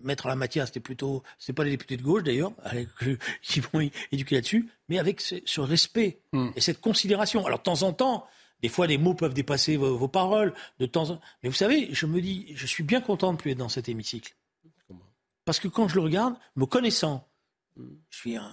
mettre 0.02 0.26
à 0.26 0.30
la 0.30 0.36
matière, 0.36 0.66
c'était 0.66 0.80
plutôt, 0.80 1.22
c'est 1.38 1.52
pas 1.52 1.62
les 1.62 1.70
députés 1.70 1.96
de 1.96 2.02
gauche 2.02 2.24
d'ailleurs, 2.24 2.50
qui 3.42 3.60
vont 3.60 3.88
éduquer 4.10 4.34
là-dessus, 4.34 4.68
mais 4.88 4.98
avec 4.98 5.20
ce, 5.20 5.60
respect 5.60 6.18
hmm. 6.32 6.48
et 6.56 6.60
cette 6.60 6.80
considération. 6.80 7.46
Alors 7.46 7.60
de 7.60 7.62
temps 7.62 7.84
en 7.84 7.92
temps, 7.92 8.26
des 8.62 8.68
fois, 8.68 8.86
des 8.86 8.98
mots 8.98 9.14
peuvent 9.14 9.34
dépasser 9.34 9.76
vos, 9.76 10.08
paroles. 10.08 10.52
De 10.78 10.86
temps 10.86 11.10
en... 11.10 11.20
Mais 11.42 11.48
vous 11.48 11.54
savez, 11.54 11.88
je 11.92 12.06
me 12.06 12.20
dis, 12.20 12.46
je 12.54 12.66
suis 12.66 12.82
bien 12.82 13.00
content 13.00 13.28
de 13.28 13.32
ne 13.32 13.38
plus 13.38 13.52
être 13.52 13.58
dans 13.58 13.68
cet 13.68 13.88
hémicycle. 13.88 14.34
Parce 15.44 15.60
que 15.60 15.68
quand 15.68 15.88
je 15.88 15.94
le 15.94 16.02
regarde, 16.02 16.34
me 16.56 16.66
connaissant, 16.66 17.26
je 17.76 18.18
suis 18.18 18.36
un 18.36 18.52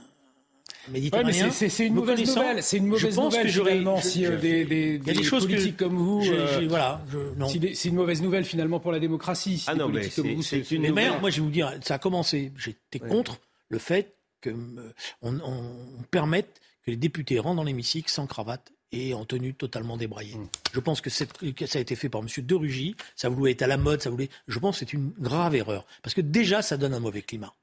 méditerranéen. 0.90 1.52
c'est 1.52 1.86
une 1.86 1.96
mauvaise 1.96 2.20
nouvelle. 2.26 2.64
C'est 2.64 2.78
une 2.78 2.88
mauvaise 2.88 3.18
nouvelle, 3.18 3.50
finalement, 3.50 4.00
si 4.00 4.26
euh, 4.26 4.38
des, 4.38 4.64
des, 4.64 5.00
des, 5.00 5.14
politiques 5.30 5.78
comme 5.78 5.98
vous. 5.98 6.24
Euh, 6.26 6.66
voilà, 6.70 7.04
c'est 7.76 7.90
une 7.90 7.96
mauvaise 7.96 8.22
nouvelle, 8.22 8.46
finalement, 8.46 8.80
pour 8.80 8.92
la 8.92 9.00
démocratie. 9.00 9.60
Si 9.60 9.66
ah 9.68 9.76
non, 9.76 9.90
mais 9.90 10.10
comme 10.10 10.36
vous, 10.36 10.44
c'est 10.44 10.72
une. 10.72 10.94
Mais 10.94 11.10
moi, 11.20 11.30
je 11.30 11.38
vais 11.38 11.42
vous 11.42 11.50
dire, 11.50 11.74
ça 11.82 11.96
a 11.96 12.00
commencé. 12.00 12.54
J'étais 12.56 13.00
contre 13.00 13.40
le 13.68 13.80
fait 13.80 14.16
qu'on 14.44 14.52
euh, 14.78 14.94
on 15.22 16.04
permette 16.12 16.62
que 16.86 16.92
les 16.92 16.98
députés 16.98 17.40
rentrent 17.40 17.58
dans 17.58 17.64
l'hémicycle 17.64 18.10
sans 18.10 18.28
cravate 18.28 18.72
et 18.96 19.14
en 19.14 19.26
tenue 19.26 19.54
totalement 19.54 19.98
débraillée. 19.98 20.36
Mm. 20.36 20.48
Je 20.74 20.80
pense 20.80 21.02
que, 21.02 21.10
ça 21.10 21.26
a 21.76 21.80
été 21.80 21.96
fait 21.96 22.10
par 22.10 22.22
M. 22.22 22.28
De 22.38 22.56
Rugy, 22.56 22.96
ça 23.16 23.30
voulait 23.30 23.52
être 23.52 23.62
à 23.62 23.68
la 23.68 23.78
mode, 23.78 24.02
ça 24.02 24.10
voulait. 24.10 24.30
Je 24.48 24.60
pense 24.60 24.80
que 24.80 24.86
c'est 24.86 24.94
une 24.94 25.12
grave 25.20 25.56
erreur, 25.56 25.86
parce 26.02 26.14
que 26.14 26.22
déjà, 26.22 26.62
ça 26.62 26.78
donne 26.78 26.94
un 26.94 27.00
mauvais 27.00 27.22
climat. 27.22 27.54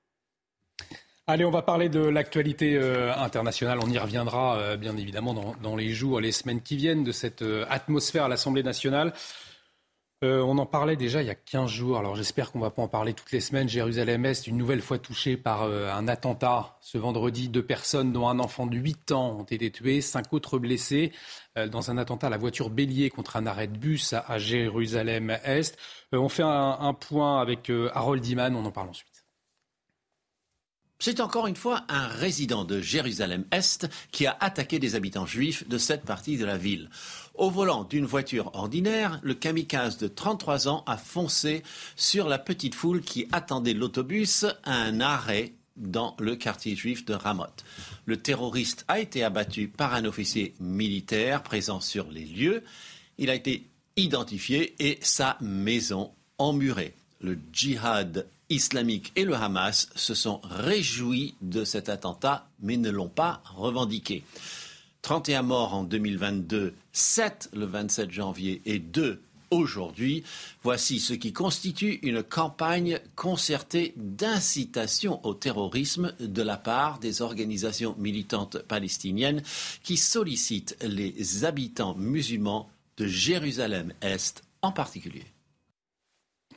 Allez, 1.28 1.44
on 1.44 1.50
va 1.50 1.62
parler 1.62 1.88
de 1.88 2.00
l'actualité 2.00 2.74
euh, 2.74 3.14
internationale. 3.14 3.78
On 3.80 3.88
y 3.88 3.96
reviendra, 3.96 4.58
euh, 4.58 4.76
bien 4.76 4.96
évidemment, 4.96 5.34
dans, 5.34 5.54
dans, 5.62 5.76
les 5.76 5.90
jours, 5.90 6.20
les 6.20 6.32
semaines 6.32 6.60
qui 6.60 6.76
viennent, 6.76 7.04
de 7.04 7.12
cette 7.12 7.42
euh, 7.42 7.64
atmosphère 7.70 8.24
à 8.24 8.28
l'Assemblée 8.28 8.64
nationale. 8.64 9.12
Euh, 10.22 10.40
on 10.40 10.56
en 10.58 10.66
parlait 10.66 10.94
déjà 10.94 11.20
il 11.20 11.26
y 11.26 11.30
a 11.30 11.34
15 11.34 11.68
jours, 11.68 11.98
alors 11.98 12.14
j'espère 12.14 12.52
qu'on 12.52 12.60
ne 12.60 12.64
va 12.64 12.70
pas 12.70 12.82
en 12.82 12.88
parler 12.88 13.12
toutes 13.12 13.32
les 13.32 13.40
semaines. 13.40 13.68
Jérusalem-Est, 13.68 14.46
une 14.46 14.56
nouvelle 14.56 14.80
fois 14.80 14.98
touchée 14.98 15.36
par 15.36 15.62
euh, 15.62 15.92
un 15.92 16.06
attentat. 16.06 16.78
Ce 16.80 16.96
vendredi, 16.96 17.48
deux 17.48 17.64
personnes, 17.64 18.12
dont 18.12 18.28
un 18.28 18.38
enfant 18.38 18.66
de 18.66 18.76
8 18.76 19.10
ans, 19.10 19.40
ont 19.40 19.44
été 19.44 19.70
tuées, 19.72 20.00
cinq 20.00 20.32
autres 20.32 20.60
blessés 20.60 21.12
euh, 21.58 21.66
dans 21.66 21.90
un 21.90 21.98
attentat 21.98 22.28
à 22.28 22.30
la 22.30 22.38
voiture 22.38 22.70
bélier 22.70 23.10
contre 23.10 23.36
un 23.36 23.46
arrêt 23.46 23.66
de 23.66 23.76
bus 23.76 24.12
à, 24.12 24.38
Jérusalem-Est. 24.38 25.76
on 26.12 26.28
fait 26.28 26.44
un, 26.44 26.94
point 26.94 27.40
avec 27.40 27.70
Harold 27.92 28.24
Iman, 28.24 28.54
on 28.54 28.64
en 28.64 28.70
parle 28.70 28.90
ensuite. 28.90 29.11
C'est 31.04 31.18
encore 31.18 31.48
une 31.48 31.56
fois 31.56 31.84
un 31.88 32.06
résident 32.06 32.64
de 32.64 32.80
Jérusalem-Est 32.80 33.88
qui 34.12 34.24
a 34.26 34.36
attaqué 34.38 34.78
des 34.78 34.94
habitants 34.94 35.26
juifs 35.26 35.68
de 35.68 35.76
cette 35.76 36.04
partie 36.04 36.36
de 36.36 36.44
la 36.44 36.56
ville. 36.56 36.90
Au 37.34 37.50
volant 37.50 37.82
d'une 37.82 38.06
voiture 38.06 38.54
ordinaire, 38.54 39.18
le 39.24 39.34
kamikaze 39.34 39.98
de 39.98 40.06
33 40.06 40.68
ans 40.68 40.84
a 40.86 40.96
foncé 40.96 41.64
sur 41.96 42.28
la 42.28 42.38
petite 42.38 42.76
foule 42.76 43.00
qui 43.00 43.26
attendait 43.32 43.74
l'autobus 43.74 44.44
à 44.62 44.76
un 44.76 45.00
arrêt 45.00 45.54
dans 45.76 46.14
le 46.20 46.36
quartier 46.36 46.76
juif 46.76 47.04
de 47.04 47.14
Ramoth. 47.14 47.64
Le 48.06 48.18
terroriste 48.18 48.84
a 48.86 49.00
été 49.00 49.24
abattu 49.24 49.66
par 49.66 49.94
un 49.94 50.04
officier 50.04 50.54
militaire 50.60 51.42
présent 51.42 51.80
sur 51.80 52.12
les 52.12 52.24
lieux. 52.24 52.62
Il 53.18 53.28
a 53.28 53.34
été 53.34 53.66
identifié 53.96 54.76
et 54.78 55.00
sa 55.02 55.36
maison 55.40 56.12
emmurée. 56.38 56.94
Le 57.20 57.40
djihad 57.52 58.28
islamique 58.52 59.12
et 59.16 59.24
le 59.24 59.34
Hamas 59.34 59.88
se 59.94 60.14
sont 60.14 60.40
réjouis 60.44 61.34
de 61.40 61.64
cet 61.64 61.88
attentat, 61.88 62.46
mais 62.60 62.76
ne 62.76 62.90
l'ont 62.90 63.08
pas 63.08 63.42
revendiqué. 63.54 64.24
31 65.02 65.42
morts 65.42 65.74
en 65.74 65.82
2022, 65.82 66.74
7 66.92 67.50
le 67.54 67.66
27 67.66 68.10
janvier 68.10 68.62
et 68.64 68.78
2 68.78 69.20
aujourd'hui. 69.50 70.24
Voici 70.62 71.00
ce 71.00 71.12
qui 71.12 71.32
constitue 71.32 71.98
une 72.02 72.22
campagne 72.22 72.98
concertée 73.14 73.94
d'incitation 73.96 75.24
au 75.26 75.34
terrorisme 75.34 76.12
de 76.20 76.42
la 76.42 76.56
part 76.56 76.98
des 76.98 77.22
organisations 77.22 77.94
militantes 77.98 78.58
palestiniennes 78.58 79.42
qui 79.82 79.96
sollicitent 79.96 80.76
les 80.82 81.44
habitants 81.44 81.94
musulmans 81.94 82.68
de 82.96 83.06
Jérusalem-Est 83.06 84.42
en 84.62 84.72
particulier. 84.72 85.31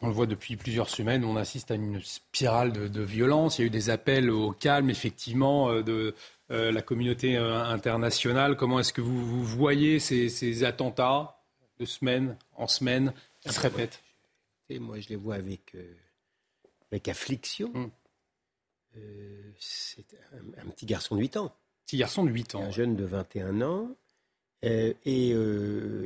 On 0.06 0.10
le 0.10 0.14
voit 0.14 0.28
depuis 0.28 0.56
plusieurs 0.56 0.88
semaines, 0.88 1.26
on 1.26 1.36
assiste 1.36 1.72
à 1.72 1.74
une 1.74 2.00
spirale 2.00 2.72
de, 2.72 2.88
de 2.88 3.02
violence. 3.02 3.58
Il 3.58 3.62
y 3.62 3.64
a 3.64 3.68
eu 3.68 3.72
des 3.72 3.90
appels 3.90 4.30
au 4.30 4.52
calme, 4.52 4.92
effectivement, 4.92 5.72
euh, 5.72 5.82
de, 5.82 6.14
euh, 6.52 6.72
la 6.72 6.84
communauté 6.84 7.38
euh, 7.38 7.64
internationale. 7.64 8.56
Comment 8.56 8.80
est-ce 8.80 8.94
que 8.94 9.02
vous, 9.02 9.44
voyez 9.44 10.00
ces, 10.00 10.64
attentats 10.64 11.42
de 11.80 11.86
semaine 11.86 12.38
en 12.54 12.68
semaine 12.68 13.14
qui 13.42 13.52
se 13.52 13.60
répètent? 13.60 14.04
Moi, 14.70 15.00
je 15.00 15.10
les 15.10 15.16
vois 15.16 15.36
avec, 15.36 15.74
euh, 15.74 15.96
avec 16.92 17.08
affliction. 17.08 17.72
Hum. 17.74 17.92
c'est 19.58 20.06
un, 20.60 20.70
petit 20.70 20.86
garçon 20.86 21.16
de 21.16 21.22
8 21.22 21.38
ans. 21.38 21.56
Petit 21.88 21.98
garçon 21.98 22.24
de 22.24 22.30
8 22.30 22.54
ans. 22.54 22.62
Un 22.62 22.70
jeune 22.70 22.96
de 22.96 23.06
21 23.06 23.62
ans. 23.64 23.90
Et 24.66 25.36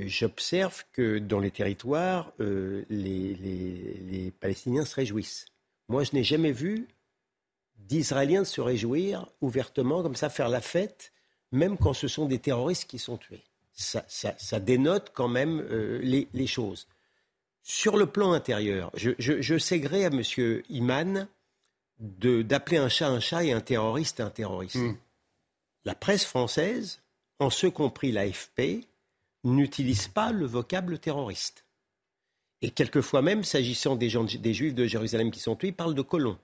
j'observe 0.07 0.83
que 0.91 1.19
dans 1.19 1.39
les 1.39 1.51
territoires, 1.51 2.33
les, 2.39 2.85
les 2.89 4.33
Palestiniens 4.39 4.85
se 4.85 4.95
réjouissent. 4.95 5.45
Moi, 5.87 6.03
je 6.03 6.11
n'ai 6.13 6.23
jamais 6.23 6.51
vu 6.51 6.87
d'Israéliens 7.89 8.45
se 8.45 8.61
réjouir 8.61 9.27
ouvertement, 9.41 10.03
comme 10.03 10.15
ça, 10.15 10.29
faire 10.29 10.49
la 10.49 10.61
fête, 10.61 11.11
même 11.51 11.77
quand 11.77 11.93
ce 11.93 12.07
sont 12.07 12.25
des 12.25 12.39
terroristes 12.39 12.89
qui 12.89 12.99
sont 12.99 13.17
tués. 13.17 13.43
Ça, 13.73 14.59
dénote 14.59 15.11
quand 15.13 15.29
même 15.29 15.61
euh, 15.71 15.99
les, 16.01 16.47
choses. 16.47 16.87
Sur 17.63 17.97
le 17.97 18.05
plan 18.05 18.33
intérieur, 18.33 18.91
je, 18.93 19.11
je, 19.17 19.57
sais 19.57 19.79
gré 19.79 20.05
à 20.05 20.09
M. 20.09 20.21
Iman 20.69 21.27
d'appeler 21.99 22.77
un 22.77 22.89
chat 22.89 23.07
un 23.07 23.19
chat 23.19 23.43
et 23.43 23.51
un 23.51 23.61
terroriste 23.61 24.19
un 24.19 24.29
terroriste. 24.29 24.75
Hmm. 24.75 24.95
La 25.85 25.95
presse 25.95 26.25
française, 26.25 27.01
en 27.39 27.49
ce 27.49 27.67
compris 27.67 28.11
l'AFP, 28.11 28.85
n'utilisent 29.43 30.09
pas 30.09 30.31
le 30.31 30.45
vocable 30.45 30.99
terroriste. 30.99 31.65
Et 32.61 32.71
quelquefois 32.71 33.21
même, 33.21 33.45
s'agissant 33.45 33.95
des, 33.95 34.09
Juifs 34.09 34.75
de 34.75 34.85
Jérusalem 34.85 35.31
qui 35.31 35.39
sont 35.39 35.55
tués, 35.55 35.69
ils 35.69 35.73
parlent 35.73 35.95
de 35.95 36.01
colons. 36.01 36.37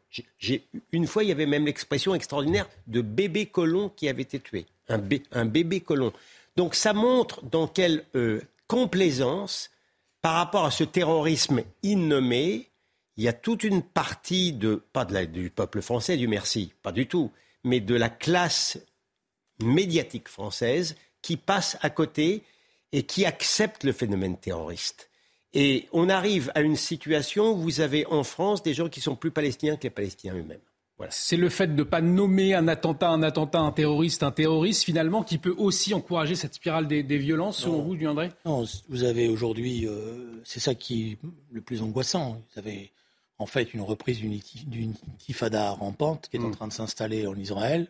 une 0.94 1.08
fois, 1.08 1.24
il 1.24 1.30
y 1.30 1.34
avait 1.34 1.46
même 1.46 1.66
l'expression 1.66 2.16
extraordinaire 2.16 2.70
de 2.88 3.02
bébé 3.02 3.48
colon 3.48 3.90
qui 3.90 4.08
avait 4.08 4.22
été 4.22 4.40
tué. 4.40 4.66
Un, 4.88 5.02
un 5.34 5.46
bébé 5.46 5.82
colon. 5.82 6.14
Donc 6.56 6.74
ça 6.76 6.94
montre 6.94 7.44
dans 7.44 7.68
quelle 7.68 8.06
euh, 8.16 8.42
complaisance, 8.68 9.72
par 10.22 10.36
rapport 10.36 10.66
à 10.66 10.72
ce 10.72 10.86
terrorisme 10.86 11.64
innommé, 11.84 12.70
il 13.18 13.24
y 13.24 13.28
a 13.28 13.34
toute 13.34 13.64
une 13.64 13.82
partie 13.82 14.54
de, 14.54 14.82
pas 14.94 15.06
de 15.06 15.26
du 15.26 15.50
peuple 15.50 15.82
français, 15.82 16.18
du 16.18 16.28
merci, 16.28 16.74
pas 16.82 16.92
du 16.92 17.08
tout, 17.08 17.32
mais 17.64 17.80
de 17.80 17.96
la 17.96 18.10
classe 18.10 18.80
médiatique 19.62 20.30
française 20.30 20.96
qui 21.22 21.38
passe 21.38 21.78
à 21.82 21.90
côté 21.90 22.44
et 22.92 23.04
qui 23.04 23.26
accepte 23.26 23.84
le 23.84 23.92
phénomène 23.92 24.38
terroriste. 24.38 25.10
Et 25.54 25.88
on 25.94 26.10
arrive 26.10 26.52
à 26.54 26.62
une 26.62 26.76
situation 26.76 27.54
où 27.54 27.58
vous 27.58 27.80
avez 27.80 28.06
en 28.08 28.24
France 28.24 28.62
des 28.62 28.74
gens 28.74 28.90
qui 28.90 29.02
sont 29.02 29.16
plus 29.16 29.32
palestiniens 29.32 29.78
que 29.78 29.84
les 29.84 29.90
Palestiniens 29.90 30.36
eux-mêmes. 30.36 30.60
C'est 31.10 31.36
le 31.36 31.50
fait 31.50 31.68
de 31.68 31.74
ne 31.74 31.84
pas 31.84 32.00
nommer 32.00 32.54
un 32.54 32.70
attentat 32.70 33.10
un 33.10 33.22
attentat, 33.22 33.60
un 33.60 33.72
terroriste 33.72 34.24
un 34.24 34.32
terroriste, 34.32 34.84
finalement, 34.84 35.24
qui 35.24 35.38
peut 35.38 35.54
aussi 35.58 35.94
encourager 35.94 36.36
cette 36.36 36.54
spirale 36.54 36.88
des, 36.88 37.18
violences, 37.18 37.60
selon 37.60 37.82
vous, 37.82 37.96
du 37.96 38.08
André? 38.08 38.32
Non, 38.46 38.66
vous 38.88 39.04
avez 39.04 39.28
aujourd'hui, 39.28 39.86
euh, 39.88 40.42
c'est 40.46 40.62
ça 40.62 40.74
qui 40.74 41.12
est 41.12 41.18
le 41.52 41.62
plus 41.62 41.82
angoissant. 41.82 42.42
Vous 42.54 42.60
avez 42.60 42.92
en 43.40 43.46
fait 43.46 43.74
une 43.74 43.82
reprise 43.82 44.22
d'une 44.22 44.94
tifada 45.20 45.72
rampante 45.72 46.30
qui 46.30 46.38
est 46.38 46.40
en 46.40 46.48
mm. 46.48 46.56
train 46.56 46.68
de 46.68 46.74
s'installer 46.74 47.28
en 47.28 47.36
Israël, 47.36 47.88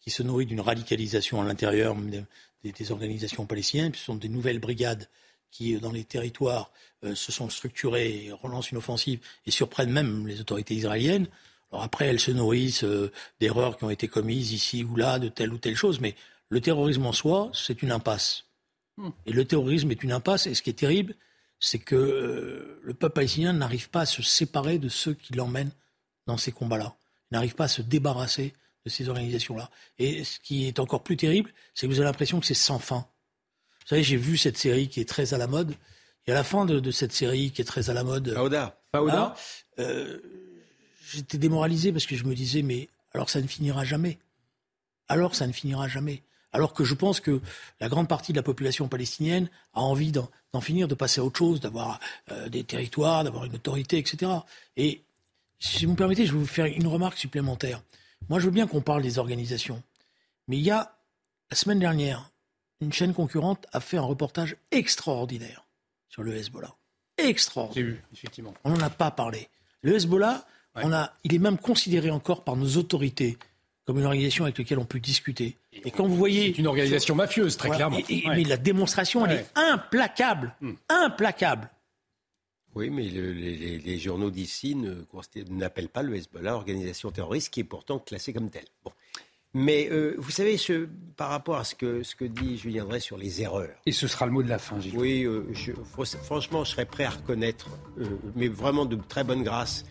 qui 0.00 0.10
se 0.10 0.22
nourrit 0.22 0.46
d'une 0.46 0.60
radicalisation 0.60 1.40
à 1.40 1.44
l'intérieur 1.44 1.96
des, 1.96 2.72
des, 2.72 2.92
organisations 2.92 3.46
palestiniennes. 3.46 3.94
Ce 3.94 4.04
sont 4.04 4.14
des 4.14 4.28
nouvelles 4.28 4.58
brigades 4.58 5.08
qui, 5.50 5.74
euh, 5.74 5.80
dans 5.80 5.92
les 5.92 6.04
territoires, 6.04 6.70
euh, 7.04 7.14
se 7.14 7.32
sont 7.32 7.48
structurées, 7.48 8.30
relancent 8.42 8.70
une 8.70 8.78
offensive 8.78 9.20
et 9.46 9.50
surprennent 9.50 9.92
même 9.92 10.26
les 10.26 10.40
autorités 10.40 10.74
israéliennes. 10.74 11.28
Alors 11.72 11.84
après, 11.84 12.06
elles 12.06 12.20
se 12.20 12.30
nourrissent 12.30 12.84
euh, 12.84 13.12
d'erreurs 13.40 13.76
qui 13.76 13.84
ont 13.84 13.90
été 13.90 14.08
commises 14.08 14.52
ici 14.52 14.84
ou 14.84 14.96
là, 14.96 15.18
de 15.18 15.28
telle 15.28 15.52
ou 15.52 15.58
telle 15.58 15.76
chose, 15.76 16.00
mais 16.00 16.14
le 16.48 16.60
terrorisme 16.60 17.06
en 17.06 17.12
soi, 17.12 17.50
c'est 17.52 17.82
une 17.82 17.90
impasse. 17.90 18.44
Hmm. 18.96 19.10
Et 19.26 19.32
le 19.32 19.44
terrorisme 19.44 19.90
est 19.90 20.02
une 20.02 20.12
impasse, 20.12 20.46
et 20.46 20.54
ce 20.54 20.62
qui 20.62 20.70
est 20.70 20.74
terrible, 20.74 21.14
c'est 21.58 21.78
que 21.78 22.78
le 22.82 22.94
peuple 22.94 23.14
palestinien 23.14 23.52
n'arrive 23.52 23.90
pas 23.90 24.02
à 24.02 24.06
se 24.06 24.22
séparer 24.22 24.78
de 24.78 24.88
ceux 24.88 25.14
qui 25.14 25.32
l'emmènent 25.32 25.72
dans 26.26 26.36
ces 26.36 26.52
combats-là. 26.52 26.94
Il 27.30 27.34
n'arrive 27.34 27.54
pas 27.54 27.64
à 27.64 27.68
se 27.68 27.82
débarrasser 27.82 28.54
de 28.86 28.90
ces 28.90 29.08
organisations-là. 29.08 29.68
Et 29.98 30.22
ce 30.22 30.38
qui 30.38 30.66
est 30.66 30.78
encore 30.78 31.02
plus 31.02 31.16
terrible, 31.16 31.52
c'est 31.74 31.86
que 31.86 31.92
vous 31.92 31.98
avez 31.98 32.06
l'impression 32.06 32.38
que 32.38 32.46
c'est 32.46 32.54
sans 32.54 32.78
fin. 32.78 33.04
Vous 33.80 33.88
savez, 33.88 34.04
j'ai 34.04 34.16
vu 34.16 34.38
cette 34.38 34.56
série 34.56 34.88
qui 34.88 35.00
est 35.00 35.08
très 35.08 35.34
à 35.34 35.38
la 35.38 35.48
mode. 35.48 35.74
Et 36.28 36.32
à 36.32 36.34
la 36.34 36.44
fin 36.44 36.64
de, 36.64 36.90
cette 36.92 37.12
série 37.12 37.50
qui 37.50 37.62
est 37.62 37.64
très 37.64 37.90
à 37.90 37.94
la 37.94 38.04
mode, 38.04 38.32
Fauda, 38.34 38.80
Fauda, 38.92 39.34
euh, 39.78 40.18
j'étais 41.08 41.38
démoralisé 41.38 41.92
parce 41.92 42.06
que 42.06 42.16
je 42.16 42.24
me 42.24 42.34
disais, 42.34 42.62
mais 42.62 42.88
alors 43.12 43.28
ça 43.28 43.40
ne 43.40 43.46
finira 43.46 43.84
jamais. 43.84 44.18
Alors 45.08 45.34
ça 45.34 45.46
ne 45.46 45.52
finira 45.52 45.88
jamais. 45.88 46.22
Alors 46.52 46.72
que 46.72 46.84
je 46.84 46.94
pense 46.94 47.20
que 47.20 47.40
la 47.80 47.88
grande 47.88 48.08
partie 48.08 48.32
de 48.32 48.38
la 48.38 48.42
population 48.42 48.88
palestinienne 48.88 49.48
a 49.74 49.80
envie 49.80 50.12
d'en 50.12 50.60
finir, 50.60 50.88
de 50.88 50.94
passer 50.94 51.20
à 51.20 51.24
autre 51.24 51.38
chose, 51.38 51.60
d'avoir 51.60 52.00
euh, 52.30 52.48
des 52.48 52.64
territoires, 52.64 53.24
d'avoir 53.24 53.44
une 53.44 53.54
autorité, 53.54 53.98
etc. 53.98 54.32
Et 54.76 55.02
si 55.58 55.86
vous 55.86 55.92
me 55.92 55.96
permettez, 55.96 56.26
je 56.26 56.32
vais 56.32 56.38
vous 56.38 56.46
faire 56.46 56.66
une 56.66 56.86
remarque 56.86 57.18
supplémentaire. 57.18 57.82
Moi, 58.28 58.40
je 58.40 58.46
veux 58.46 58.50
bien 58.50 58.66
qu'on 58.66 58.80
parle 58.80 59.02
des 59.02 59.18
organisations. 59.18 59.82
Mais 60.48 60.56
il 60.56 60.62
y 60.62 60.70
a, 60.70 60.96
la 61.50 61.56
semaine 61.56 61.78
dernière, 61.78 62.30
une 62.80 62.92
chaîne 62.92 63.14
concurrente 63.14 63.66
a 63.72 63.80
fait 63.80 63.96
un 63.96 64.02
reportage 64.02 64.56
extraordinaire 64.70 65.64
sur 66.08 66.22
le 66.22 66.34
Hezbollah. 66.34 66.74
Extraordinaire. 67.18 67.92
Vu, 67.92 68.04
effectivement. 68.12 68.54
On 68.64 68.70
n'en 68.70 68.80
a 68.80 68.90
pas 68.90 69.10
parlé. 69.10 69.48
Le 69.82 69.94
Hezbollah, 69.94 70.44
on 70.74 70.92
a, 70.92 71.12
il 71.24 71.34
est 71.34 71.38
même 71.38 71.58
considéré 71.58 72.10
encore 72.10 72.44
par 72.44 72.56
nos 72.56 72.76
autorités 72.76 73.38
comme 73.86 73.98
une 73.98 74.04
organisation 74.04 74.44
avec 74.44 74.58
laquelle 74.58 74.80
on 74.80 74.84
peut 74.84 74.98
discuter. 74.98 75.56
Et, 75.72 75.92
quand 75.92 76.06
vous 76.06 76.16
voyez... 76.16 76.48
C'est 76.48 76.58
une 76.58 76.66
organisation 76.66 77.14
mafieuse, 77.14 77.56
très 77.56 77.70
clairement. 77.70 77.98
Mais 78.08 78.42
la 78.42 78.56
démonstration, 78.56 79.24
elle 79.24 79.38
est 79.38 79.46
implacable. 79.54 80.54
Hmm. 80.60 80.72
Implacable. 80.88 81.70
Oui, 82.76 82.90
mais 82.90 83.04
les, 83.04 83.98
journaux 83.98 84.30
d'ici 84.30 84.76
n'appellent 85.48 85.88
pas 85.88 86.02
le 86.02 86.14
Hezbollah 86.14 86.54
organisation 86.54 87.10
terroriste, 87.10 87.48
qui 87.48 87.60
est 87.60 87.64
pourtant 87.64 87.98
classée 87.98 88.34
comme 88.34 88.50
telle. 88.50 88.66
Bon. 88.84 88.92
Mais 89.54 89.88
euh, 89.90 90.14
vous 90.18 90.30
savez, 90.30 90.58
par 91.16 91.30
rapport 91.30 91.56
à 91.56 91.64
ce 91.64 91.74
que, 91.74 92.02
ce 92.02 92.14
que 92.14 92.26
dit 92.26 92.58
Julien 92.58 92.84
Drey 92.84 93.00
sur 93.00 93.16
les 93.16 93.40
erreurs. 93.40 93.74
Et 93.86 93.92
ce 93.92 94.06
sera 94.06 94.26
le 94.26 94.32
mot 94.32 94.42
de 94.42 94.50
la 94.50 94.58
fin, 94.58 94.78
Gilles. 94.78 94.98
Oui, 94.98 95.24
euh, 95.24 95.44
franchement, 96.22 96.64
je 96.64 96.72
serais 96.72 96.84
prêt 96.84 97.04
à 97.04 97.10
reconnaître, 97.10 97.70
euh, 97.98 98.04
mais 98.34 98.48
vraiment 98.48 98.84
de 98.84 98.96
très 99.08 99.24
bonne 99.24 99.42
grâce, 99.42 99.86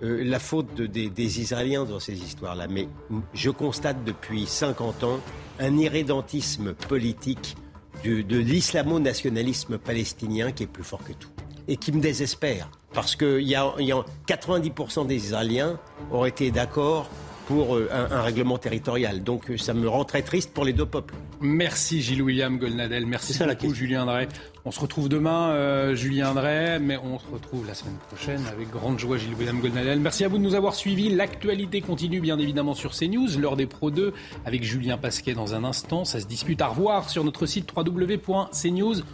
la 0.00 0.40
faute 0.40 0.74
des, 0.80 1.40
Israéliens 1.40 1.84
dans 1.84 2.00
ces 2.00 2.20
histoires-là. 2.20 2.66
Mais 2.66 2.88
je 3.32 3.50
constate 3.50 4.04
depuis 4.04 4.46
50 4.46 5.04
ans 5.04 5.20
un 5.60 5.78
irrédentisme 5.78 6.74
politique 6.74 7.56
de 8.04 8.38
l'islamo-nationalisme 8.38 9.78
palestinien 9.78 10.50
qui 10.50 10.64
est 10.64 10.68
plus 10.68 10.84
fort 10.84 11.02
que 11.02 11.12
tout. 11.12 11.30
Et 11.68 11.76
qui 11.76 11.92
me 11.92 12.00
désespère. 12.00 12.68
Parce 12.92 13.16
que 13.16 13.40
y 13.40 13.54
a, 13.54 13.72
y 13.78 13.92
a 13.92 14.04
90% 14.28 15.06
des 15.06 15.16
Israéliens 15.16 15.78
auraient 16.10 16.28
été 16.28 16.50
d'accord 16.50 17.08
pour 17.46 17.76
euh, 17.76 17.88
un, 17.92 18.22
règlement 18.22 18.58
territorial. 18.58 19.22
Donc 19.22 19.50
euh, 19.50 19.56
ça 19.56 19.74
me 19.74 19.88
rend 19.88 20.04
très 20.04 20.22
triste 20.22 20.52
pour 20.52 20.64
les 20.64 20.72
deux 20.72 20.86
peuples. 20.86 21.14
Merci 21.40 22.00
Gilles-William 22.00 22.58
Golnadel, 22.58 23.06
merci 23.06 23.38
beaucoup 23.38 23.74
Julien 23.74 24.06
Drey. 24.06 24.28
On 24.64 24.70
se 24.70 24.80
retrouve 24.80 25.10
demain, 25.10 25.50
euh, 25.50 25.94
Julien 25.94 26.32
Drey, 26.34 26.78
mais 26.78 26.96
on 26.96 27.18
se 27.18 27.26
retrouve 27.30 27.66
la 27.66 27.74
semaine 27.74 27.98
prochaine 28.08 28.40
avec 28.50 28.70
grande 28.70 28.98
joie 28.98 29.18
Gilles-William 29.18 29.60
Golnadel. 29.60 30.00
Merci 30.00 30.24
à 30.24 30.28
vous 30.28 30.38
de 30.38 30.42
nous 30.42 30.54
avoir 30.54 30.74
suivis. 30.74 31.10
L'actualité 31.10 31.82
continue 31.82 32.20
bien 32.20 32.38
évidemment 32.38 32.74
sur 32.74 32.92
CNews, 32.92 33.28
l'heure 33.38 33.56
des 33.56 33.66
Pro 33.66 33.90
2 33.90 34.14
avec 34.46 34.62
Julien 34.64 34.96
Pasquet 34.96 35.34
dans 35.34 35.54
un 35.54 35.64
instant. 35.64 36.04
Ça 36.04 36.20
se 36.20 36.26
dispute 36.26 36.62
à 36.62 36.68
revoir 36.68 37.10
sur 37.10 37.24
notre 37.24 37.44
site 37.46 37.70
www.cnews.fr. 37.76 39.04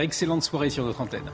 Excellente 0.00 0.42
soirée 0.42 0.70
sur 0.70 0.84
notre 0.86 1.00
antenne. 1.02 1.30